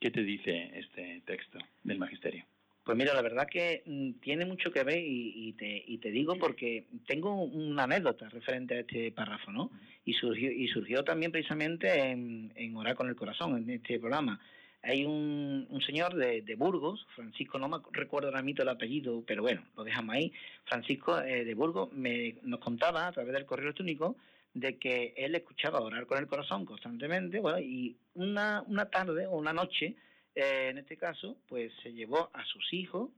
¿Qué 0.01 0.11
te 0.11 0.23
dice 0.23 0.71
este 0.75 1.23
texto 1.25 1.59
del 1.83 1.99
Magisterio? 1.99 2.45
Pues 2.85 2.99
mira, 2.99 3.15
la 3.15 3.23
verdad 3.23 3.47
que 3.51 3.83
mm, 3.87 4.21
tiene 4.21 4.45
mucho 4.45 4.71
que 4.71 4.85
ver 4.85 5.03
y, 5.03 5.55
te, 5.55 5.83
y 5.87 5.97
te 5.99 6.11
digo 6.11 6.37
porque 6.37 6.85
tengo 7.07 7.43
una 7.43 7.85
anécdota 7.85 8.29
referente 8.29 8.75
a 8.75 8.81
este 8.81 9.11
párrafo, 9.11 9.51
¿no? 9.51 9.71
Y 10.05 10.13
surgió, 10.13 10.53
y 10.53 10.69
surgió 10.69 11.03
también 11.03 11.33
precisamente 11.33 12.11
en, 12.11 12.53
en 12.55 12.77
Orar 12.77 12.95
con 12.95 13.09
el 13.09 13.17
Corazón, 13.17 13.57
en 13.57 13.71
este 13.71 13.99
programa. 13.99 14.39
Hay 14.85 15.05
un, 15.05 15.67
un 15.71 15.81
señor 15.83 16.15
de, 16.15 16.43
de, 16.43 16.55
Burgos, 16.57 17.07
Francisco, 17.15 17.59
no 17.59 17.69
me 17.69 17.79
recuerdo 17.93 18.29
el 18.29 18.69
apellido, 18.69 19.23
pero 19.27 19.43
bueno, 19.43 19.65
lo 19.77 19.85
dejamos 19.85 20.15
ahí. 20.15 20.33
Francisco 20.65 21.21
eh, 21.21 21.45
de 21.45 21.55
Burgos 21.55 21.93
me, 21.93 22.37
nos 22.43 22.61
contaba 22.61 23.07
a 23.07 23.13
través 23.13 23.33
del 23.33 23.47
correo 23.47 23.65
electrónico 23.65 24.17
de 24.53 24.79
que 24.79 25.15
él 25.17 25.35
escuchaba 25.35 25.81
orar 25.81 26.07
con 26.07 26.19
el 26.19 26.27
corazón 26.27 26.65
constantemente, 26.65 27.41
bueno, 27.41 27.59
y 27.59 27.97
una, 28.15 28.63
una 28.67 28.91
tarde 28.91 29.27
o 29.27 29.37
una 29.37 29.53
noche 29.53 29.97
eh, 30.35 30.69
en 30.71 30.79
este 30.79 30.97
caso, 30.97 31.37
pues 31.49 31.73
se 31.83 31.93
llevó 31.93 32.31
a 32.33 32.45
sus 32.45 32.73
hijos 32.73 33.11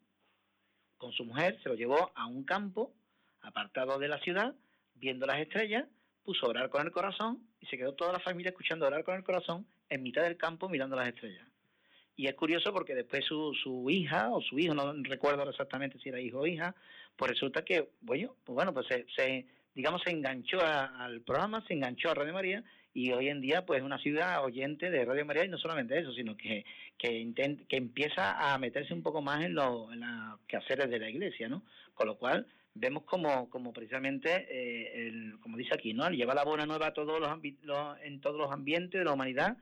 con 0.99 1.13
su 1.13 1.25
mujer, 1.25 1.59
se 1.63 1.69
lo 1.69 1.75
llevó 1.75 2.13
a 2.15 2.27
un 2.27 2.45
campo 2.45 2.93
apartado 3.43 3.99
de 3.99 4.09
la 4.09 4.19
ciudad, 4.21 4.55
viendo 4.95 5.27
las 5.27 5.41
estrellas, 5.41 5.87
puso 6.25 6.47
orar 6.47 6.71
con 6.71 6.85
el 6.85 6.93
corazón 6.93 7.47
y 7.61 7.67
se 7.67 7.77
quedó 7.79 7.95
toda 7.95 8.13
la 8.13 8.21
familia 8.21 8.51
escuchando 8.51 8.87
orar 8.87 9.05
con 9.05 9.15
el 9.15 9.25
corazón 9.25 9.67
en 9.89 10.03
mitad 10.03 10.23
del 10.23 10.37
campo 10.37 10.69
mirando 10.69 10.97
las 10.97 11.09
estrellas. 11.09 11.47
Y 12.17 12.27
es 12.27 12.35
curioso 12.35 12.73
porque 12.73 12.95
después 12.95 13.25
su, 13.25 13.55
su 13.63 13.91
hija 13.91 14.31
o 14.31 14.41
su 14.41 14.59
hijo, 14.59 14.75
no 14.75 14.93
recuerdo 15.03 15.49
exactamente 15.49 15.99
si 15.99 16.09
era 16.09 16.21
hijo 16.21 16.41
o 16.41 16.47
hija, 16.47 16.75
pues 17.17 17.33
resulta 17.33 17.65
que, 17.65 17.91
bueno, 18.01 18.35
pues 18.45 18.55
bueno, 18.55 18.73
pues 18.73 18.87
se, 18.89 19.47
digamos, 19.75 20.03
se 20.03 20.11
enganchó 20.11 20.59
al 20.61 21.21
programa, 21.21 21.65
se 21.67 21.75
enganchó 21.75 22.11
a 22.11 22.15
Radio 22.15 22.33
María 22.33 22.65
y 22.95 23.13
hoy 23.13 23.29
en 23.29 23.43
día 23.43 23.67
pues 23.67 23.81
es 23.81 23.85
una 23.85 23.99
ciudad 23.99 24.43
oyente 24.43 24.91
de 24.91 25.05
Radio 25.05 25.27
María 25.27 25.45
y 25.45 25.49
no 25.49 25.59
solamente 25.59 25.99
eso, 25.99 26.13
sino 26.13 26.37
que 26.37 26.65
que, 26.99 27.65
que 27.69 27.77
empieza 27.77 28.53
a 28.53 28.59
meterse 28.59 28.95
un 28.95 29.03
poco 29.03 29.21
más 29.21 29.45
en, 29.45 29.55
los 29.55 29.93
en 29.93 30.01
las 30.01 30.39
quehaceres 30.47 30.89
de 30.89 30.99
la 30.99 31.11
iglesia, 31.11 31.49
¿no? 31.49 31.63
Con 31.95 32.07
lo 32.07 32.17
cual 32.17 32.47
vemos 32.75 33.05
como, 33.05 33.49
como 33.51 33.73
precisamente, 33.73 34.47
eh, 34.51 35.09
el, 35.09 35.39
como 35.41 35.57
dice 35.57 35.75
aquí, 35.75 35.95
¿no? 35.95 36.09
Lleva 36.11 36.35
la 36.35 36.45
buena 36.45 36.67
nueva 36.67 36.89
a 36.89 36.95
todos 36.95 37.21
los, 37.21 37.31
en 38.03 38.21
todos 38.21 38.37
los 38.37 38.53
ambientes 38.53 38.99
de 38.99 39.05
la 39.05 39.13
humanidad, 39.13 39.57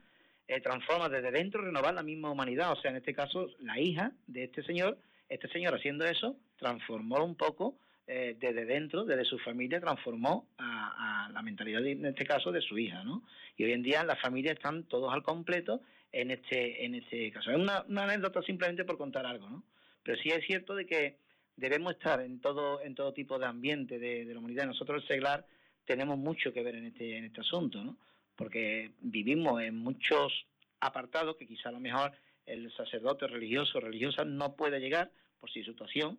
eh, 0.47 0.61
transforma 0.61 1.09
desde 1.09 1.31
dentro, 1.31 1.61
renovar 1.61 1.93
la 1.93 2.03
misma 2.03 2.31
humanidad, 2.31 2.71
o 2.71 2.75
sea, 2.75 2.91
en 2.91 2.97
este 2.97 3.13
caso, 3.13 3.47
la 3.59 3.79
hija 3.79 4.11
de 4.27 4.43
este 4.43 4.63
señor, 4.63 4.97
este 5.29 5.47
señor 5.49 5.75
haciendo 5.75 6.05
eso, 6.05 6.37
transformó 6.57 7.23
un 7.23 7.35
poco 7.35 7.75
eh, 8.07 8.37
desde 8.39 8.65
dentro, 8.65 9.03
desde 9.03 9.25
su 9.25 9.39
familia, 9.39 9.79
transformó 9.79 10.47
a, 10.59 11.29
la 11.33 11.41
mentalidad, 11.41 11.83
en 11.85 12.05
este 12.05 12.25
caso, 12.25 12.51
de 12.51 12.61
su 12.61 12.77
hija, 12.77 13.03
¿no? 13.03 13.23
Y 13.57 13.63
hoy 13.63 13.71
en 13.71 13.81
día 13.81 14.03
las 14.03 14.21
familias 14.21 14.55
están 14.55 14.83
todos 14.83 15.11
al 15.11 15.23
completo 15.23 15.81
en 16.11 16.29
este, 16.29 16.85
en 16.85 16.93
este 16.93 17.31
caso. 17.31 17.49
Es 17.49 17.57
una, 17.57 17.79
anécdota 18.03 18.43
simplemente 18.43 18.85
por 18.85 18.97
contar 18.99 19.25
algo, 19.25 19.49
¿no? 19.49 19.63
Pero 20.03 20.21
sí 20.21 20.29
es 20.29 20.45
cierto 20.45 20.75
de 20.75 20.85
que 20.85 21.17
debemos 21.55 21.93
estar 21.93 22.21
en 22.21 22.39
todo, 22.39 22.79
en 22.81 22.93
todo 22.93 23.11
tipo 23.11 23.39
de 23.39 23.47
ambiente 23.47 23.97
de, 23.97 24.25
la 24.25 24.37
humanidad. 24.37 24.67
Nosotros, 24.67 25.01
el 25.01 25.07
seglar, 25.07 25.45
tenemos 25.85 26.17
mucho 26.19 26.53
que 26.53 26.61
ver 26.61 26.75
en 26.75 26.85
este, 26.85 27.17
en 27.17 27.25
este 27.25 27.41
asunto, 27.41 27.83
¿no? 27.83 27.97
Porque 28.35 28.91
vivimos 29.01 29.61
en 29.61 29.77
muchos 29.77 30.45
apartados 30.79 31.37
que 31.37 31.47
quizá 31.47 31.69
a 31.69 31.73
lo 31.73 31.79
mejor 31.79 32.11
el 32.45 32.71
sacerdote 32.73 33.27
religioso 33.27 33.77
o 33.77 33.81
religiosa 33.81 34.23
no 34.25 34.55
puede 34.55 34.79
llegar 34.79 35.11
por 35.39 35.49
su 35.49 35.63
situación, 35.63 36.17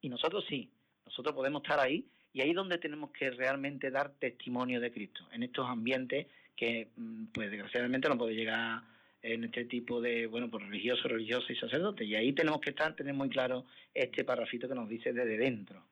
y 0.00 0.08
nosotros 0.08 0.44
sí. 0.48 0.70
Nosotros 1.06 1.34
podemos 1.34 1.62
estar 1.62 1.80
ahí 1.80 2.06
y 2.32 2.42
ahí 2.42 2.50
es 2.50 2.56
donde 2.56 2.78
tenemos 2.78 3.10
que 3.10 3.30
realmente 3.30 3.90
dar 3.90 4.12
testimonio 4.18 4.80
de 4.80 4.92
Cristo, 4.92 5.26
en 5.32 5.42
estos 5.42 5.66
ambientes 5.66 6.26
que, 6.54 6.88
mm, 6.96 7.26
pues 7.26 7.50
desgraciadamente 7.50 8.08
no 8.08 8.18
puede 8.18 8.34
llegar 8.34 8.82
en 9.22 9.44
este 9.44 9.64
tipo 9.64 10.00
de, 10.00 10.26
bueno, 10.26 10.50
pues 10.50 10.64
religioso, 10.64 11.08
religioso 11.08 11.52
y 11.52 11.56
sacerdote. 11.56 12.04
Y 12.04 12.14
ahí 12.14 12.32
tenemos 12.32 12.60
que 12.60 12.70
estar, 12.70 12.94
tener 12.94 13.14
muy 13.14 13.28
claro 13.28 13.64
este 13.94 14.24
parrafito 14.24 14.68
que 14.68 14.74
nos 14.74 14.88
dice 14.88 15.12
desde 15.12 15.38
dentro. 15.38 15.82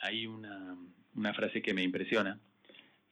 Hay 0.00 0.26
una, 0.26 0.76
una 1.14 1.34
frase 1.34 1.60
que 1.60 1.74
me 1.74 1.82
impresiona, 1.82 2.38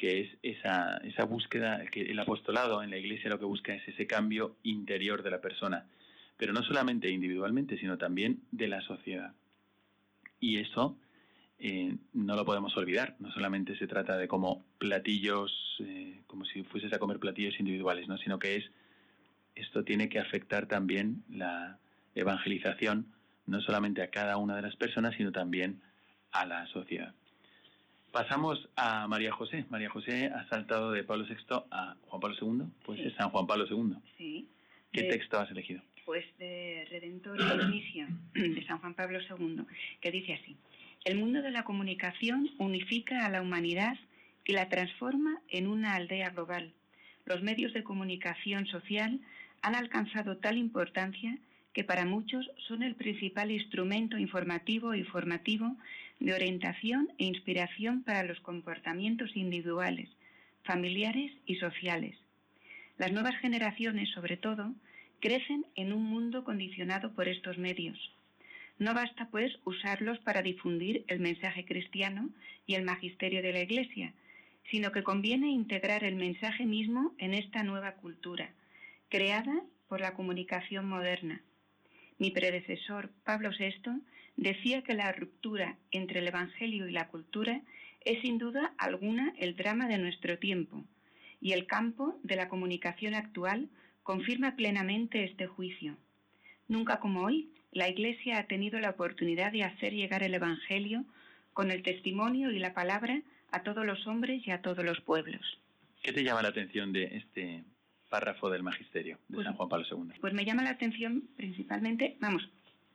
que 0.00 0.20
es 0.22 0.30
esa, 0.42 0.96
esa 1.04 1.26
búsqueda, 1.26 1.84
que 1.92 2.00
el 2.00 2.18
apostolado 2.18 2.82
en 2.82 2.88
la 2.88 2.96
iglesia 2.96 3.28
lo 3.28 3.38
que 3.38 3.44
busca 3.44 3.74
es 3.74 3.86
ese 3.86 4.06
cambio 4.06 4.56
interior 4.62 5.22
de 5.22 5.30
la 5.30 5.42
persona, 5.42 5.84
pero 6.38 6.54
no 6.54 6.62
solamente 6.62 7.10
individualmente, 7.10 7.76
sino 7.76 7.98
también 7.98 8.40
de 8.50 8.68
la 8.68 8.80
sociedad. 8.80 9.34
Y 10.40 10.56
eso 10.56 10.96
eh, 11.58 11.94
no 12.14 12.34
lo 12.34 12.46
podemos 12.46 12.74
olvidar. 12.78 13.14
No 13.18 13.30
solamente 13.30 13.76
se 13.76 13.86
trata 13.86 14.16
de 14.16 14.26
como 14.26 14.64
platillos, 14.78 15.52
eh, 15.80 16.22
como 16.26 16.46
si 16.46 16.62
fueses 16.62 16.90
a 16.94 16.98
comer 16.98 17.18
platillos 17.18 17.60
individuales, 17.60 18.08
¿no? 18.08 18.16
sino 18.16 18.38
que 18.38 18.56
es 18.56 18.70
esto 19.54 19.84
tiene 19.84 20.08
que 20.08 20.18
afectar 20.18 20.64
también 20.64 21.24
la 21.28 21.78
evangelización, 22.14 23.04
no 23.44 23.60
solamente 23.60 24.00
a 24.00 24.08
cada 24.08 24.38
una 24.38 24.56
de 24.56 24.62
las 24.62 24.76
personas, 24.76 25.14
sino 25.14 25.30
también 25.30 25.82
a 26.32 26.46
la 26.46 26.66
sociedad. 26.68 27.12
Pasamos 28.12 28.68
a 28.74 29.06
María 29.06 29.30
José. 29.30 29.64
María 29.70 29.88
José 29.88 30.26
ha 30.34 30.48
saltado 30.48 30.90
de 30.90 31.04
Pablo 31.04 31.24
VI 31.28 31.36
a 31.70 31.94
Juan 32.08 32.20
Pablo 32.20 32.36
II, 32.40 32.66
pues 32.84 32.98
es 33.00 33.14
San 33.14 33.30
Juan 33.30 33.46
Pablo 33.46 33.66
II. 33.70 33.94
Sí. 34.18 34.48
¿Qué 34.92 35.04
texto 35.04 35.38
has 35.38 35.50
elegido? 35.50 35.80
Pues 36.04 36.24
de 36.38 36.88
Redentor 36.90 37.38
y 38.34 38.48
de 38.48 38.66
San 38.66 38.78
Juan 38.78 38.94
Pablo 38.94 39.20
II, 39.20 39.62
que 40.00 40.10
dice 40.10 40.34
así. 40.34 40.56
El 41.04 41.18
mundo 41.18 41.40
de 41.40 41.52
la 41.52 41.62
comunicación 41.62 42.50
unifica 42.58 43.24
a 43.24 43.30
la 43.30 43.42
humanidad 43.42 43.96
y 44.44 44.52
la 44.52 44.68
transforma 44.68 45.40
en 45.48 45.68
una 45.68 45.94
aldea 45.94 46.30
global. 46.30 46.72
Los 47.26 47.42
medios 47.42 47.72
de 47.72 47.84
comunicación 47.84 48.66
social 48.66 49.20
han 49.62 49.76
alcanzado 49.76 50.36
tal 50.38 50.58
importancia 50.58 51.38
que 51.72 51.84
para 51.84 52.04
muchos 52.04 52.50
son 52.66 52.82
el 52.82 52.96
principal 52.96 53.52
instrumento 53.52 54.18
informativo 54.18 54.94
y 54.94 55.04
formativo 55.04 55.76
de 56.20 56.34
orientación 56.34 57.08
e 57.18 57.24
inspiración 57.24 58.02
para 58.02 58.22
los 58.22 58.38
comportamientos 58.40 59.36
individuales, 59.36 60.08
familiares 60.62 61.32
y 61.46 61.56
sociales. 61.56 62.16
Las 62.98 63.12
nuevas 63.12 63.36
generaciones, 63.38 64.10
sobre 64.10 64.36
todo, 64.36 64.74
crecen 65.20 65.66
en 65.74 65.92
un 65.92 66.04
mundo 66.04 66.44
condicionado 66.44 67.12
por 67.14 67.28
estos 67.28 67.58
medios. 67.58 67.98
No 68.78 68.94
basta, 68.94 69.28
pues, 69.30 69.58
usarlos 69.64 70.18
para 70.20 70.42
difundir 70.42 71.04
el 71.08 71.20
mensaje 71.20 71.64
cristiano 71.64 72.30
y 72.66 72.74
el 72.74 72.84
magisterio 72.84 73.42
de 73.42 73.52
la 73.52 73.60
Iglesia, 73.60 74.14
sino 74.70 74.92
que 74.92 75.02
conviene 75.02 75.50
integrar 75.50 76.04
el 76.04 76.14
mensaje 76.14 76.64
mismo 76.64 77.14
en 77.18 77.34
esta 77.34 77.62
nueva 77.62 77.92
cultura, 77.92 78.50
creada 79.08 79.62
por 79.88 80.00
la 80.00 80.14
comunicación 80.14 80.86
moderna. 80.88 81.42
Mi 82.18 82.30
predecesor, 82.30 83.10
Pablo 83.24 83.50
VI, 83.58 84.02
decía 84.40 84.82
que 84.82 84.94
la 84.94 85.12
ruptura 85.12 85.76
entre 85.90 86.20
el 86.20 86.28
Evangelio 86.28 86.88
y 86.88 86.92
la 86.92 87.08
cultura 87.08 87.60
es 88.00 88.22
sin 88.22 88.38
duda 88.38 88.72
alguna 88.78 89.34
el 89.38 89.54
drama 89.54 89.86
de 89.86 89.98
nuestro 89.98 90.38
tiempo, 90.38 90.82
y 91.42 91.52
el 91.52 91.66
campo 91.66 92.18
de 92.22 92.36
la 92.36 92.48
comunicación 92.48 93.14
actual 93.14 93.68
confirma 94.02 94.56
plenamente 94.56 95.24
este 95.24 95.46
juicio. 95.46 95.98
Nunca 96.68 97.00
como 97.00 97.22
hoy, 97.22 97.50
la 97.70 97.90
Iglesia 97.90 98.38
ha 98.38 98.46
tenido 98.46 98.80
la 98.80 98.90
oportunidad 98.90 99.52
de 99.52 99.64
hacer 99.64 99.92
llegar 99.92 100.22
el 100.22 100.34
Evangelio 100.34 101.04
con 101.52 101.70
el 101.70 101.82
testimonio 101.82 102.50
y 102.50 102.58
la 102.58 102.72
palabra 102.72 103.20
a 103.52 103.62
todos 103.62 103.84
los 103.84 104.06
hombres 104.06 104.46
y 104.46 104.52
a 104.52 104.62
todos 104.62 104.82
los 104.84 105.02
pueblos. 105.02 105.42
¿Qué 106.02 106.14
te 106.14 106.24
llama 106.24 106.40
la 106.40 106.48
atención 106.48 106.94
de 106.94 107.16
este 107.18 107.62
párrafo 108.08 108.48
del 108.48 108.62
Magisterio 108.62 109.18
de 109.28 109.34
pues 109.34 109.44
San 109.44 109.54
Juan 109.54 109.68
Pablo 109.68 109.86
II? 109.90 110.18
Pues 110.18 110.32
me 110.32 110.46
llama 110.46 110.62
la 110.62 110.70
atención 110.70 111.28
principalmente, 111.36 112.16
vamos, 112.20 112.48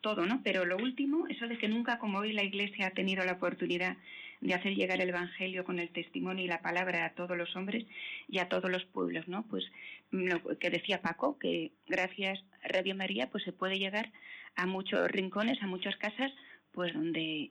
todo, 0.05 0.27
¿no? 0.27 0.41
Pero 0.43 0.65
lo 0.65 0.77
último, 0.77 1.25
eso 1.29 1.47
de 1.47 1.57
que 1.57 1.67
nunca 1.67 1.97
como 1.97 2.19
hoy 2.19 2.31
la 2.31 2.43
Iglesia 2.43 2.85
ha 2.85 2.91
tenido 2.91 3.25
la 3.25 3.31
oportunidad 3.31 3.97
de 4.39 4.53
hacer 4.53 4.75
llegar 4.75 5.01
el 5.01 5.09
Evangelio 5.09 5.65
con 5.65 5.79
el 5.79 5.89
testimonio 5.89 6.45
y 6.45 6.47
la 6.47 6.61
palabra 6.61 7.05
a 7.05 7.15
todos 7.15 7.35
los 7.35 7.55
hombres 7.55 7.87
y 8.27 8.37
a 8.37 8.47
todos 8.47 8.69
los 8.69 8.85
pueblos, 8.85 9.27
¿no? 9.27 9.41
Pues 9.47 9.65
lo 10.11 10.43
que 10.59 10.69
decía 10.69 11.01
Paco, 11.01 11.39
que 11.39 11.71
gracias 11.87 12.39
a 12.63 12.67
Radio 12.67 12.93
María 12.93 13.31
pues 13.31 13.43
se 13.45 13.51
puede 13.51 13.79
llegar 13.79 14.11
a 14.55 14.67
muchos 14.67 15.09
rincones, 15.09 15.59
a 15.63 15.65
muchas 15.65 15.95
casas, 15.95 16.31
pues 16.71 16.93
donde 16.93 17.49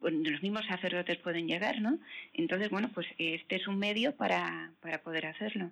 pues, 0.00 0.12
los 0.12 0.42
mismos 0.42 0.66
sacerdotes 0.66 1.16
pueden 1.16 1.48
llegar, 1.48 1.80
¿no? 1.80 1.98
Entonces, 2.34 2.68
bueno, 2.68 2.90
pues 2.92 3.06
este 3.16 3.56
es 3.56 3.66
un 3.66 3.78
medio 3.78 4.14
para, 4.16 4.72
para 4.82 5.00
poder 5.00 5.24
hacerlo. 5.24 5.70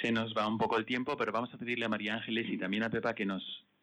Se 0.00 0.12
nos 0.12 0.32
va 0.32 0.46
un 0.46 0.58
poco 0.58 0.78
el 0.78 0.86
tiempo, 0.86 1.16
pero 1.16 1.32
vamos 1.32 1.52
a 1.52 1.58
pedirle 1.58 1.86
a 1.86 1.88
María 1.88 2.14
Ángeles 2.14 2.46
y 2.48 2.56
también 2.56 2.84
a 2.84 2.90
Pepa 2.90 3.16
que 3.16 3.26
nos 3.26 3.42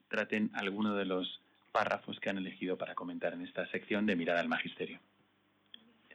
traten 0.09 0.51
alguno 0.53 0.95
de 0.95 1.05
los 1.05 1.41
párrafos 1.71 2.19
que 2.19 2.29
han 2.29 2.37
elegido 2.37 2.77
para 2.77 2.95
comentar 2.95 3.33
en 3.33 3.41
esta 3.41 3.65
sección 3.67 4.05
de 4.05 4.15
Mirada 4.15 4.41
al 4.41 4.49
Magisterio. 4.49 4.99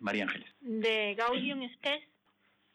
María 0.00 0.24
Ángeles. 0.24 0.48
De 0.60 1.14
Gaudium 1.14 1.66
Spes, 1.74 2.02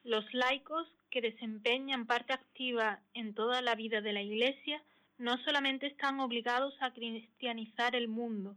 los 0.03 0.25
laicos 0.33 0.87
que 1.11 1.21
desempeñan 1.21 2.05
parte 2.05 2.33
activa 2.33 3.01
en 3.13 3.33
toda 3.33 3.61
la 3.61 3.75
vida 3.75 4.01
de 4.01 4.13
la 4.13 4.21
Iglesia 4.21 4.81
no 5.17 5.37
solamente 5.43 5.87
están 5.87 6.19
obligados 6.19 6.73
a 6.79 6.93
cristianizar 6.93 7.95
el 7.95 8.07
mundo, 8.07 8.55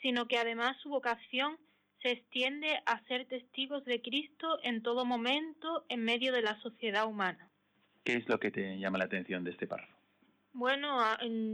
sino 0.00 0.26
que 0.26 0.38
además 0.38 0.76
su 0.82 0.88
vocación 0.88 1.58
se 2.02 2.12
extiende 2.12 2.80
a 2.86 3.00
ser 3.06 3.26
testigos 3.26 3.84
de 3.84 4.00
Cristo 4.00 4.58
en 4.62 4.82
todo 4.82 5.04
momento 5.04 5.84
en 5.88 6.04
medio 6.04 6.32
de 6.32 6.42
la 6.42 6.58
sociedad 6.60 7.06
humana. 7.06 7.50
¿Qué 8.04 8.14
es 8.14 8.28
lo 8.28 8.38
que 8.38 8.50
te 8.50 8.78
llama 8.78 8.98
la 8.98 9.04
atención 9.04 9.44
de 9.44 9.50
este 9.50 9.66
párrafo? 9.66 9.97
Bueno, 10.58 10.98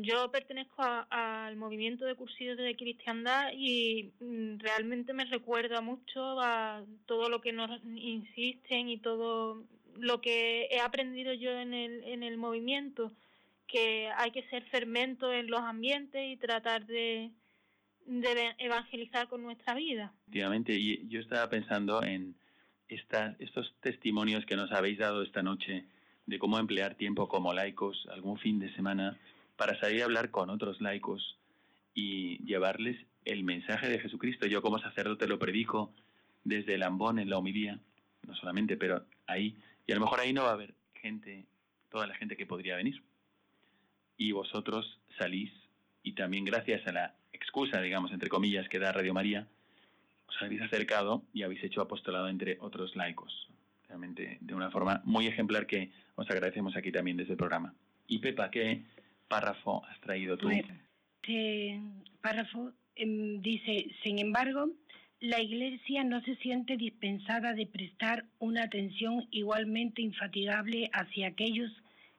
yo 0.01 0.31
pertenezco 0.31 0.83
al 1.11 1.57
movimiento 1.57 2.07
de 2.07 2.15
cursillos 2.15 2.57
de 2.57 2.75
cristiandad 2.75 3.51
y 3.53 4.15
mm, 4.19 4.61
realmente 4.61 5.13
me 5.13 5.27
recuerda 5.27 5.83
mucho 5.83 6.41
a 6.41 6.83
todo 7.05 7.29
lo 7.29 7.43
que 7.43 7.53
nos 7.53 7.69
insisten 7.85 8.89
y 8.89 8.97
todo 8.97 9.63
lo 9.99 10.23
que 10.23 10.69
he 10.71 10.81
aprendido 10.81 11.35
yo 11.35 11.51
en 11.51 11.75
el, 11.75 12.03
en 12.05 12.23
el 12.23 12.39
movimiento, 12.39 13.13
que 13.67 14.09
hay 14.17 14.31
que 14.31 14.49
ser 14.49 14.65
fermento 14.71 15.31
en 15.35 15.49
los 15.49 15.61
ambientes 15.61 16.23
y 16.27 16.39
tratar 16.39 16.87
de, 16.87 17.31
evangelizar 18.57 19.29
con 19.29 19.43
nuestra 19.43 19.75
vida. 19.75 20.15
Efectivamente, 20.23 20.73
y 20.73 21.07
yo 21.09 21.21
estaba 21.21 21.51
pensando 21.51 22.03
en 22.03 22.37
esta, 22.89 23.37
estos 23.39 23.75
testimonios 23.83 24.47
que 24.47 24.57
nos 24.57 24.73
habéis 24.73 24.97
dado 24.97 25.23
esta 25.23 25.43
noche 25.43 25.85
de 26.27 26.39
cómo 26.39 26.59
emplear 26.59 26.95
tiempo 26.95 27.29
como 27.29 27.53
laicos 27.53 28.07
algún 28.11 28.39
fin 28.39 28.59
de 28.59 28.75
semana 28.75 29.19
para 29.57 29.79
salir 29.79 30.03
a 30.03 30.05
hablar 30.05 30.31
con 30.31 30.51
otros 30.51 30.81
laicos 30.81 31.37
y 31.95 32.39
llevarles 32.45 32.97
el 33.25 33.45
mensaje 33.45 33.89
de 33.89 33.99
Jesucristo. 33.99 34.47
Yo 34.47 34.63
como 34.63 34.79
sacerdote 34.79 35.27
lo 35.27 35.39
predico 35.39 35.93
desde 36.43 36.75
el 36.75 36.83
ambón 36.83 37.19
en 37.19 37.31
la 37.31 37.39
homilía, 37.39 37.79
no 38.27 38.35
solamente, 38.35 38.77
pero 38.77 39.05
ahí, 39.27 39.57
y 39.87 39.93
a 39.93 39.95
lo 39.95 40.01
mejor 40.01 40.21
ahí 40.21 40.33
no 40.33 40.43
va 40.43 40.51
a 40.51 40.55
haber 40.55 40.75
gente, 40.95 41.47
toda 41.91 42.07
la 42.07 42.15
gente 42.15 42.37
que 42.37 42.47
podría 42.47 42.77
venir. 42.77 43.03
Y 44.17 44.33
vosotros 44.33 44.99
salís 45.19 45.53
y 46.03 46.13
también 46.13 46.45
gracias 46.45 46.87
a 46.87 46.93
la 46.93 47.15
excusa, 47.33 47.81
digamos, 47.81 48.13
entre 48.13 48.29
comillas, 48.29 48.69
que 48.69 48.79
da 48.79 48.93
Radio 48.93 49.15
María, 49.15 49.49
os 50.27 50.43
habéis 50.43 50.63
acercado 50.63 51.23
y 51.33 51.43
habéis 51.43 51.63
hecho 51.65 51.81
apostolado 51.81 52.29
entre 52.29 52.59
otros 52.61 52.95
laicos. 52.97 53.49
De 53.99 54.55
una 54.55 54.71
forma 54.71 55.03
muy 55.05 55.27
ejemplar 55.27 55.67
que 55.67 55.91
os 56.17 56.29
agradecemos 56.31 56.77
aquí 56.77 56.91
también 56.91 57.17
desde 57.17 57.33
el 57.33 57.39
programa. 57.39 57.75
Y 58.07 58.19
Pepa, 58.19 58.51
¿qué 58.51 58.83
párrafo 59.29 59.85
has 59.87 60.01
traído 60.01 60.37
tú? 60.37 60.51
este 60.51 61.81
párrafo 62.21 62.73
em, 62.97 63.41
dice, 63.41 63.87
sin 64.03 64.19
embargo, 64.19 64.71
la 65.21 65.41
Iglesia 65.41 66.05
no 66.05 66.21
se 66.23 66.37
siente 66.37 66.77
dispensada 66.77 67.55
de 67.55 67.67
prestar 67.67 68.27
una 68.39 68.65
atención 68.65 69.27
igualmente 69.31 70.03
infatigable 70.03 70.91
hacia 70.93 71.29
aquellos 71.29 71.71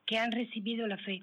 que 0.06 0.18
han 0.18 0.32
recibido 0.32 0.86
la 0.88 0.96
fe 0.96 1.22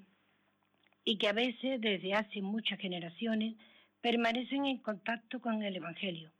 y 1.04 1.18
que 1.18 1.28
a 1.28 1.32
veces 1.34 1.80
desde 1.80 2.14
hace 2.14 2.40
muchas 2.40 2.78
generaciones 2.78 3.54
permanecen 4.00 4.64
en 4.64 4.78
contacto 4.78 5.40
con 5.40 5.62
el 5.62 5.76
Evangelio. 5.76 6.30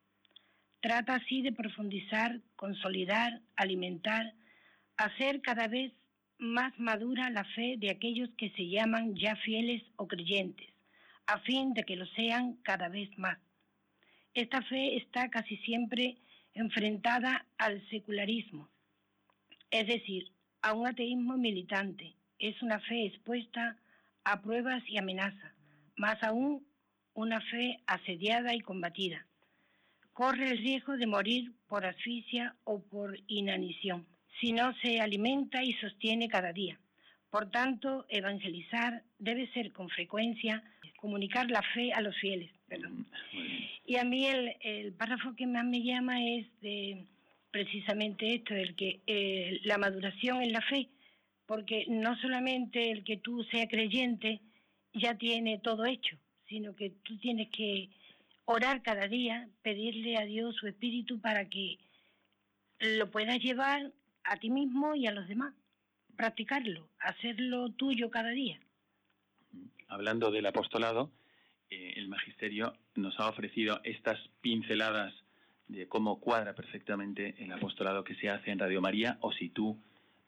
Trata 0.84 1.14
así 1.14 1.40
de 1.40 1.50
profundizar, 1.50 2.42
consolidar, 2.56 3.40
alimentar, 3.56 4.34
hacer 4.98 5.40
cada 5.40 5.66
vez 5.66 5.94
más 6.36 6.78
madura 6.78 7.30
la 7.30 7.42
fe 7.42 7.76
de 7.78 7.88
aquellos 7.88 8.28
que 8.36 8.50
se 8.50 8.68
llaman 8.68 9.16
ya 9.16 9.34
fieles 9.36 9.82
o 9.96 10.06
creyentes, 10.06 10.68
a 11.26 11.38
fin 11.38 11.72
de 11.72 11.84
que 11.84 11.96
lo 11.96 12.04
sean 12.08 12.56
cada 12.56 12.90
vez 12.90 13.08
más. 13.16 13.38
Esta 14.34 14.60
fe 14.60 14.98
está 14.98 15.30
casi 15.30 15.56
siempre 15.56 16.18
enfrentada 16.52 17.46
al 17.56 17.80
secularismo, 17.88 18.68
es 19.70 19.86
decir, 19.86 20.32
a 20.60 20.74
un 20.74 20.86
ateísmo 20.86 21.38
militante. 21.38 22.14
Es 22.38 22.60
una 22.60 22.78
fe 22.80 23.06
expuesta 23.06 23.78
a 24.24 24.42
pruebas 24.42 24.82
y 24.86 24.98
amenazas, 24.98 25.54
más 25.96 26.22
aún 26.22 26.66
una 27.14 27.40
fe 27.40 27.80
asediada 27.86 28.54
y 28.54 28.60
combatida. 28.60 29.26
Corre 30.14 30.52
el 30.52 30.58
riesgo 30.58 30.96
de 30.96 31.06
morir 31.06 31.52
por 31.68 31.84
asfixia 31.84 32.56
o 32.64 32.80
por 32.82 33.18
inanición 33.26 34.06
si 34.40 34.52
no 34.52 34.74
se 34.80 35.00
alimenta 35.00 35.62
y 35.62 35.72
sostiene 35.74 36.28
cada 36.28 36.52
día. 36.52 36.78
Por 37.30 37.50
tanto, 37.50 38.06
evangelizar 38.08 39.02
debe 39.18 39.50
ser 39.52 39.72
con 39.72 39.88
frecuencia 39.88 40.62
comunicar 40.96 41.50
la 41.50 41.62
fe 41.74 41.92
a 41.92 42.00
los 42.00 42.16
fieles. 42.16 42.50
Mm, 42.70 43.02
y 43.86 43.96
a 43.96 44.04
mí 44.04 44.26
el, 44.26 44.92
párrafo 44.94 45.34
que 45.34 45.46
más 45.46 45.64
me 45.64 45.82
llama 45.82 46.24
es 46.24 46.46
de 46.60 47.04
precisamente 47.50 48.34
esto, 48.34 48.54
el 48.54 48.74
que 48.74 49.00
eh, 49.06 49.60
la 49.64 49.78
maduración 49.78 50.42
en 50.42 50.52
la 50.52 50.62
fe, 50.62 50.88
porque 51.46 51.86
no 51.88 52.16
solamente 52.18 52.90
el 52.90 53.04
que 53.04 53.18
tú 53.18 53.44
seas 53.44 53.68
creyente 53.68 54.40
ya 54.92 55.16
tiene 55.18 55.58
todo 55.58 55.84
hecho, 55.84 56.16
sino 56.48 56.74
que 56.74 56.90
tú 57.02 57.18
tienes 57.18 57.48
que 57.50 57.90
orar 58.46 58.82
cada 58.82 59.08
día, 59.08 59.48
pedirle 59.62 60.16
a 60.16 60.24
Dios 60.24 60.56
su 60.56 60.66
espíritu 60.66 61.20
para 61.20 61.48
que 61.48 61.78
lo 62.80 63.10
puedas 63.10 63.38
llevar 63.38 63.92
a 64.24 64.36
ti 64.36 64.50
mismo 64.50 64.94
y 64.94 65.06
a 65.06 65.12
los 65.12 65.28
demás. 65.28 65.54
Practicarlo, 66.16 66.88
hacerlo 67.00 67.70
tuyo 67.70 68.10
cada 68.10 68.30
día. 68.30 68.60
Hablando 69.88 70.30
del 70.30 70.46
apostolado, 70.46 71.10
eh, 71.70 71.94
el 71.96 72.08
magisterio 72.08 72.74
nos 72.94 73.18
ha 73.20 73.28
ofrecido 73.28 73.80
estas 73.84 74.18
pinceladas 74.40 75.14
de 75.68 75.88
cómo 75.88 76.20
cuadra 76.20 76.54
perfectamente 76.54 77.34
el 77.38 77.52
apostolado 77.52 78.04
que 78.04 78.14
se 78.16 78.28
hace 78.28 78.50
en 78.50 78.58
Radio 78.58 78.80
María 78.80 79.18
o 79.20 79.32
si 79.32 79.48
tú 79.48 79.80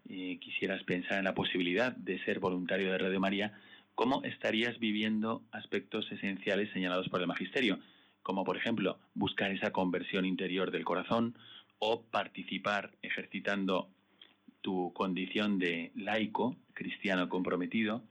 eh, 0.08 0.38
quisieras 0.40 0.82
pensar 0.84 1.18
en 1.18 1.24
la 1.24 1.34
posibilidad 1.34 1.92
de 1.92 2.22
ser 2.24 2.40
voluntario 2.40 2.90
de 2.90 2.98
Radio 2.98 3.20
María, 3.20 3.58
¿cómo 3.94 4.22
estarías 4.24 4.78
viviendo 4.78 5.42
aspectos 5.52 6.10
esenciales 6.10 6.72
señalados 6.72 7.08
por 7.08 7.20
el 7.20 7.26
magisterio? 7.26 7.78
Como 8.26 8.42
por 8.42 8.56
ejemplo 8.56 8.98
buscar 9.14 9.52
esa 9.52 9.70
conversión 9.70 10.24
interior 10.26 10.72
del 10.72 10.84
corazón, 10.84 11.36
o 11.78 12.02
participar 12.02 12.90
ejercitando 13.00 13.88
tu 14.62 14.92
condición 14.94 15.60
de 15.60 15.92
laico, 15.94 16.56
cristiano 16.74 17.28
comprometido, 17.28 18.02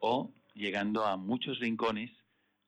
o 0.00 0.32
llegando 0.54 1.06
a 1.06 1.16
muchos 1.16 1.60
rincones 1.60 2.10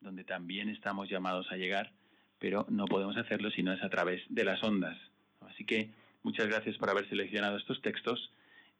donde 0.01 0.23
también 0.23 0.69
estamos 0.69 1.11
llamados 1.11 1.51
a 1.51 1.57
llegar, 1.57 1.91
pero 2.39 2.65
no 2.69 2.85
podemos 2.85 3.17
hacerlo 3.17 3.51
si 3.51 3.65
no 3.65 3.73
es 3.73 3.83
a 3.83 3.91
través 3.91 4.23
de 4.29 4.45
las 4.45 4.63
ondas. 4.63 4.97
Así 5.41 5.65
que 5.65 5.91
muchas 6.23 6.47
gracias 6.47 6.79
por 6.79 6.91
haber 6.91 7.09
seleccionado 7.09 7.57
estos 7.57 7.83
textos. 7.83 8.31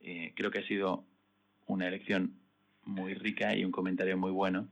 Eh, 0.03 0.35
creo 0.37 0.53
que 0.53 0.61
ha 0.61 0.69
sido 0.69 1.03
una 1.67 1.89
elección 1.89 2.39
muy 2.85 3.15
rica 3.15 3.57
y 3.57 3.65
un 3.65 3.73
comentario 3.73 4.17
muy 4.17 4.31
bueno. 4.31 4.69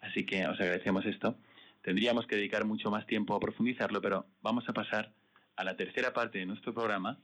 Así 0.00 0.26
que 0.26 0.44
os 0.48 0.58
agradecemos 0.58 1.06
esto. 1.06 1.36
Tendríamos 1.88 2.26
que 2.26 2.36
dedicar 2.36 2.66
mucho 2.66 2.90
más 2.90 3.06
tiempo 3.06 3.34
a 3.34 3.40
profundizarlo, 3.40 4.02
pero 4.02 4.26
vamos 4.42 4.68
a 4.68 4.74
pasar 4.74 5.10
a 5.56 5.64
la 5.64 5.74
tercera 5.74 6.12
parte 6.12 6.38
de 6.38 6.44
nuestro 6.44 6.74
programa, 6.74 7.18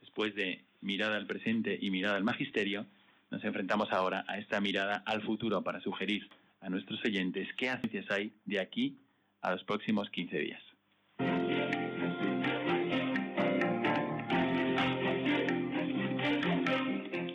después 0.00 0.34
de 0.34 0.64
mirada 0.80 1.16
al 1.16 1.28
presente 1.28 1.78
y 1.80 1.92
mirada 1.92 2.16
al 2.16 2.24
magisterio, 2.24 2.86
nos 3.30 3.44
enfrentamos 3.44 3.92
ahora 3.92 4.24
a 4.26 4.38
esta 4.38 4.60
mirada 4.60 5.04
al 5.06 5.22
futuro 5.22 5.62
para 5.62 5.80
sugerir 5.80 6.28
a 6.60 6.68
nuestros 6.68 6.98
oyentes 7.04 7.46
qué 7.56 7.70
acciones 7.70 8.10
hay 8.10 8.32
de 8.46 8.58
aquí 8.58 8.98
a 9.42 9.52
los 9.52 9.62
próximos 9.62 10.10
15 10.10 10.38
días. 10.40 10.62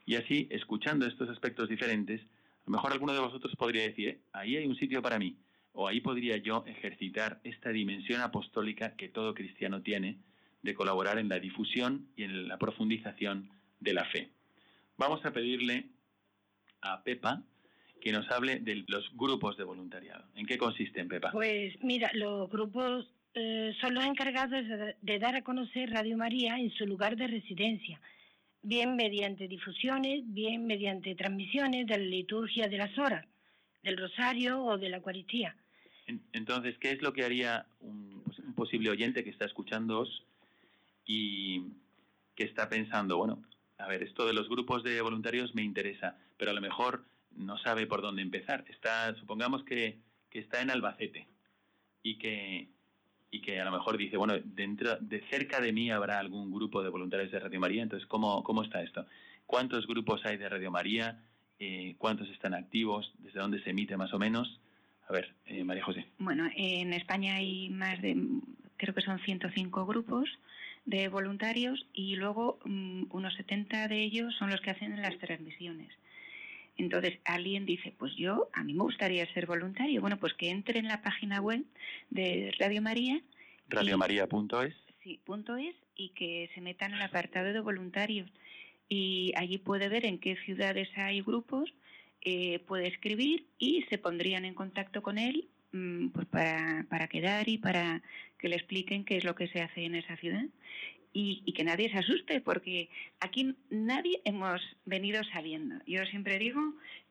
y 0.06 0.14
así, 0.14 0.48
escuchando 0.50 1.06
estos 1.06 1.28
aspectos 1.28 1.68
diferentes, 1.68 2.22
a 2.22 2.64
lo 2.64 2.72
mejor 2.72 2.92
alguno 2.92 3.12
de 3.12 3.20
vosotros 3.20 3.54
podría 3.56 3.82
decir, 3.82 4.22
ahí 4.32 4.56
hay 4.56 4.66
un 4.66 4.76
sitio 4.76 5.02
para 5.02 5.18
mí, 5.18 5.36
o 5.74 5.86
ahí 5.86 6.00
podría 6.00 6.38
yo 6.38 6.64
ejercitar 6.66 7.38
esta 7.44 7.68
dimensión 7.68 8.22
apostólica 8.22 8.96
que 8.96 9.10
todo 9.10 9.34
cristiano 9.34 9.82
tiene 9.82 10.16
de 10.62 10.74
colaborar 10.74 11.18
en 11.18 11.28
la 11.28 11.38
difusión 11.38 12.08
y 12.16 12.22
en 12.22 12.48
la 12.48 12.56
profundización 12.56 13.50
de 13.78 13.92
la 13.92 14.06
fe. 14.06 14.30
Vamos 14.96 15.22
a 15.26 15.34
pedirle 15.34 15.90
a 16.80 17.02
Pepa 17.02 17.42
que 18.02 18.10
nos 18.10 18.28
hable 18.32 18.58
de 18.58 18.84
los 18.88 19.08
grupos 19.14 19.56
de 19.56 19.62
voluntariado. 19.62 20.24
¿En 20.34 20.44
qué 20.44 20.58
consisten, 20.58 21.06
Pepa? 21.06 21.30
Pues 21.30 21.72
mira, 21.84 22.10
los 22.14 22.50
grupos 22.50 23.06
eh, 23.34 23.72
son 23.80 23.94
los 23.94 24.04
encargados 24.04 24.64
de, 25.00 25.18
dar 25.20 25.36
a 25.36 25.42
conocer 25.42 25.88
Radio 25.90 26.16
María 26.16 26.58
en 26.58 26.72
su 26.72 26.84
lugar 26.84 27.16
de 27.16 27.28
residencia, 27.28 28.00
bien 28.60 28.96
mediante 28.96 29.46
difusiones, 29.46 30.22
bien 30.26 30.66
mediante 30.66 31.14
transmisiones 31.14 31.86
de 31.86 31.96
la 31.96 32.04
liturgia 32.04 32.66
de 32.66 32.78
las 32.78 32.98
horas, 32.98 33.24
del 33.84 33.96
rosario 33.96 34.64
o 34.64 34.76
de 34.78 34.88
la 34.88 34.96
Eucaristía. 34.96 35.54
Entonces, 36.32 36.76
¿qué 36.78 36.90
es 36.90 37.02
lo 37.02 37.12
que 37.12 37.24
haría 37.24 37.66
un, 37.80 38.22
pues, 38.24 38.36
un 38.40 38.54
posible 38.54 38.90
oyente 38.90 39.22
que 39.22 39.30
está 39.30 39.44
escuchándoos 39.44 40.24
y 41.06 41.66
que 42.34 42.42
está 42.42 42.68
pensando, 42.68 43.16
bueno, 43.16 43.40
a 43.78 43.86
ver, 43.86 44.02
esto 44.02 44.26
de 44.26 44.32
los 44.32 44.48
grupos 44.48 44.82
de 44.82 45.00
voluntarios 45.00 45.54
me 45.54 45.62
interesa, 45.62 46.18
pero 46.36 46.50
a 46.50 46.54
lo 46.54 46.60
mejor 46.60 47.04
no 47.36 47.58
sabe 47.58 47.86
por 47.86 48.02
dónde 48.02 48.22
empezar. 48.22 48.64
Está, 48.68 49.14
supongamos 49.16 49.64
que, 49.64 49.98
que 50.30 50.38
está 50.38 50.60
en 50.60 50.70
Albacete 50.70 51.26
y 52.02 52.18
que, 52.18 52.68
y 53.30 53.40
que 53.40 53.60
a 53.60 53.64
lo 53.64 53.72
mejor 53.72 53.96
dice, 53.96 54.16
bueno, 54.16 54.34
dentro 54.44 54.96
de 54.96 55.20
cerca 55.28 55.60
de 55.60 55.72
mí 55.72 55.90
habrá 55.90 56.18
algún 56.18 56.52
grupo 56.52 56.82
de 56.82 56.90
voluntarios 56.90 57.30
de 57.30 57.40
Radio 57.40 57.60
María, 57.60 57.82
entonces, 57.82 58.06
¿cómo, 58.06 58.42
cómo 58.42 58.62
está 58.62 58.82
esto? 58.82 59.06
¿Cuántos 59.46 59.86
grupos 59.86 60.24
hay 60.24 60.36
de 60.36 60.48
Radio 60.48 60.70
María? 60.70 61.22
Eh, 61.58 61.94
¿Cuántos 61.98 62.28
están 62.30 62.54
activos? 62.54 63.12
¿Desde 63.18 63.40
dónde 63.40 63.62
se 63.62 63.70
emite 63.70 63.96
más 63.96 64.12
o 64.12 64.18
menos? 64.18 64.60
A 65.08 65.12
ver, 65.12 65.34
eh, 65.46 65.64
María 65.64 65.84
José. 65.84 66.06
Bueno, 66.18 66.48
en 66.56 66.92
España 66.92 67.36
hay 67.36 67.68
más 67.70 68.00
de, 68.00 68.16
creo 68.76 68.94
que 68.94 69.02
son 69.02 69.18
105 69.20 69.86
grupos 69.86 70.28
de 70.84 71.08
voluntarios 71.08 71.86
y 71.92 72.16
luego 72.16 72.58
mm, 72.64 73.04
unos 73.10 73.34
70 73.34 73.88
de 73.88 74.02
ellos 74.02 74.34
son 74.38 74.50
los 74.50 74.60
que 74.60 74.70
hacen 74.70 75.00
las 75.00 75.16
transmisiones. 75.18 75.92
Entonces 76.76 77.18
alguien 77.24 77.66
dice, 77.66 77.92
pues 77.98 78.14
yo, 78.16 78.48
a 78.52 78.64
mí 78.64 78.74
me 78.74 78.82
gustaría 78.82 79.32
ser 79.32 79.46
voluntario. 79.46 80.00
Bueno, 80.00 80.18
pues 80.18 80.34
que 80.34 80.50
entre 80.50 80.78
en 80.78 80.88
la 80.88 81.02
página 81.02 81.40
web 81.40 81.64
de 82.10 82.52
Radio 82.58 82.82
María. 82.82 83.20
Radiomaria.es. 83.68 84.74
Sí, 85.02 85.20
punto 85.24 85.56
es, 85.56 85.74
y 85.96 86.10
que 86.10 86.50
se 86.54 86.60
meta 86.60 86.86
en 86.86 86.94
el 86.94 87.02
apartado 87.02 87.52
de 87.52 87.60
voluntarios. 87.60 88.30
Y 88.88 89.32
allí 89.36 89.58
puede 89.58 89.88
ver 89.88 90.04
en 90.04 90.18
qué 90.18 90.36
ciudades 90.44 90.88
hay 90.96 91.22
grupos, 91.22 91.72
eh, 92.20 92.60
puede 92.60 92.88
escribir 92.88 93.46
y 93.58 93.82
se 93.90 93.98
pondrían 93.98 94.44
en 94.44 94.54
contacto 94.54 95.02
con 95.02 95.18
él 95.18 95.48
Mm, 95.72 96.08
pues 96.08 96.26
para, 96.26 96.84
para 96.90 97.08
quedar 97.08 97.48
y 97.48 97.56
para 97.56 98.02
que 98.38 98.48
le 98.48 98.56
expliquen 98.56 99.06
qué 99.06 99.16
es 99.16 99.24
lo 99.24 99.34
que 99.34 99.48
se 99.48 99.62
hace 99.62 99.84
en 99.86 99.94
esa 99.94 100.16
ciudad 100.16 100.44
y, 101.12 101.42
y, 101.44 101.52
que 101.52 101.64
nadie 101.64 101.90
se 101.90 101.98
asuste 101.98 102.40
porque 102.40 102.88
aquí 103.20 103.54
nadie 103.70 104.20
hemos 104.24 104.60
venido 104.84 105.22
sabiendo. 105.24 105.76
Yo 105.86 106.04
siempre 106.06 106.38
digo 106.38 106.60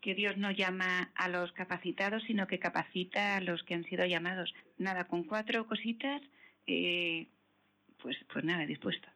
que 0.01 0.15
Dios 0.15 0.37
no 0.37 0.51
llama 0.51 1.11
a 1.15 1.27
los 1.29 1.51
capacitados 1.51 2.23
sino 2.25 2.47
que 2.47 2.59
capacita 2.59 3.37
a 3.37 3.41
los 3.41 3.63
que 3.63 3.75
han 3.75 3.85
sido 3.85 4.05
llamados. 4.05 4.53
Nada, 4.77 5.05
con 5.05 5.23
cuatro 5.23 5.67
cositas, 5.67 6.21
eh, 6.67 7.27
pues, 8.01 8.17
pues 8.31 8.43
nada, 8.43 8.65
dispuesto. 8.65 9.07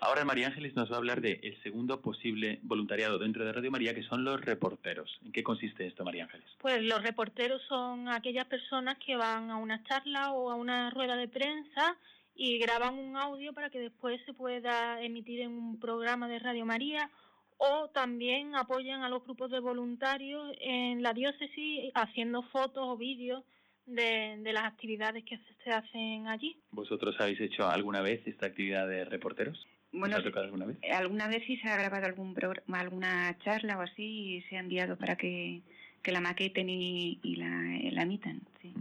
Ahora 0.00 0.24
María 0.24 0.46
Ángeles 0.46 0.74
nos 0.74 0.90
va 0.90 0.94
a 0.94 0.98
hablar 0.98 1.20
del 1.20 1.38
el 1.42 1.62
segundo 1.62 2.00
posible 2.00 2.58
voluntariado 2.62 3.18
dentro 3.18 3.44
de 3.44 3.52
Radio 3.52 3.70
María, 3.70 3.94
que 3.94 4.02
son 4.02 4.24
los 4.24 4.40
reporteros. 4.40 5.18
¿En 5.24 5.32
qué 5.32 5.42
consiste 5.42 5.86
esto, 5.86 6.04
María 6.04 6.24
Ángeles? 6.24 6.46
Pues 6.58 6.82
los 6.82 7.02
reporteros 7.02 7.60
son 7.68 8.08
aquellas 8.08 8.46
personas 8.46 8.96
que 8.98 9.16
van 9.16 9.50
a 9.50 9.56
una 9.56 9.82
charla 9.84 10.32
o 10.32 10.50
a 10.50 10.54
una 10.54 10.90
rueda 10.90 11.16
de 11.16 11.28
prensa 11.28 11.96
y 12.42 12.56
graban 12.56 12.94
un 12.94 13.18
audio 13.18 13.52
para 13.52 13.68
que 13.68 13.78
después 13.78 14.18
se 14.24 14.32
pueda 14.32 15.02
emitir 15.02 15.40
en 15.40 15.50
un 15.50 15.78
programa 15.78 16.26
de 16.26 16.38
Radio 16.38 16.64
María 16.64 17.10
o 17.58 17.90
también 17.90 18.54
apoyan 18.54 19.02
a 19.02 19.10
los 19.10 19.22
grupos 19.24 19.50
de 19.50 19.60
voluntarios 19.60 20.50
en 20.58 21.02
la 21.02 21.12
diócesis 21.12 21.92
haciendo 21.94 22.42
fotos 22.44 22.82
o 22.88 22.96
vídeos 22.96 23.44
de, 23.84 24.40
las 24.54 24.64
actividades 24.64 25.22
que 25.24 25.38
se 25.62 25.70
hacen 25.70 26.28
allí. 26.28 26.56
¿Vosotros 26.70 27.14
habéis 27.20 27.42
hecho 27.42 27.68
alguna 27.68 28.00
vez 28.00 28.26
esta 28.26 28.46
actividad 28.46 28.88
de 28.88 29.04
reporteros? 29.04 29.68
Bueno, 29.92 30.16
alguna 30.16 30.64
vez? 30.64 30.78
alguna 30.94 31.28
vez 31.28 31.44
sí 31.46 31.58
se 31.58 31.68
ha 31.68 31.76
grabado 31.76 32.06
algún 32.06 32.32
programa, 32.32 32.80
alguna 32.80 33.36
charla 33.44 33.76
o 33.76 33.82
así 33.82 34.36
y 34.36 34.42
se 34.48 34.56
ha 34.56 34.60
enviado 34.60 34.96
para 34.96 35.16
que, 35.16 35.60
la 36.06 36.22
maqueten 36.22 36.70
y, 36.70 37.18
la, 37.36 37.90
la 37.92 38.02
emitan. 38.02 38.40
Sí. 38.62 38.72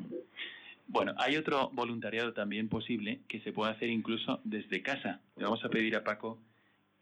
Bueno, 0.91 1.13
hay 1.17 1.37
otro 1.37 1.69
voluntariado 1.71 2.33
también 2.33 2.67
posible 2.67 3.19
que 3.27 3.39
se 3.41 3.53
puede 3.53 3.71
hacer 3.71 3.89
incluso 3.89 4.41
desde 4.43 4.81
casa. 4.81 5.21
Le 5.37 5.43
vamos 5.43 5.63
a 5.63 5.69
pedir 5.69 5.95
a 5.95 6.03
Paco 6.03 6.39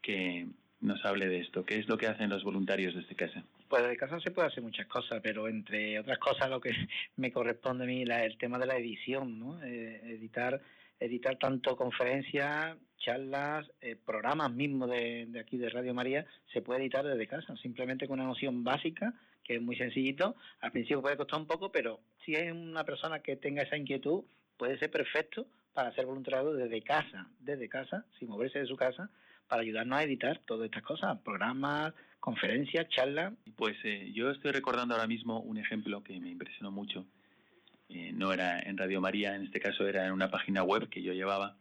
que 0.02 0.46
nos 0.82 1.02
hable 1.06 1.26
de 1.26 1.40
esto. 1.40 1.64
¿Qué 1.64 1.78
es 1.78 1.88
lo 1.88 1.96
que 1.96 2.06
hacen 2.06 2.28
los 2.28 2.44
voluntarios 2.44 2.94
desde 2.94 3.16
casa? 3.16 3.42
Pues 3.66 3.82
desde 3.82 3.96
casa 3.96 4.20
se 4.20 4.30
puede 4.30 4.48
hacer 4.48 4.62
muchas 4.62 4.86
cosas, 4.86 5.20
pero 5.22 5.48
entre 5.48 5.98
otras 5.98 6.18
cosas 6.18 6.50
lo 6.50 6.60
que 6.60 6.70
me 7.16 7.32
corresponde 7.32 7.84
a 7.84 7.86
mí 7.86 8.02
es 8.02 8.10
el 8.10 8.36
tema 8.36 8.58
de 8.58 8.66
la 8.66 8.76
edición, 8.76 9.38
¿no? 9.38 9.62
Eh, 9.62 10.00
editar, 10.04 10.60
editar 11.00 11.36
tanto 11.36 11.74
conferencias, 11.74 12.76
charlas, 12.98 13.70
eh, 13.80 13.96
programas 13.96 14.52
mismos 14.52 14.90
de, 14.90 15.28
aquí 15.40 15.56
de 15.56 15.70
Radio 15.70 15.94
María, 15.94 16.26
se 16.52 16.60
puede 16.60 16.82
editar 16.82 17.06
desde 17.06 17.26
casa, 17.26 17.56
simplemente 17.56 18.06
con 18.06 18.20
una 18.20 18.28
noción 18.28 18.64
básica, 18.64 19.14
que 19.48 19.56
es 19.56 19.62
muy 19.62 19.76
sencillito. 19.76 20.36
Al 20.60 20.70
principio 20.70 21.00
puede 21.00 21.16
costar 21.16 21.40
un 21.40 21.46
poco, 21.46 21.72
pero 21.72 22.00
si 22.24 22.36
hay 22.36 22.50
una 22.50 22.84
persona 22.84 23.20
que 23.20 23.34
tenga 23.36 23.62
esa 23.62 23.78
inquietud, 23.78 24.24
puede 24.58 24.78
ser 24.78 24.90
perfecto 24.90 25.46
para 25.72 25.92
ser 25.94 26.04
voluntariado 26.04 26.52
desde 26.52 26.82
casa, 26.82 27.26
desde 27.40 27.68
casa, 27.68 28.04
sin 28.18 28.28
moverse 28.28 28.58
de 28.58 28.66
su 28.66 28.76
casa, 28.76 29.10
para 29.48 29.62
ayudarnos 29.62 29.98
a 29.98 30.02
editar 30.02 30.38
todas 30.44 30.66
estas 30.66 30.82
cosas, 30.82 31.18
programas, 31.24 31.94
conferencias, 32.20 32.88
charlas. 32.90 33.32
Pues 33.56 33.76
eh, 33.84 34.12
yo 34.12 34.30
estoy 34.30 34.52
recordando 34.52 34.94
ahora 34.94 35.06
mismo 35.06 35.40
un 35.40 35.56
ejemplo 35.56 36.04
que 36.04 36.20
me 36.20 36.28
impresionó 36.28 36.70
mucho. 36.70 37.06
Eh, 37.88 38.12
no 38.12 38.34
era 38.34 38.60
en 38.60 38.76
Radio 38.76 39.00
María, 39.00 39.34
en 39.34 39.44
este 39.44 39.60
caso 39.60 39.88
era 39.88 40.06
en 40.06 40.12
una 40.12 40.30
página 40.30 40.62
web 40.62 40.90
que 40.90 41.00
yo 41.02 41.14
llevaba, 41.14 41.56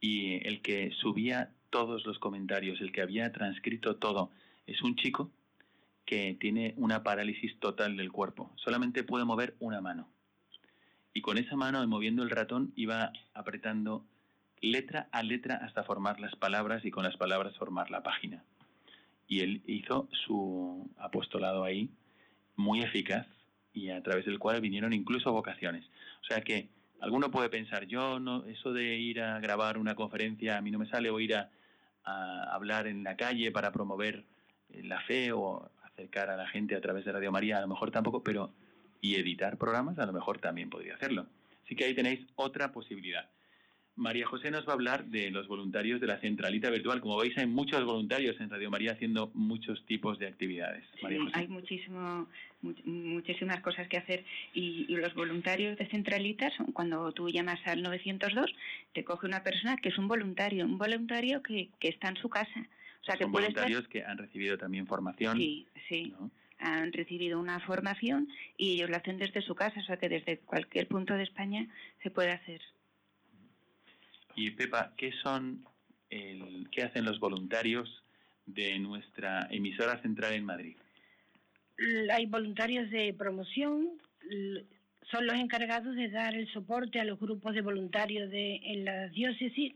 y 0.00 0.44
el 0.48 0.62
que 0.62 0.90
subía 0.90 1.50
todos 1.70 2.04
los 2.06 2.18
comentarios, 2.18 2.80
el 2.80 2.90
que 2.90 3.02
había 3.02 3.30
transcrito 3.30 3.96
todo, 3.96 4.32
es 4.66 4.82
un 4.82 4.96
chico 4.96 5.30
que 6.04 6.36
tiene 6.40 6.74
una 6.76 7.02
parálisis 7.02 7.58
total 7.58 7.96
del 7.96 8.12
cuerpo, 8.12 8.52
solamente 8.56 9.04
puede 9.04 9.24
mover 9.24 9.56
una 9.58 9.80
mano. 9.80 10.08
Y 11.12 11.20
con 11.20 11.38
esa 11.38 11.56
mano, 11.56 11.86
moviendo 11.86 12.22
el 12.22 12.30
ratón, 12.30 12.72
iba 12.76 13.12
apretando 13.34 14.04
letra 14.60 15.08
a 15.12 15.22
letra 15.22 15.56
hasta 15.56 15.84
formar 15.84 16.20
las 16.20 16.34
palabras 16.36 16.84
y 16.84 16.90
con 16.90 17.04
las 17.04 17.16
palabras 17.16 17.56
formar 17.56 17.90
la 17.90 18.02
página. 18.02 18.42
Y 19.28 19.40
él 19.40 19.62
hizo 19.66 20.08
su 20.26 20.90
apostolado 20.98 21.64
ahí 21.64 21.90
muy 22.56 22.82
eficaz 22.82 23.26
y 23.72 23.90
a 23.90 24.02
través 24.02 24.24
del 24.24 24.38
cual 24.38 24.60
vinieron 24.60 24.92
incluso 24.92 25.32
vocaciones. 25.32 25.84
O 26.22 26.26
sea 26.26 26.40
que 26.40 26.68
alguno 27.00 27.30
puede 27.30 27.48
pensar, 27.48 27.86
yo 27.86 28.18
no, 28.18 28.44
eso 28.46 28.72
de 28.72 28.96
ir 28.96 29.20
a 29.20 29.38
grabar 29.40 29.78
una 29.78 29.94
conferencia 29.94 30.56
a 30.56 30.60
mí 30.60 30.70
no 30.70 30.78
me 30.78 30.88
sale 30.88 31.10
o 31.10 31.20
ir 31.20 31.34
a, 31.34 31.50
hablar 32.06 32.86
en 32.86 33.02
la 33.02 33.16
calle 33.16 33.50
para 33.50 33.72
promover 33.72 34.26
eh, 34.68 34.82
la 34.82 35.00
fe 35.02 35.32
o 35.32 35.70
acercar 35.94 36.30
a 36.30 36.36
la 36.36 36.46
gente 36.48 36.74
a 36.74 36.80
través 36.80 37.04
de 37.04 37.12
Radio 37.12 37.32
María, 37.32 37.58
a 37.58 37.60
lo 37.62 37.68
mejor 37.68 37.90
tampoco, 37.90 38.22
pero 38.22 38.52
y 39.00 39.16
editar 39.16 39.58
programas 39.58 39.98
a 39.98 40.06
lo 40.06 40.12
mejor 40.12 40.38
también 40.38 40.70
podría 40.70 40.94
hacerlo. 40.94 41.26
Así 41.64 41.76
que 41.76 41.84
ahí 41.84 41.94
tenéis 41.94 42.26
otra 42.36 42.72
posibilidad. 42.72 43.28
María 43.96 44.26
José 44.26 44.50
nos 44.50 44.66
va 44.66 44.70
a 44.70 44.74
hablar 44.74 45.04
de 45.04 45.30
los 45.30 45.46
voluntarios 45.46 46.00
de 46.00 46.08
la 46.08 46.18
centralita 46.18 46.68
virtual. 46.68 47.00
Como 47.00 47.16
veis, 47.16 47.36
hay 47.38 47.46
muchos 47.46 47.84
voluntarios 47.84 48.40
en 48.40 48.50
Radio 48.50 48.70
María 48.70 48.92
haciendo 48.92 49.30
muchos 49.34 49.84
tipos 49.86 50.18
de 50.18 50.26
actividades. 50.26 50.84
hay 51.32 51.46
muchísimo, 51.46 52.26
muchísimas 52.62 53.60
cosas 53.60 53.86
que 53.88 53.98
hacer 53.98 54.24
y, 54.52 54.86
los 54.96 55.14
voluntarios 55.14 55.76
de 55.78 55.86
centralita 55.86 56.50
son 56.56 56.72
cuando 56.72 57.12
tú 57.12 57.28
llamas 57.28 57.60
al 57.66 57.82
902, 57.82 58.52
te 58.94 59.04
coge 59.04 59.26
una 59.26 59.44
persona 59.44 59.76
que 59.76 59.90
es 59.90 59.98
un 59.98 60.08
voluntario, 60.08 60.64
un 60.64 60.78
voluntario 60.78 61.42
que, 61.42 61.68
que 61.78 61.88
está 61.88 62.08
en 62.08 62.16
su 62.16 62.28
casa. 62.28 62.66
O 63.04 63.06
sea, 63.06 63.16
que 63.16 63.24
son 63.24 63.32
voluntarios 63.32 63.86
que 63.88 64.02
han 64.02 64.16
recibido 64.16 64.56
también 64.56 64.86
formación. 64.86 65.36
Sí, 65.36 65.66
sí. 65.90 66.14
Han 66.58 66.90
recibido 66.90 67.38
una 67.38 67.60
formación 67.60 68.28
y 68.56 68.76
ellos 68.76 68.88
lo 68.88 68.96
hacen 68.96 69.18
desde 69.18 69.42
su 69.42 69.54
casa, 69.54 69.78
o 69.78 69.82
sea 69.84 69.98
que 69.98 70.08
desde 70.08 70.38
cualquier 70.38 70.88
punto 70.88 71.12
de 71.12 71.24
España 71.24 71.68
se 72.02 72.10
puede 72.10 72.30
hacer. 72.30 72.62
Y 74.36 74.52
Pepa, 74.52 74.94
¿qué 74.96 75.12
son, 75.22 75.66
el, 76.08 76.66
qué 76.72 76.84
hacen 76.84 77.04
los 77.04 77.20
voluntarios 77.20 78.02
de 78.46 78.78
nuestra 78.78 79.48
emisora 79.50 80.00
central 80.00 80.32
en 80.32 80.46
Madrid? 80.46 80.76
Hay 82.10 82.24
voluntarios 82.24 82.90
de 82.90 83.12
promoción, 83.12 84.00
son 85.10 85.26
los 85.26 85.36
encargados 85.36 85.94
de 85.94 86.08
dar 86.08 86.34
el 86.34 86.50
soporte 86.54 87.00
a 87.00 87.04
los 87.04 87.20
grupos 87.20 87.54
de 87.54 87.60
voluntarios 87.60 88.30
de, 88.30 88.62
en 88.64 88.86
la 88.86 89.08
diócesis, 89.08 89.74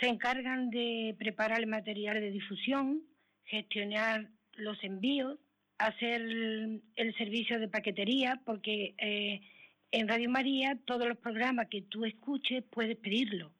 se 0.00 0.06
encargan 0.06 0.70
de 0.70 1.14
preparar 1.18 1.60
el 1.60 1.66
material 1.66 2.20
de 2.20 2.30
difusión, 2.30 3.02
gestionar 3.44 4.28
los 4.54 4.82
envíos, 4.84 5.38
hacer 5.78 6.20
el, 6.20 7.14
servicio 7.16 7.58
de 7.58 7.68
paquetería, 7.68 8.40
porque 8.44 8.94
eh, 8.98 9.40
en 9.90 10.08
Radio 10.08 10.30
María 10.30 10.78
todos 10.84 11.08
los 11.08 11.18
programas 11.18 11.68
que 11.68 11.82
tú 11.82 12.04
escuches 12.04 12.64
puedes 12.70 12.96
pedirlo. 12.96 13.52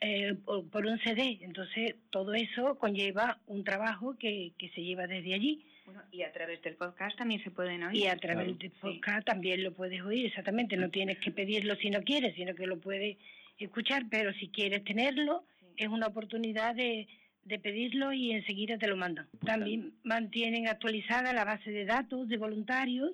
Eh, 0.00 0.34
por, 0.44 0.84
un 0.84 0.98
CD. 0.98 1.38
Entonces, 1.42 1.94
todo 2.10 2.34
eso 2.34 2.76
conlleva 2.76 3.40
un 3.46 3.62
trabajo 3.62 4.18
que, 4.18 4.52
que 4.58 4.68
se 4.70 4.82
lleva 4.82 5.06
desde 5.06 5.32
allí. 5.32 5.64
Bueno, 5.86 6.02
y 6.10 6.22
a 6.22 6.32
través 6.32 6.60
del 6.62 6.74
podcast 6.74 7.16
también 7.16 7.42
se 7.44 7.50
pueden 7.52 7.84
oír. 7.84 7.96
Y 7.96 8.06
a 8.08 8.16
través 8.16 8.58
del 8.58 8.70
podcast 8.72 9.24
también 9.24 9.62
lo 9.62 9.72
puedes 9.72 10.02
oír, 10.02 10.26
exactamente. 10.26 10.76
No 10.76 10.90
tienes 10.90 11.18
que 11.18 11.30
pedirlo 11.30 11.76
si 11.76 11.90
no 11.90 12.02
quieres, 12.02 12.34
sino 12.34 12.54
que 12.54 12.66
lo 12.66 12.80
puedes 12.80 13.16
escuchar, 13.58 14.04
pero 14.10 14.32
si 14.34 14.48
quieres 14.48 14.84
tenerlo, 14.84 15.44
es 15.76 15.88
una 15.88 16.06
oportunidad 16.06 16.74
de, 16.74 17.08
de 17.44 17.58
pedirlo 17.58 18.12
y 18.12 18.32
enseguida 18.32 18.78
te 18.78 18.86
lo 18.86 18.96
mandan. 18.96 19.28
También 19.44 19.94
mantienen 20.02 20.68
actualizada 20.68 21.32
la 21.32 21.44
base 21.44 21.70
de 21.70 21.84
datos 21.84 22.28
de 22.28 22.36
voluntarios 22.36 23.12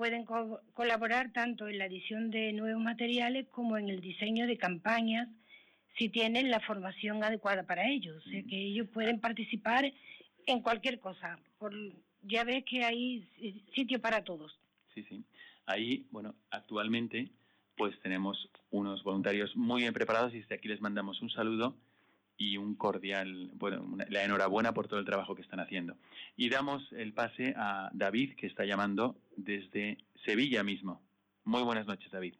pueden 0.00 0.24
colaborar 0.24 1.30
tanto 1.30 1.68
en 1.68 1.76
la 1.76 1.84
edición 1.84 2.30
de 2.30 2.54
nuevos 2.54 2.82
materiales 2.82 3.46
como 3.48 3.76
en 3.76 3.90
el 3.90 4.00
diseño 4.00 4.46
de 4.46 4.56
campañas 4.56 5.28
si 5.98 6.08
tienen 6.08 6.50
la 6.50 6.60
formación 6.60 7.22
adecuada 7.22 7.64
para 7.64 7.86
ellos. 7.86 8.16
O 8.26 8.30
sea, 8.30 8.42
que 8.44 8.56
ellos 8.56 8.88
pueden 8.88 9.20
participar 9.20 9.92
en 10.46 10.62
cualquier 10.62 11.00
cosa. 11.00 11.38
Por, 11.58 11.74
ya 12.22 12.44
ves 12.44 12.64
que 12.64 12.82
hay 12.82 13.28
sitio 13.74 14.00
para 14.00 14.24
todos. 14.24 14.58
Sí, 14.94 15.04
sí. 15.06 15.22
Ahí, 15.66 16.06
bueno, 16.10 16.34
actualmente 16.50 17.28
pues 17.80 17.98
tenemos 18.00 18.50
unos 18.70 19.02
voluntarios 19.02 19.56
muy 19.56 19.80
bien 19.80 19.94
preparados 19.94 20.34
y 20.34 20.40
desde 20.40 20.54
aquí 20.54 20.68
les 20.68 20.82
mandamos 20.82 21.22
un 21.22 21.30
saludo 21.30 21.74
y 22.36 22.58
un 22.58 22.74
cordial, 22.74 23.52
bueno, 23.54 23.96
la 24.10 24.22
enhorabuena 24.22 24.74
por 24.74 24.86
todo 24.86 25.00
el 25.00 25.06
trabajo 25.06 25.34
que 25.34 25.40
están 25.40 25.60
haciendo. 25.60 25.96
Y 26.36 26.50
damos 26.50 26.92
el 26.92 27.14
pase 27.14 27.54
a 27.56 27.88
David, 27.94 28.36
que 28.36 28.48
está 28.48 28.66
llamando 28.66 29.16
desde 29.34 29.96
Sevilla 30.26 30.62
mismo. 30.62 31.00
Muy 31.44 31.62
buenas 31.62 31.86
noches, 31.86 32.10
David. 32.10 32.34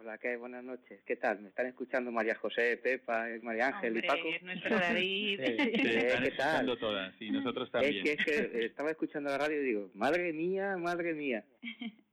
Hola, 0.00 0.18
¿qué? 0.18 0.36
Buenas 0.36 0.64
noches. 0.64 1.00
¿Qué 1.06 1.14
tal? 1.14 1.42
¿Me 1.42 1.50
están 1.50 1.66
escuchando 1.66 2.10
María 2.10 2.34
José, 2.34 2.76
Pepa, 2.76 3.24
María 3.44 3.68
Ángel 3.68 3.98
y 3.98 4.02
Paco? 4.02 4.28
nuestro 4.42 4.80
David. 4.80 5.40
Sí, 5.46 5.52
están 5.52 6.24
escuchando 6.24 6.76
todas, 6.76 7.14
y 7.20 7.30
nosotros 7.30 7.70
también. 7.70 8.04
Es 8.04 8.24
que, 8.24 8.66
estaba 8.66 8.90
escuchando 8.90 9.30
la 9.30 9.38
radio 9.38 9.62
y 9.62 9.64
digo, 9.64 9.90
madre 9.94 10.32
mía, 10.32 10.76
madre 10.76 11.14
mía. 11.14 11.44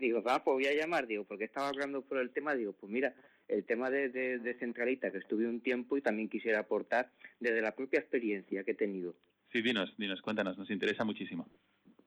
Digo, 0.00 0.22
va, 0.22 0.42
pues 0.42 0.54
voy 0.54 0.66
a 0.66 0.74
llamar, 0.74 1.06
digo, 1.06 1.24
porque 1.24 1.44
estaba 1.44 1.68
hablando 1.68 2.00
por 2.00 2.16
el 2.16 2.30
tema, 2.30 2.54
digo, 2.54 2.72
pues 2.72 2.90
mira, 2.90 3.14
el 3.48 3.64
tema 3.64 3.90
de, 3.90 4.08
de, 4.08 4.54
Centralita, 4.54 5.12
que 5.12 5.18
estuve 5.18 5.46
un 5.46 5.60
tiempo 5.60 5.98
y 5.98 6.00
también 6.00 6.30
quisiera 6.30 6.60
aportar 6.60 7.10
desde 7.38 7.60
la 7.60 7.76
propia 7.76 8.00
experiencia 8.00 8.64
que 8.64 8.70
he 8.70 8.74
tenido. 8.74 9.14
Sí, 9.52 9.60
dinos, 9.60 9.94
dinos, 9.98 10.22
cuéntanos, 10.22 10.56
nos 10.56 10.70
interesa 10.70 11.04
muchísimo. 11.04 11.46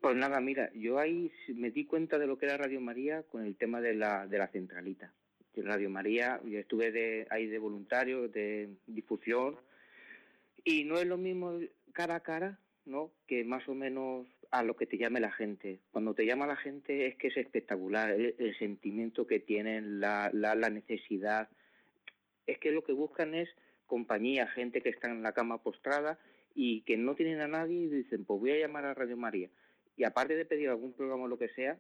Pues 0.02 0.16
nada, 0.16 0.42
mira, 0.42 0.72
yo 0.74 0.98
ahí 0.98 1.32
me 1.50 1.70
di 1.70 1.86
cuenta 1.86 2.18
de 2.18 2.26
lo 2.26 2.40
que 2.40 2.48
era 2.48 2.58
Radio 2.58 2.82
María 2.82 3.22
con 3.22 3.46
el 3.46 3.56
tema 3.56 3.80
de 3.80 3.94
la, 3.94 4.26
de 4.26 4.40
la 4.40 4.48
Centralita. 4.48 5.14
Radio 5.56 5.92
María, 5.92 6.42
yo 6.46 6.58
estuve 6.58 6.92
de, 6.92 7.28
ahí 7.30 7.46
de 7.46 7.60
voluntario, 7.60 8.28
de 8.28 8.70
difusión, 8.88 9.56
y 10.64 10.84
no 10.84 10.98
es 10.98 11.06
lo 11.06 11.18
mismo 11.18 11.60
cara 11.92 12.16
a 12.16 12.20
cara, 12.22 12.58
¿no? 12.86 13.12
Que 13.28 13.44
más 13.44 13.68
o 13.68 13.76
menos 13.76 14.28
a 14.52 14.64
lo 14.64 14.76
que 14.76 14.86
te 14.86 14.98
llame 14.98 15.20
la 15.20 15.32
gente. 15.32 15.80
Cuando 15.92 16.14
te 16.14 16.26
llama 16.26 16.48
la 16.48 16.56
gente 16.56 17.08
es 17.08 17.16
que 17.16 17.28
es 17.28 17.38
espectacular 17.38 18.12
el, 18.12 18.56
sentimiento 18.60 19.26
que 19.26 19.40
tienen, 19.40 20.00
la, 20.00 20.30
la, 20.34 20.70
necesidad. 20.70 21.50
Es 22.46 22.60
que 22.60 22.72
lo 22.72 22.84
que 22.84 22.94
buscan 22.94 23.34
es 23.34 23.50
compañía, 23.88 24.48
gente 24.48 24.82
que 24.82 24.90
está 24.90 25.10
en 25.10 25.24
la 25.24 25.34
cama 25.34 25.64
postrada 25.64 26.20
y 26.54 26.82
que 26.82 26.98
no 26.98 27.16
tienen 27.16 27.42
a 27.42 27.48
nadie 27.48 27.82
y 27.82 27.88
dicen, 27.88 28.26
pues 28.26 28.40
voy 28.40 28.52
a 28.52 28.60
llamar 28.60 28.86
a 28.86 28.94
Radio 28.94 29.18
María. 29.18 29.50
Y 29.98 30.04
aparte 30.04 30.36
de 30.36 30.46
pedir 30.46 30.70
algún 30.70 30.94
programa 30.94 31.24
o 31.24 31.28
lo 31.28 31.40
que 31.40 31.50
sea, 31.50 31.80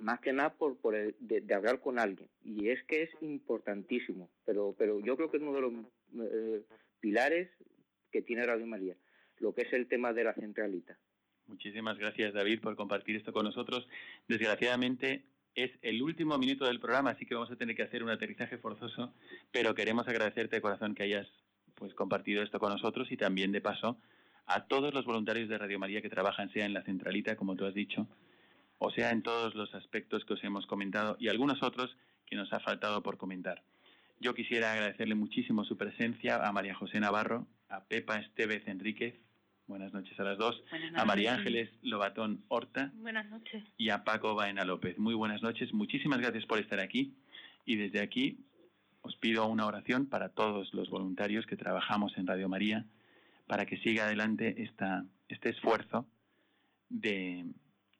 más 0.00 0.20
que 0.20 0.32
nada 0.32 0.54
por, 0.54 0.76
por 0.78 0.94
el, 0.94 1.14
de, 1.20 1.54
hablar 1.54 1.80
con 1.80 1.98
alguien. 1.98 2.28
Y 2.42 2.68
es 2.68 2.82
que 2.84 3.02
es 3.02 3.10
importantísimo, 3.20 4.30
pero, 4.44 4.74
pero 4.76 5.00
yo 5.00 5.16
creo 5.16 5.30
que 5.30 5.36
es 5.36 5.42
uno 5.42 5.54
de 5.54 5.60
los 5.60 5.72
eh, 6.32 6.62
pilares 7.00 7.50
que 8.10 8.22
tiene 8.22 8.46
Radio 8.46 8.66
María, 8.66 8.96
lo 9.40 9.54
que 9.54 9.62
es 9.62 9.72
el 9.72 9.88
tema 9.88 10.12
de 10.12 10.24
la 10.24 10.34
centralita. 10.34 10.96
Muchísimas 11.46 11.98
gracias, 11.98 12.32
David, 12.32 12.60
por 12.60 12.76
compartir 12.76 13.16
esto 13.16 13.32
con 13.32 13.44
nosotros. 13.44 13.88
Desgraciadamente 14.28 15.24
es 15.54 15.72
el 15.82 16.00
último 16.00 16.38
minuto 16.38 16.64
del 16.66 16.78
programa, 16.78 17.10
así 17.10 17.26
que 17.26 17.34
vamos 17.34 17.50
a 17.50 17.56
tener 17.56 17.74
que 17.74 17.82
hacer 17.82 18.04
un 18.04 18.10
aterrizaje 18.10 18.56
forzoso, 18.58 19.12
pero 19.50 19.74
queremos 19.74 20.06
agradecerte 20.06 20.56
de 20.56 20.62
corazón 20.62 20.94
que 20.94 21.02
hayas 21.02 21.26
pues 21.74 21.94
compartido 21.94 22.42
esto 22.42 22.60
con 22.60 22.70
nosotros 22.70 23.10
y 23.10 23.16
también 23.16 23.50
de 23.50 23.60
paso 23.60 23.98
a 24.46 24.66
todos 24.66 24.94
los 24.94 25.04
voluntarios 25.04 25.48
de 25.48 25.58
Radio 25.58 25.78
María 25.78 26.02
que 26.02 26.08
trabajan, 26.08 26.52
sea 26.52 26.66
en 26.66 26.74
la 26.74 26.82
centralita, 26.82 27.36
como 27.36 27.56
tú 27.56 27.64
has 27.64 27.74
dicho, 27.74 28.06
o 28.78 28.90
sea 28.90 29.10
en 29.10 29.22
todos 29.22 29.54
los 29.54 29.74
aspectos 29.74 30.24
que 30.24 30.34
os 30.34 30.44
hemos 30.44 30.66
comentado 30.66 31.16
y 31.18 31.28
algunos 31.28 31.62
otros 31.62 31.96
que 32.26 32.36
nos 32.36 32.52
ha 32.52 32.60
faltado 32.60 33.02
por 33.02 33.16
comentar. 33.16 33.62
Yo 34.20 34.34
quisiera 34.34 34.72
agradecerle 34.72 35.14
muchísimo 35.14 35.64
su 35.64 35.76
presencia 35.76 36.46
a 36.46 36.52
María 36.52 36.74
José 36.74 37.00
Navarro, 37.00 37.46
a 37.68 37.84
Pepa 37.84 38.18
Estevez 38.18 38.66
Enríquez, 38.68 39.14
Buenas 39.70 39.92
noches 39.92 40.18
a 40.18 40.24
las 40.24 40.36
dos. 40.36 40.60
A 40.96 41.04
María 41.04 41.32
Ángeles 41.34 41.70
Lobatón 41.82 42.42
Horta. 42.48 42.90
Buenas 42.96 43.30
noches. 43.30 43.62
Y 43.76 43.90
a 43.90 44.02
Paco 44.02 44.34
Baena 44.34 44.64
López. 44.64 44.98
Muy 44.98 45.14
buenas 45.14 45.42
noches. 45.42 45.72
Muchísimas 45.72 46.18
gracias 46.18 46.44
por 46.44 46.58
estar 46.58 46.80
aquí. 46.80 47.14
Y 47.64 47.76
desde 47.76 48.00
aquí 48.00 48.40
os 49.02 49.14
pido 49.14 49.46
una 49.46 49.66
oración 49.66 50.06
para 50.06 50.30
todos 50.30 50.74
los 50.74 50.90
voluntarios 50.90 51.46
que 51.46 51.56
trabajamos 51.56 52.18
en 52.18 52.26
Radio 52.26 52.48
María 52.48 52.84
para 53.46 53.64
que 53.64 53.78
siga 53.78 54.06
adelante 54.06 54.60
esta, 54.60 55.04
este 55.28 55.50
esfuerzo 55.50 56.04
de 56.88 57.44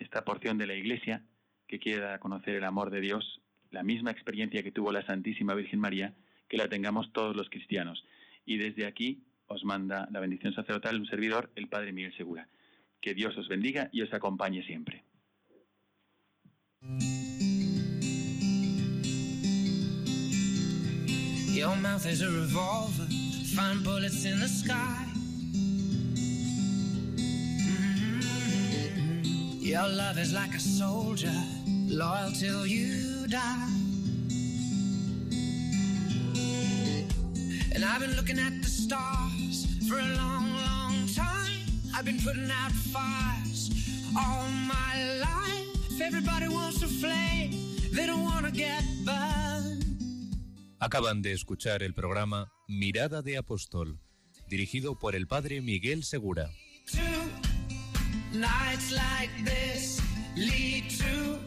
esta 0.00 0.24
porción 0.24 0.58
de 0.58 0.66
la 0.66 0.74
Iglesia 0.74 1.22
que 1.68 1.78
quiera 1.78 2.18
conocer 2.18 2.56
el 2.56 2.64
amor 2.64 2.90
de 2.90 3.00
Dios, 3.00 3.42
la 3.70 3.84
misma 3.84 4.10
experiencia 4.10 4.64
que 4.64 4.72
tuvo 4.72 4.90
la 4.90 5.06
Santísima 5.06 5.54
Virgen 5.54 5.78
María, 5.78 6.14
que 6.48 6.56
la 6.56 6.68
tengamos 6.68 7.12
todos 7.12 7.36
los 7.36 7.48
cristianos. 7.48 8.04
Y 8.44 8.56
desde 8.56 8.86
aquí 8.86 9.22
os 9.50 9.64
manda 9.64 10.08
la 10.12 10.20
bendición 10.20 10.54
sacerdotal 10.54 11.00
un 11.00 11.06
servidor, 11.06 11.50
el 11.56 11.66
Padre 11.68 11.92
Miguel 11.92 12.16
Segura. 12.16 12.48
Que 13.00 13.14
Dios 13.14 13.36
os 13.36 13.48
bendiga 13.48 13.88
y 13.92 14.02
os 14.02 14.12
acompañe 14.14 14.62
siempre. 14.62 15.02
Your 21.52 21.74
mouth 21.76 22.06
is 22.06 22.22
a 22.22 22.30
revolver, 22.30 23.08
find 23.54 23.82
bullets 23.82 24.24
in 24.24 24.38
the 24.38 24.48
sky. 24.48 25.04
Mm-hmm. 27.66 28.30
Your 29.60 29.88
love 29.88 30.16
is 30.18 30.32
like 30.32 30.54
a 30.54 30.60
soldier, 30.60 31.34
loyal 31.88 32.30
till 32.30 32.66
you 32.66 33.26
die. 33.26 33.68
And 37.74 37.84
I've 37.84 38.00
been 38.00 38.14
looking 38.14 38.38
at 38.38 38.62
the 38.62 38.68
stars 38.68 39.39
for 39.90 39.98
a 39.98 40.14
long, 40.22 40.46
long 40.54 40.94
time. 41.16 41.66
I've 41.92 42.04
been 42.04 42.20
putting 42.22 42.48
out 42.48 42.70
fires 42.94 43.70
all 44.16 44.46
my 44.76 44.94
life. 45.18 46.00
Everybody 46.00 46.46
wants 46.48 46.80
a 46.82 46.86
flame, 46.86 47.50
they 47.92 48.06
don't 48.06 48.22
want 48.22 48.46
to 48.46 48.52
get 48.52 48.84
burned. 49.04 49.84
Acaban 50.78 51.22
de 51.22 51.32
escuchar 51.32 51.82
el 51.82 51.92
programa 51.92 52.52
Mirada 52.68 53.20
de 53.20 53.36
Apóstol, 53.36 53.98
dirigido 54.48 54.96
por 54.96 55.16
el 55.16 55.26
padre 55.26 55.60
Miguel 55.60 56.04
Segura. 56.04 56.50
Nights 58.32 58.92
like 58.92 59.32
this 59.44 60.00
lead 60.36 60.88
to 61.00 61.40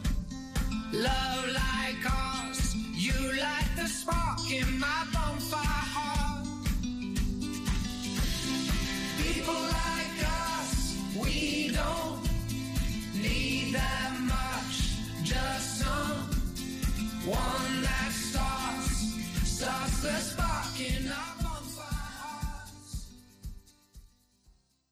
love 0.92 1.46
like 1.48 2.04
ours. 2.04 2.74
You 2.92 3.14
light 3.40 3.70
the 3.74 3.88
spark 3.88 4.38
in 4.50 4.78
my 4.78 5.03